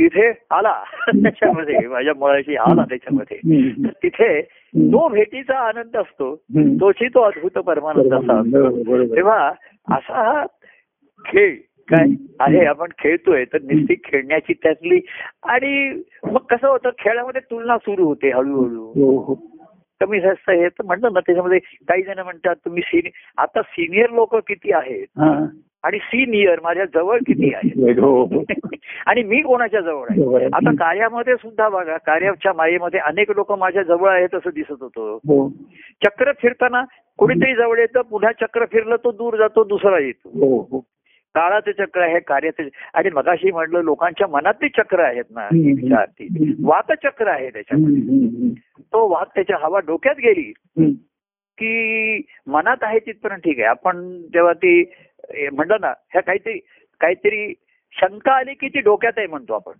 तिथे 0.00 0.32
आला. 0.50 0.82
त्याच्यामध्ये 1.22 1.86
माझ्या 1.88 2.14
मुळाशी 2.14 2.56
आला 2.56 2.84
त्याच्यामध्ये. 2.84 3.36
तर 3.84 3.90
तिथे 3.90 4.42
तो 4.74 5.08
भेटीचा 5.08 5.58
आनंद 5.58 5.96
असतो. 5.96 6.36
तोची 6.56 7.08
तो 7.08 7.20
अद्भुत 7.20 7.50
परमानंद 7.50 8.14
असा 8.14 8.40
असतो. 8.40 9.16
तेव्हा 9.16 9.48
असा 9.90 10.32
हा 10.32 10.46
खेळ 11.24 11.56
काय? 11.88 12.06
आहे 12.40 12.64
आपण 12.64 12.88
खेळतोय 12.98 13.44
तर 13.44 13.58
निश्चित 13.62 13.96
खेळण्याची 14.04 14.52
त्यातली 14.52 15.00
आणि 15.42 16.02
मग 16.24 16.38
कसं 16.38 16.68
होतं 16.68 16.90
खेळामध्ये 16.98 17.40
तुलना 17.40 17.78
सुरू 17.78 18.04
होते 18.04 18.30
हळूहळू. 18.30 18.86
हो 18.86 19.18
हो. 19.18 19.34
कमी 20.00 20.20
जास्त 20.20 20.50
हे 20.50 20.68
तर 20.68 20.84
म्हणलं 20.84 21.08
ना 21.12 21.20
त्याच्यामध्ये 21.20 21.58
काही 21.58 22.02
जण 22.02 22.18
म्हणतात 22.18 22.56
तुम्ही 22.56 22.82
सिनियर 22.86 23.10
आता 23.38 23.62
सिनियर 23.62 24.10
लोक 24.10 24.36
किती 24.36 24.72
आहेत? 24.72 25.06
आणि 25.82 25.98
सिनियर 25.98 26.60
माझ्या 26.62 26.84
जवळ 26.84 27.18
किती 27.18 27.54
आहेत? 27.54 27.98
हो. 27.98 28.44
आणि 29.06 29.22
मी 29.22 29.40
कोणाच्या 29.40 29.80
जवळ 29.80 30.06
आहे? 30.10 30.36
आहे. 30.36 30.46
आता 30.46 30.70
कार्यामध्ये 30.70 31.34
सुद्धा 31.34 31.68
बघा 31.68 31.96
कार्याच्या 31.96 32.52
मायेमध्ये 32.52 33.00
अनेक 33.00 33.30
लोक 33.30 33.52
माझ्या 33.52 33.82
जवळ 33.82 34.08
आहेत 34.10 34.34
असं 34.34 34.50
दिसत 34.54 34.82
होतं. 34.82 35.18
हो. 35.28 35.48
चक्र 36.04 36.32
फिरताना 36.32 36.84
कोणीतरी 37.18 37.54
जवळ 37.54 37.78
येतं 37.78 38.00
पुन्हा 38.00 38.32
चक्र 38.32 38.64
फिरलं 38.64 38.96
तो 38.96 39.12
दूर 39.12 39.36
जातो 39.36 39.64
दुसरा 39.64 39.98
येतो. 39.98 40.28
हो 40.28 40.84
काळाचं 41.34 41.70
चक्र 41.70 42.00
आहे 42.00 42.20
कार्याचं 42.20 42.62
आणि 42.94 43.10
मगाशी 43.12 43.50
म्हटलं 43.50 43.80
लोकांच्या 43.80 44.26
मनातली 44.26 44.68
चक्र 44.68 45.00
आहेत 45.00 45.24
ना 45.30 45.48
वातचक्र 46.64 47.28
आहे 47.28 47.50
त्याच्यामध्ये. 47.50 48.48
तो 48.80 49.08
वात 49.08 49.26
त्याच्या 49.34 49.56
हवा 49.62 49.78
डोक्यात 49.78 50.14
गेली. 50.18 50.52
की 51.60 52.22
मनात 52.46 52.76
आहे 52.82 52.98
तिथपर्यंत 52.98 53.40
ठीक 53.40 53.58
आहे. 53.58 53.66
आपण 53.66 54.22
जेव्हा 54.32 54.52
ती 54.52 54.82
म्हणलं 55.52 55.76
ना 55.80 55.88
ह्या 55.88 56.22
काहीतरी 56.22 56.58
काहीतरी 57.00 57.52
शंका 57.92 58.32
आली 58.32 58.54
की 58.54 58.68
ती 58.68 58.80
डोक्यात 58.80 59.12
आहे 59.16 59.26
म्हणतो 59.26 59.54
आपण. 59.54 59.72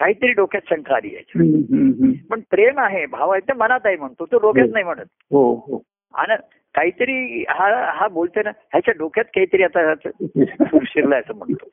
काहीतरी 0.00 0.32
डोक्यात 0.32 0.68
शंका 0.70 0.96
आली 0.96 1.16
हम्म. 1.36 2.10
पण 2.30 2.40
प्रेम 2.50 2.78
आहे 2.78 3.06
भाव 3.06 3.30
आहे 3.30 3.40
ते 3.40 3.52
मनात 3.52 3.80
आहे 3.84 3.96
म्हणतो 3.96 4.26
तो 4.26 4.38
डोक्यात 4.38 4.68
नाही 4.72 4.84
म्हणत. 4.84 5.06
हो 5.30 5.54
हो. 5.54 5.82
आणि 6.14 6.34
काहीतरी 6.74 7.44
हा 7.48 7.68
हा 7.92 8.08
बोलतोय 8.08 8.42
ना 8.42 8.50
ह्याच्या 8.50 8.94
डोक्यात 8.98 9.24
काहीतरी 9.24 9.62
आता 9.62 9.94
शिरलाय 10.84 11.20
असं 11.20 11.36
म्हणतो. 11.36 11.70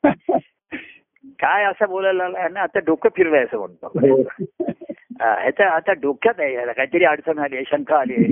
काय 1.40 1.64
असं 1.66 1.90
बोलायला 1.90 2.24
लागलाय 2.24 2.48
ना 2.50 2.62
आता 2.62 2.80
डोकं 2.80 3.10
फिरलंय 3.16 3.44
असं 3.44 3.58
म्हणतो 3.58 3.88
हो. 3.88 4.22
हा, 5.22 5.32
ह्याच्या 5.42 5.68
आता 5.70 5.94
डोक्यात 5.94 6.40
आहे 6.40 6.54
ह्याला 6.54 6.72
काहीतरी 6.72 7.06
अडचण 7.06 7.40
आली 7.40 7.56
आहे 7.56 7.64
शंका 7.68 7.98
आली 7.98 8.14
आहे. 8.14 8.26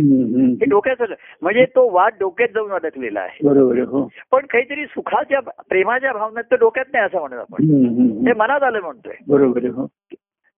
हे 0.54 0.66
डोक्यात. 0.66 1.02
म्हणजे 1.42 1.66
तो 1.66 1.90
वाद 1.92 2.14
डोक्यात 2.20 2.50
जाऊन 2.54 2.72
अडकलेला 2.72 3.20
आहे 3.20 3.48
बरोबर 3.48 3.80
हो 3.80 4.08
पण 4.32 4.46
काहीतरी 4.46 4.86
सुखाच्या 4.86 5.40
प्रेमाच्या 5.70 6.14
भावनेत 6.14 6.44
तर 6.52 6.56
डोक्यात 6.56 6.86
नाही 6.94 7.06
असं 7.06 7.20
म्हणत 7.20 7.40
आपण. 7.40 8.26
ते 8.26 8.34
मनात 8.34 8.64
आलं 8.64 8.82
म्हणतोय 8.82 9.16
बरोबर 9.28 9.66
हो 9.66 9.86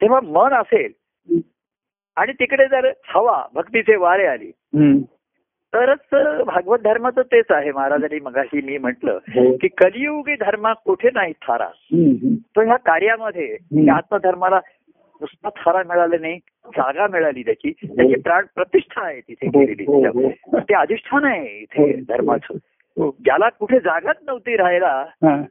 तेव्हा 0.02 0.20
मन 0.24 0.54
असेल 0.54 0.92
आणि 2.18 2.34
तिकडे 2.34 2.68
जर 2.68 2.92
हवा 3.08 3.42
भक्तीचे 3.54 3.96
वारे 3.96 4.26
आली. 4.26 4.52
तरच 5.74 6.00
भागवत 6.46 6.80
धर्माचं 6.80 7.22
तेच 7.22 7.46
आहे 7.50 7.72
महाराजांनी 7.72 8.20
मगाशी 8.20 8.62
मी 8.62 8.78
म्हटलं 8.78 9.12
हो. 9.12 9.58
की 9.58 9.68
कलियुगी 9.68 10.36
धर्मा 10.36 10.74
कुठे 10.74 11.10
नाही 11.14 11.34
थारा. 11.34 11.68
तो 12.56 12.62
ह्या 12.62 12.76
कार्यामध्ये 12.76 13.58
आत्मधर्माला 13.92 14.60
नुसता 15.22 15.50
थारा 15.50 15.84
मिळाला 15.90 16.16
नाही 16.22 16.38
जागा 16.68 17.08
मिळाली 17.08 17.44
त्याची 17.44 17.72
त्याची 17.72 18.20
प्राण 18.22 18.46
प्रतिष्ठा 18.56 19.02
आहे 19.06 19.20
तिथे 19.20 19.48
केलेली 19.48 19.84
हो, 19.88 19.94
हो, 19.94 20.02
त्याच्यामध्ये. 20.02 20.60
ते 20.60 20.74
अधिष्ठान 20.74 21.26
आहे 21.26 21.58
इथे 21.58 21.82
हो. 21.82 21.88
धर्माचं 22.10 22.54
हो. 22.98 23.12
ज्याला 23.20 23.50
कुठे 23.50 23.80
जागाच 23.80 24.16
नव्हती 24.28 24.58
राहायला 24.58 25.06
हा. 25.24 25.42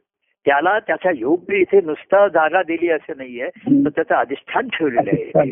त्याला 0.45 0.79
त्याच्या 0.79 1.11
योग्य 1.15 1.57
इथे 1.57 1.81
नुसता 1.81 2.27
जागा 2.27 2.63
दिली 2.63 2.89
असं 2.89 3.13
नाहीये. 3.17 3.47
तर 3.85 3.89
त्याचं 3.89 4.15
अधिष्ठान 4.15 4.67
ठेवलेलं 4.67 5.09
आहे 5.09 5.49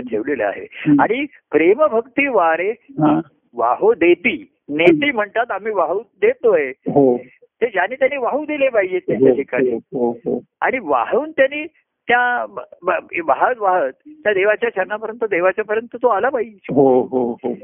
ठेवलेलं 0.00 0.44
आहे. 0.44 0.66
आणि 1.00 1.24
प्रेमभक्ती 1.50 2.28
वारे 2.28 2.70
हा. 2.70 3.20
वाहो 3.56 3.94
देती. 3.94 4.52
नेती 4.68 5.10
म्हणतात 5.10 5.50
आम्ही 5.50 5.72
वाहू 5.72 6.00
देतोय. 6.20 6.68
हो. 6.68 7.16
ते 7.60 7.66
ज्याने 7.66 7.94
त्यांनी 7.94 8.16
वाहू 8.16 8.44
दिले 8.44 8.68
पाहिजे 8.68 8.98
त्याच्या 8.98 9.32
ठिकाणी. 9.34 9.70
हो 9.70 10.10
हो. 10.10 10.40
आणि 10.60 10.78
वाहून 10.82 11.30
त्यांनी 11.30 11.66
त्या 12.08 12.46
वाहत 13.24 13.54
वाहत 13.58 13.92
त्या 14.08 14.32
देवाच्या 14.32 14.70
चरणापर्यंत 14.70 15.24
देवाच्या 15.24 15.64
पर्यंत 15.64 15.96
तो 16.02 16.08
आला 16.08 16.28
पाहिजे. 16.28 16.74
हो 16.74 17.02
हो 17.02 17.32
हो. 17.32 17.54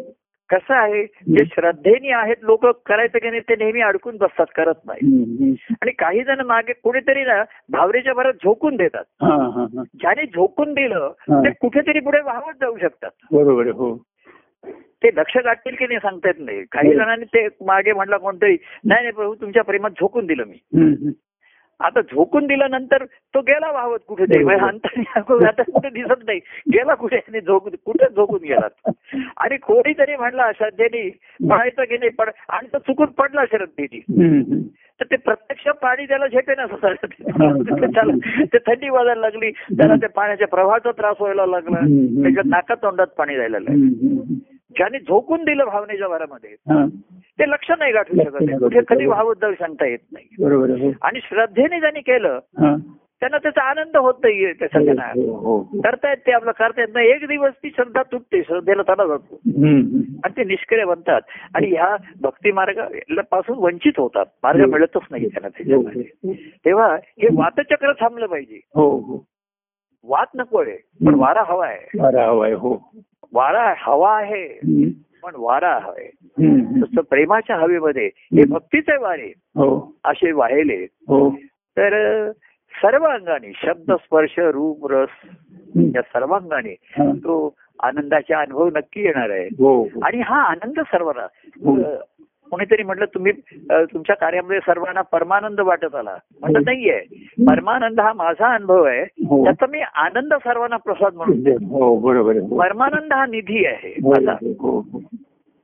कसं 0.49 0.74
आहे? 0.74 1.05
जे 1.05 1.45
श्रद्धेने 1.45 2.12
आहेत 2.12 2.36
लोक 2.43 2.66
करायचं 2.66 3.18
की 3.18 3.28
नाही 3.28 3.40
ते 3.40 3.57
नेहमी 3.57 3.80
अडकून 3.80 4.16
बसतात 4.16 4.47
करत 4.57 4.80
नाही. 4.86 5.01
आणि 5.82 5.90
काही 5.90 6.22
जण 6.22 6.40
मागे 6.40 6.72
कुठेतरी 6.72 7.22
ना 7.22 7.45
भावरेच्या 7.68 8.14
भरात 8.14 8.32
झोकून 8.32 8.76
देतात. 8.76 9.05
हा 9.22 9.34
हा 9.34 9.62
हा. 9.62 9.82
ज्याने 9.82 10.26
झोकून 10.26 10.72
दिलं 10.72 11.12
हा. 11.20 11.40
ते 11.40 11.51
कुठेतरी 11.51 12.01
पुढे 12.01 12.20
वाहत 12.20 12.55
जाऊ 12.61 12.76
शकतात. 12.78 13.11
बरोबर 13.32 13.66
हो. 13.66 14.03
ते 15.03 15.11
लक्ष 15.16 15.36
गाठतील 15.36 15.74
की 15.74 15.86
नाही 15.86 15.98
सांगता 15.98 16.28
येत 16.28 16.44
नाही 16.44 16.64
काही 16.72 16.88
हो. 16.88 16.94
जणांनी 16.94 17.24
ते 17.24 17.48
मागे 17.66 17.92
म्हटलं 17.92 18.16
कोणतरी 18.16 18.57
नाही 18.84 19.03
नाही 19.03 19.12
प्रभू 19.12 19.34
तुमच्या 19.34 19.64
प्रेमात 19.64 19.90
झोकून 19.90 20.26
दिलं 20.26 20.44
मी. 20.46 21.12
आता 21.80 22.00
झोकून 22.00 22.46
दिल्यानंतर 22.46 23.05
तो 23.05 23.40
गेला 23.40 23.70
वाहवत 23.70 23.98
अंतर्यामी 24.11 25.44
आता 25.46 25.62
कुठे 25.62 25.88
दिसत 25.88 26.22
नाही 26.26 26.38
गेला 26.72 26.94
कुठे 26.94 27.16
आणि 27.16 27.40
झोक 27.40 27.68
कुठे 27.68 28.09
झोकून 28.16 28.42
गेला 28.42 28.68
आणि 29.36 29.57
कोणीतरी 29.57 30.16
म्हणला 30.16 30.50
श्रद्धेने 30.53 31.11
म्हणायचं 31.40 31.84
की 31.84 31.98
नाही 31.98 32.11
पण 32.11 32.30
आणि 32.48 32.68
तो 32.72 32.78
चुकून 32.78 33.07
पडला 33.07 33.44
श्रद्धेने. 33.44 34.00
तर 35.00 35.05
ते 35.05 35.16
प्रत्यक्ष 35.16 35.68
पाणी 35.68 36.07
त्याला 36.07 36.26
झेपे 36.26 36.55
ना 36.55 36.62
हा. 36.62 36.92
त्याला 37.94 38.12
ते 38.44 38.59
थंडी 38.59 38.88
वाजायला 38.88 39.20
लागली 39.20 39.50
त्याला 39.50 39.94
ते 39.94 40.07
पाण्याच्या 40.07 40.48
प्रवाहाचा 40.48 40.90
त्रास 40.90 41.16
व्हायला 41.20 41.46
लागला. 41.46 41.80
त्याच्या 42.22 42.42
नाकात 42.46 42.76
तोंडात 42.76 43.07
पाणी 43.07 43.36
जायला 43.36 43.59
लागलं. 43.59 44.34
ज्याने 44.76 44.98
झोकून 44.98 45.44
दिलं 45.44 45.64
भावनेच्या 45.64 46.08
भरामध्ये. 46.08 46.54
ते 47.38 47.50
लक्ष 47.50 47.70
नाही 47.78 47.92
गाठू 47.92 48.22
शकत 48.22 48.42
आहे. 48.48 48.58
कुठे 48.58 48.80
कधी 48.88 49.06
जाऊ 49.06 49.52
सांगता 49.52 49.86
येत 49.86 49.98
नाही 50.12 50.44
बरोबर 50.44 50.70
आहे, 50.70 50.86
हो 50.86 50.92
आणि 51.02 51.20
श्रद्धेने 51.24 51.80
ज्यांनी 51.80 52.00
केलं. 52.00 52.38
त्यांना 53.20 53.38
त्याचा 53.38 53.62
आनंद 53.62 53.96
होत 53.96 54.14
नाहीये 54.22 54.52
त्या 54.52 54.68
सगळ्यांना 54.68 55.04
हो, 55.06 55.34
हो, 55.34 55.56
हो. 55.58 55.80
करतायत 55.80 56.16
ते 56.26 56.32
आपलं 56.32 56.50
करता 56.50 56.80
येत 56.80 56.94
नाही 56.94 57.10
एक 57.10 57.26
दिवस 57.28 57.52
ती 57.62 57.70
श्रद्धा 57.70 58.02
तुटते 58.02 58.42
श्रद्धेला 58.42 58.82
तडा 58.88 59.06
जातो. 59.06 59.34
आणि 60.24 60.36
ते 60.36 60.44
निष्क्रिय 60.44 60.84
बनतात 60.84 61.20
आणि 61.54 61.66
ह्या 61.66 61.96
भक्ती 62.22 62.52
मार्गापासून 62.52 63.58
वंचित 63.58 63.98
होतात 63.98 64.26
मार्ग. 64.42 64.64
मिळतच 64.72 65.06
नाही 65.10 65.28
त्यांना 65.28 65.48
त्याच्यामध्ये. 65.48 66.34
तेव्हा 66.64 66.94
हे 66.94 67.28
वातचक्र 67.36 67.92
थांबलं 67.92 68.26
पाहिजे 68.26 68.60
हो 68.74 68.88
हो 68.98 69.24
वात 70.04 70.36
नको 70.36 70.60
आहे 70.60 70.76
पण 71.06 71.14
वारा 71.14 71.42
हवा 71.48 71.66
आहे 71.66 71.98
बरं 71.98 72.20
हवाय 72.20 72.52
हो 72.52 72.74
वारा 73.35 73.74
हवा 73.76 74.16
आहे. 74.16 74.49
पण 75.22 75.33
वारा 75.37 75.74
हम्म. 76.20 76.83
तसं 76.83 77.01
प्रेमाच्या 77.01 77.57
हवेमध्ये 77.57 78.11
हे 78.16 78.45
भक्तीचे 78.47 78.97
वारे 78.97 79.33
हो. 79.37 79.97
असे 80.05 80.33
वाहिले. 80.33 80.87
हो. 81.09 81.30
तर 81.47 82.30
सर्व 82.74 83.05
अंगाने 83.05 83.53
शब्द 83.55 83.93
स्पर्श 83.93 84.35
रूप 84.39 84.93
रस. 84.93 85.09
या 85.95 86.03
सर्वांगाने. 86.03 86.74
तो 87.16 87.55
आनंदाचा 87.83 88.41
अनुभव 88.41 88.66
नक्की 88.66 89.01
येणार 89.01 89.30
आहे. 89.30 89.47
हो. 89.47 89.85
आणि 90.03 90.20
हा 90.20 90.43
आनंद 90.43 90.80
सर्वांना 90.80 91.26
कोणीतरी 92.53 92.82
म्हटलं 92.82 93.05
तुम्ही 93.14 93.32
तुमच्या 93.92 94.14
कार्यामध्ये 94.16 94.59
सर्वांना 94.61 95.03
परमानंद 95.12 95.61
वाटत 95.61 95.94
आला 95.94 96.16
म्हणत 96.40 96.64
नाहीये 96.66 96.98
परमानंद 97.46 98.00
हा 98.00 98.12
माझा 98.12 98.53
अनुभव 98.55 98.82
आहे 98.84 99.03
हो. 99.03 99.44
त्याचा 99.44 99.66
मी 99.66 99.80
आनंद 99.80 100.34
सर्वांना 100.44 100.76
प्रसाद 100.76 101.14
म्हणून 101.16 101.42
देतो. 101.42 101.64
हो 101.78 101.96
बरोबर 101.98 102.36
हो. 102.36 102.59
परमानंद 102.59 103.12
हा 103.12 103.24
निधी 103.26 103.64
आहे 103.66 103.94
माझा. 104.03 104.34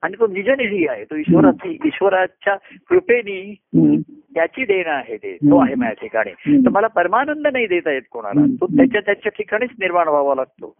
आणि 0.03 0.15
तो 0.21 0.27
निज 0.27 0.49
निधी 0.49 0.87
आहे 0.89 1.05
तो 1.05 1.17
ईश्वराची 1.17 1.77
ईश्वराच्या 1.87 2.55
कृपेनी. 2.89 3.55
त्याची 4.35 4.65
देणं 4.65 4.91
आहे 4.91 5.17
ते 5.17 5.35
तो 5.37 5.59
आहे 5.59 5.75
माझ्या 5.75 5.95
ठिकाणी. 6.01 6.33
तर 6.65 6.69
मला 6.71 6.87
परमानंद 6.97 7.47
नाही 7.47 7.67
देता 7.67 7.93
येत 7.93 8.03
कोणाला. 8.13 8.45
तो 8.61 8.67
त्याच्या 8.67 9.01
त्याच्या 9.07 9.33
ठिकाणीच 9.39 9.71
निर्माण 9.81 10.09
व्हावा 10.09 10.35
लागतो 10.35 10.75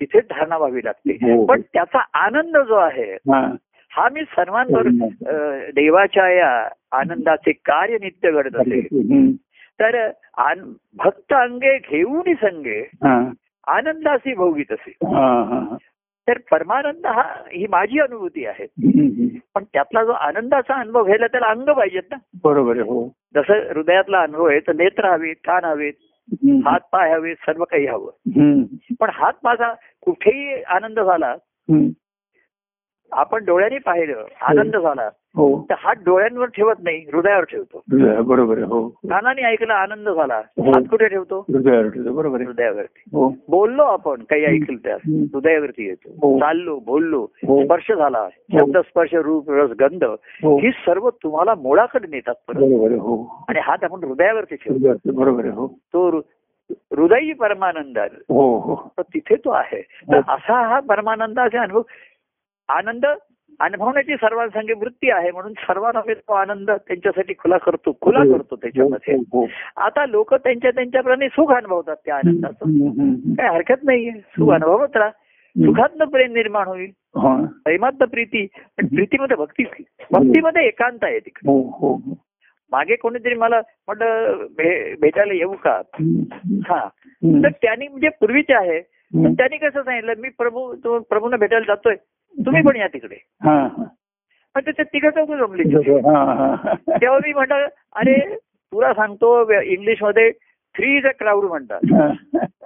तिथेच 0.00 0.24
धारणा 0.30 0.56
व्हावी 0.56 0.84
लागते. 0.84 1.44
पण 1.46 1.60
त्याचा 1.72 2.04
आनंद 2.24 2.56
जो 2.58 2.74
आहे 2.74 3.12
हा 3.92 4.02
हा 4.02 4.08
मी 4.08 4.22
सर्वांवर. 4.22 4.86
अ, 5.26 5.70
देवाच्या 5.70 6.28
या 6.30 6.68
आनंदाचे 6.92 7.52
कार्य 7.52 7.96
नित्य 8.00 8.30
घडत 8.30 8.56
असे. 8.56 8.80
तर 9.80 10.10
भक्त 10.96 11.32
अंगे 11.32 11.78
घेऊन 11.78 12.34
संगे 12.34 12.80
हा 12.80 13.30
आनंदाची 13.66 14.34
भोगीत 14.34 14.72
असे 14.72 14.90
हा 14.90 15.42
हा 15.42 15.58
हा. 15.70 15.76
तर 16.28 16.38
परमानंद 16.50 17.06
हा 17.06 17.22
ही 17.52 17.66
माझी 17.70 18.00
अनुभूती 18.00 18.46
आहे. 18.46 18.64
पण 19.54 19.64
त्यातला 19.64 20.04
जो 20.04 20.12
आनंदाचा 20.12 20.74
अनुभव 20.74 21.04
घ्यायला 21.04 21.26
त्याला 21.26 21.46
अंग 21.46 21.64
पाहिजेत 21.64 22.02
ना 22.10 22.16
बरोबर 22.44 22.78
हो 22.78 23.08
जसं 23.34 23.52
हृदयातला 23.52 24.20
अनुभव 24.22 24.46
आहे 24.46 24.60
तर 24.60 24.72
नेत्र 24.72 25.12
हवेत 25.12 25.36
कान 25.44 25.64
हवेत. 25.64 25.92
हात 26.66 26.80
पाय 26.92 27.12
हवेत 27.12 27.36
सर्व 27.36 27.64
काही 27.64 27.86
हवं. 27.86 28.10
पण 29.00 29.10
हात 29.12 29.32
माझा 29.44 29.74
कुठेही 30.02 30.62
आनंद 30.62 31.00
झाला. 31.00 31.34
आपण 33.12 33.44
डोळ्यांनी 33.44 33.78
पाहिलं 33.78 34.24
आनंद 34.42 34.76
झाला. 34.76 35.08
हो. 35.36 35.66
तर 35.70 35.74
हात 35.78 35.94
डोळ्यांवर 36.06 36.46
ठेवत 36.46 36.74
नाही 36.82 37.04
हृदयावर 37.12 37.44
ठेवतो. 37.44 37.82
बरोबर 38.22 38.58
हो. 38.58 38.88
कानाने 38.88 39.42
ऐकला 39.42 39.74
आनंद 39.74 40.08
झाला. 40.08 40.36
हो. 40.36 40.70
हात 40.70 40.82
कुठे 40.90 41.08
ठेवतो? 41.08 41.44
हृदयावर 41.48 41.88
ठेवतो 41.88 42.12
बरोबर 42.12 42.40
हृदयावरती. 42.40 43.02
हो. 43.12 43.34
बोललो 43.48 43.82
आपण 43.82 44.22
काही 44.22 44.44
ऐकलं 44.44 44.76
त्या. 44.76 44.96
हृदयावरती 45.34 45.86
येतो. 45.86 46.10
हो. 46.10 46.38
चाललो 46.38 46.78
बोललो. 46.78 47.20
हो. 47.20 47.64
स्पर्श 47.64 47.92
झाला. 47.92 48.28
शब्द 48.52 48.78
स्पर्श 48.78 49.14
रूप 49.14 49.50
रस 49.50 49.70
गंध 49.80 50.04
हो. 50.04 50.58
ही 50.58 50.70
सर्व 50.70 51.08
तुम्हाला 51.08 51.54
मुळाकडे 51.54 52.06
नेतात 52.10 52.34
परत. 52.48 52.56
हो. 52.92 53.44
आणि 53.48 53.60
हात 53.62 53.84
आपण 53.84 54.04
हृदयावरती 54.04 54.56
ठेवतो. 54.56 55.12
बरोबर 55.12 55.44
हो. 55.44 55.66
तो 55.66 56.10
हृ- 56.10 56.20
हृदयी 56.70 57.32
परमानंद 57.32 57.98
आहे. 57.98 58.34
हो 58.34 58.58
हो. 58.58 58.92
तर 58.98 59.02
तिथे 59.02 59.34
तो 59.34 59.50
आहे. 59.50 59.80
तर 59.82 60.16
असा 60.16 60.68
हा 60.68 60.80
परमानंदाचा 60.80 61.60
अनुभव 61.60 61.82
आनंद 62.68 63.06
अनुभवण्याची 63.60 64.14
सर्वांसंगी 64.14 64.72
वृत्ती 64.72 65.10
आहे. 65.10 65.30
म्हणून 65.30 65.52
सर्वांना 65.52 66.12
तो 66.12 66.32
आनंद 66.32 66.70
त्यांच्यासाठी 66.70 67.34
खुला 67.38 67.58
करतो 67.58 67.96
खुला 68.00 68.20
करतो 68.20 68.56
त्याच्यामध्ये. 68.56 69.14
हो, 69.14 69.40
हो. 69.40 69.46
आता 69.76 70.06
लोक 70.06 70.34
त्यांच्या 70.34 70.70
त्यांच्याप्रमाणे 70.70 71.28
सुख 71.28 71.52
अनुभवतात 71.52 71.96
त्या 72.04 72.16
आनंदाचं. 72.16 72.64
काही 73.34 73.56
हरकत 73.56 73.84
नाहीये 73.84 74.10
सुख 74.10 74.52
अनुभवत 74.52 74.96
राहा. 74.96 75.10
सुखातनं 75.58 76.04
प्रेम 76.04 76.32
निर्माण 76.32 76.66
होईल. 76.66 76.90
हा. 76.96 77.46
प्रेमातनं 77.64 78.06
प्रीती 78.06 78.46
पण 78.46 78.86
प्रीतीमध्ये 78.86 79.36
भक्ती 79.36 79.64
भक्तीमध्ये 80.12 80.66
एकांत 80.66 80.98
आहे 81.02 81.18
तिकडे. 81.18 81.50
हो 81.50 81.62
हो 81.62 81.94
हो. 81.94 82.18
मागे 82.72 82.96
कोणीतरी 82.96 83.34
मला 83.34 83.60
म्हटलं 83.86 84.36
भेटायला 85.00 85.32
येऊ 85.32 85.52
का? 85.52 85.80
हा. 86.44 86.88
तर 87.24 87.48
त्यांनी 87.48 87.88
म्हणजे 87.88 88.08
पूर्वीचे 88.08 88.54
आहे. 88.54 88.97
त्यांनी 89.14 89.56
कसं 89.56 89.82
सांगितलं 89.82 90.12
मी 90.18 90.28
प्रभू 90.28 90.74
तो 90.74 90.98
प्रभूंना 90.98 91.36
भेटायला 91.36 91.64
जातोय 91.68 91.94
तुम्ही 92.36 92.62
पण 92.62 92.76
या 92.76 92.86
तिकडे. 92.86 93.16
पण 94.54 94.60
त्याच्यात 94.64 94.86
तिघं 94.86 95.10
चौघ 95.10 95.32
जमली. 95.32 95.62
तेव्हा 95.62 97.18
मी 97.18 97.32
म्हटलं 97.32 97.66
अरे 97.92 98.34
तुला 98.36 98.92
सांगतो 98.92 99.60
इंग्लिशमध्ये 99.60 100.30
थ्री 100.74 100.96
इज 100.96 101.06
अ 101.06 101.10
क्राऊड 101.18 101.44
म्हणतात. 101.44 101.80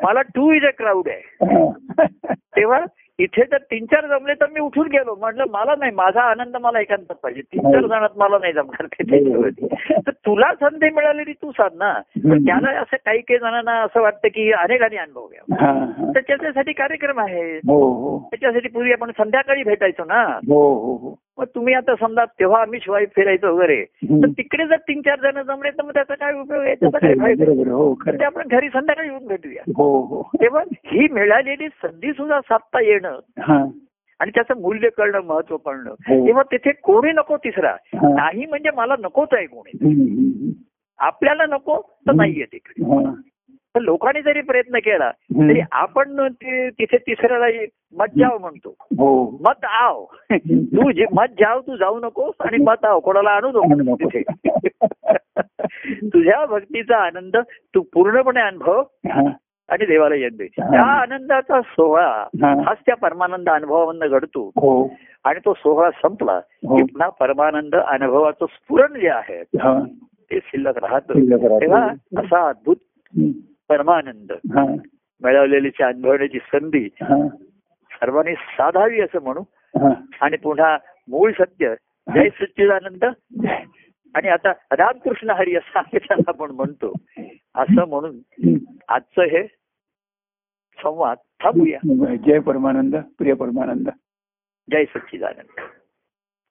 मला 0.02 0.22
टू 0.22 0.52
इज 0.52 0.64
अ 0.64 0.70
क्राऊड 0.78 1.08
आहे. 1.08 1.20
तेव्हा 2.56 2.80
इथे 3.22 3.42
जर 3.42 3.58
तीन 3.58 3.84
चार 3.84 4.06
जमले 4.06 4.34
तर 4.34 4.46
मी 4.46 4.60
उठून 4.60 4.86
गेलो. 4.86 5.14
म्हटलं 5.20 5.44
मला 5.50 5.74
नाही 5.78 5.92
माझा 5.92 6.20
आनंद 6.20 6.56
मला 6.56 6.80
एकांतात 6.80 7.16
पाहिजे. 7.22 7.40
तीन 7.40 7.72
चार 7.72 7.86
जणात 7.86 8.08
मला 8.16 8.38
नाही 8.40 8.52
जमणार 8.52 8.86
ते. 8.86 9.66
तर 10.06 10.10
तुला 10.10 10.52
संधी 10.54 10.90
मिळालेली 10.90 11.32
तू 11.32 11.50
साध 11.50 11.70
ना 11.74 11.92
त्याला 12.18 12.80
असं 12.80 12.96
काही 13.04 13.20
काही 13.20 13.38
जणांना 13.38 13.82
असं 13.82 14.00
वाटतं 14.00 14.28
की 14.28 14.52
अनेकांनी 14.52 14.96
अनुभव 14.96 15.26
घ्यावा. 15.26 15.64
हा. 15.64 15.86
तर 16.14 16.20
त्याच्यासाठी 16.20 16.72
कार्यक्रम 16.72 17.20
आहे 17.20 17.56
हो 17.56 17.92
हो. 17.92 18.18
त्याच्यासाठी 18.18 18.68
पूर्वी 18.68 18.92
आपण 18.92 19.10
संध्याकाळी 19.10 19.62
भेटायचो 19.62 20.04
ना. 20.04 20.22
हो. 20.24 21.18
मग 21.38 21.46
तुम्ही 21.54 21.74
आता 21.74 21.94
समजा 21.94 22.24
तेव्हा 22.24 22.60
आम्ही 22.60 22.80
शिवाय 22.82 23.04
फिरायचो 23.06 23.54
वगैरे. 23.56 23.84
तर 24.04 24.26
तिकडे 24.28 24.66
जर 24.66 24.76
तीन 24.76 25.00
चार 25.00 25.20
जण 25.20 25.42
जमले 25.42 25.70
तर 25.70 25.82
मग 25.82 25.90
त्याचा 25.90 26.14
काय 26.14 26.32
उपयोग 26.32 26.62
आहे 26.62 26.74
त्याचा 26.74 26.98
काय 26.98 27.14
फायदा. 27.14 27.70
हो 27.72 27.94
ते. 27.94 28.24
आपण 28.24 28.48
घरी 28.48 28.68
संध्याकाळी 28.68 29.08
येऊन 29.08 29.26
भेटूया 29.26 29.62
हो 29.76 30.00
हो 30.00 30.22
तेव्हा 30.42 30.62
ही 30.86 31.08
मिळालेली 31.12 31.68
संधी 31.68 32.12
सुद्धा 32.12 32.40
साधता 32.40 32.80
येणं 32.80 33.18
आणि 34.20 34.30
त्याचं 34.30 34.60
मूल्य 34.60 34.88
कळणं 34.88 35.20
महत्त्व 35.20 35.56
हो. 35.56 36.26
तेव्हा 36.26 36.42
तिथे 36.42 36.72
कोणी 36.72 37.12
नको 37.12 37.36
तिसरा. 37.36 37.76
नाही 37.94 38.46
म्हणजे 38.46 38.70
मला 38.76 38.94
नकोच 39.00 39.28
आहे 39.32 39.46
कोणी 39.46 40.52
आपल्याला 40.98 41.46
नको 41.46 41.80
तर 42.06 42.12
नाहीये 42.12 42.44
तिकडे. 42.44 42.84
तर 43.74 43.80
लोकांनी 43.80 44.22
जरी 44.22 44.40
प्रयत्न 44.40 44.78
केला. 44.78 45.10
तरी 45.10 45.60
आपण 45.72 46.28
ते- 46.28 46.70
तिथे 46.70 46.96
तिसऱ्याला 46.96 47.46
मत 47.98 48.18
जाव 48.18 48.38
म्हणतो 48.38 48.74
हो 48.80 49.38
मत 49.40 49.64
आव 49.64 50.04
तू 50.32 50.90
जे 50.90 51.04
मत 51.12 51.30
जाव 51.40 51.60
तू 51.60 51.76
जाऊ 51.76 51.98
नकोस 52.00 52.34
आणि 52.40 52.56
मत 52.64 52.84
आव 52.84 53.00
कोणाला 53.00 53.30
आणू 53.30 53.48
नको. 53.48 53.94
तिथे 53.94 54.22
तुझ्या 56.06 56.46
भक्तीचा 56.46 56.96
आनंद 56.96 57.36
तू 57.74 57.80
पूर्णपणे 57.80 58.40
अनुभव 58.40 58.82
हा. 59.12 59.30
आणि 59.68 59.86
देवाला 59.86 60.14
येत 60.14 60.30
दे 60.30 60.44
हा. 60.44 60.70
त्या 60.70 60.82
आनंदाचा 60.82 61.60
सोहळा 61.60 62.26
हा. 62.42 62.54
हाच 62.66 62.78
त्या 62.86 62.96
परमानंद 62.96 63.48
अनुभवामधनं 63.48 64.06
घडतो 64.06 64.46
हो 64.56 64.90
आणि 65.24 65.38
तो 65.44 65.54
सोहळा 65.54 65.90
संपला 65.90 66.32
हो. 66.68 66.76
की 66.76 66.82
पुन्हा 66.82 67.08
परमानंद 67.08 67.74
अनुभवाचं 67.76 68.46
स्फुरण 68.46 69.00
जे 69.00 69.08
आहे 69.08 69.40
हा 69.40 69.80
ते 70.30 70.38
शिल्लक 70.44 70.84
राहतं. 70.84 71.14
तेव्हा 71.60 71.86
असा 72.16 72.48
अद्भुत. 72.48 72.76
परमानंद. 73.72 74.32
मिळवलेली 75.22 75.82
अनुभवण्याची 75.82 76.38
संधी. 76.38 76.88
सर्वांनी 77.90 78.34
साधावी 78.34 79.00
असं 79.00 79.22
म्हणू. 79.22 79.42
आणि 80.20 80.36
पुन्हा 80.36 80.78
मूळ 81.08 81.32
सत्य. 81.32 81.74
जय 82.14 82.28
सच्चिदानंद. 82.28 83.04
आणि 84.14 84.28
आता 84.28 84.52
रामकृष्ण 84.72 85.30
हरी 85.30 85.56
असं 85.56 85.78
आम्ही 85.78 85.98
त्याला 85.98 86.22
आपण 86.26 86.50
म्हणतो. 86.50 86.92
असं 87.54 87.88
म्हणून. 87.88 88.18
आजचं 88.88 89.22
हे 89.22 89.46
संवाद 90.82 91.16
थांबूया. 91.42 91.78
जय 92.14 92.38
परमानंद 92.38 92.96
प्रिय 93.18 93.34
परमानंद. 93.34 93.88
जय 94.70 94.84
सच्चिदानंद. 94.84 95.60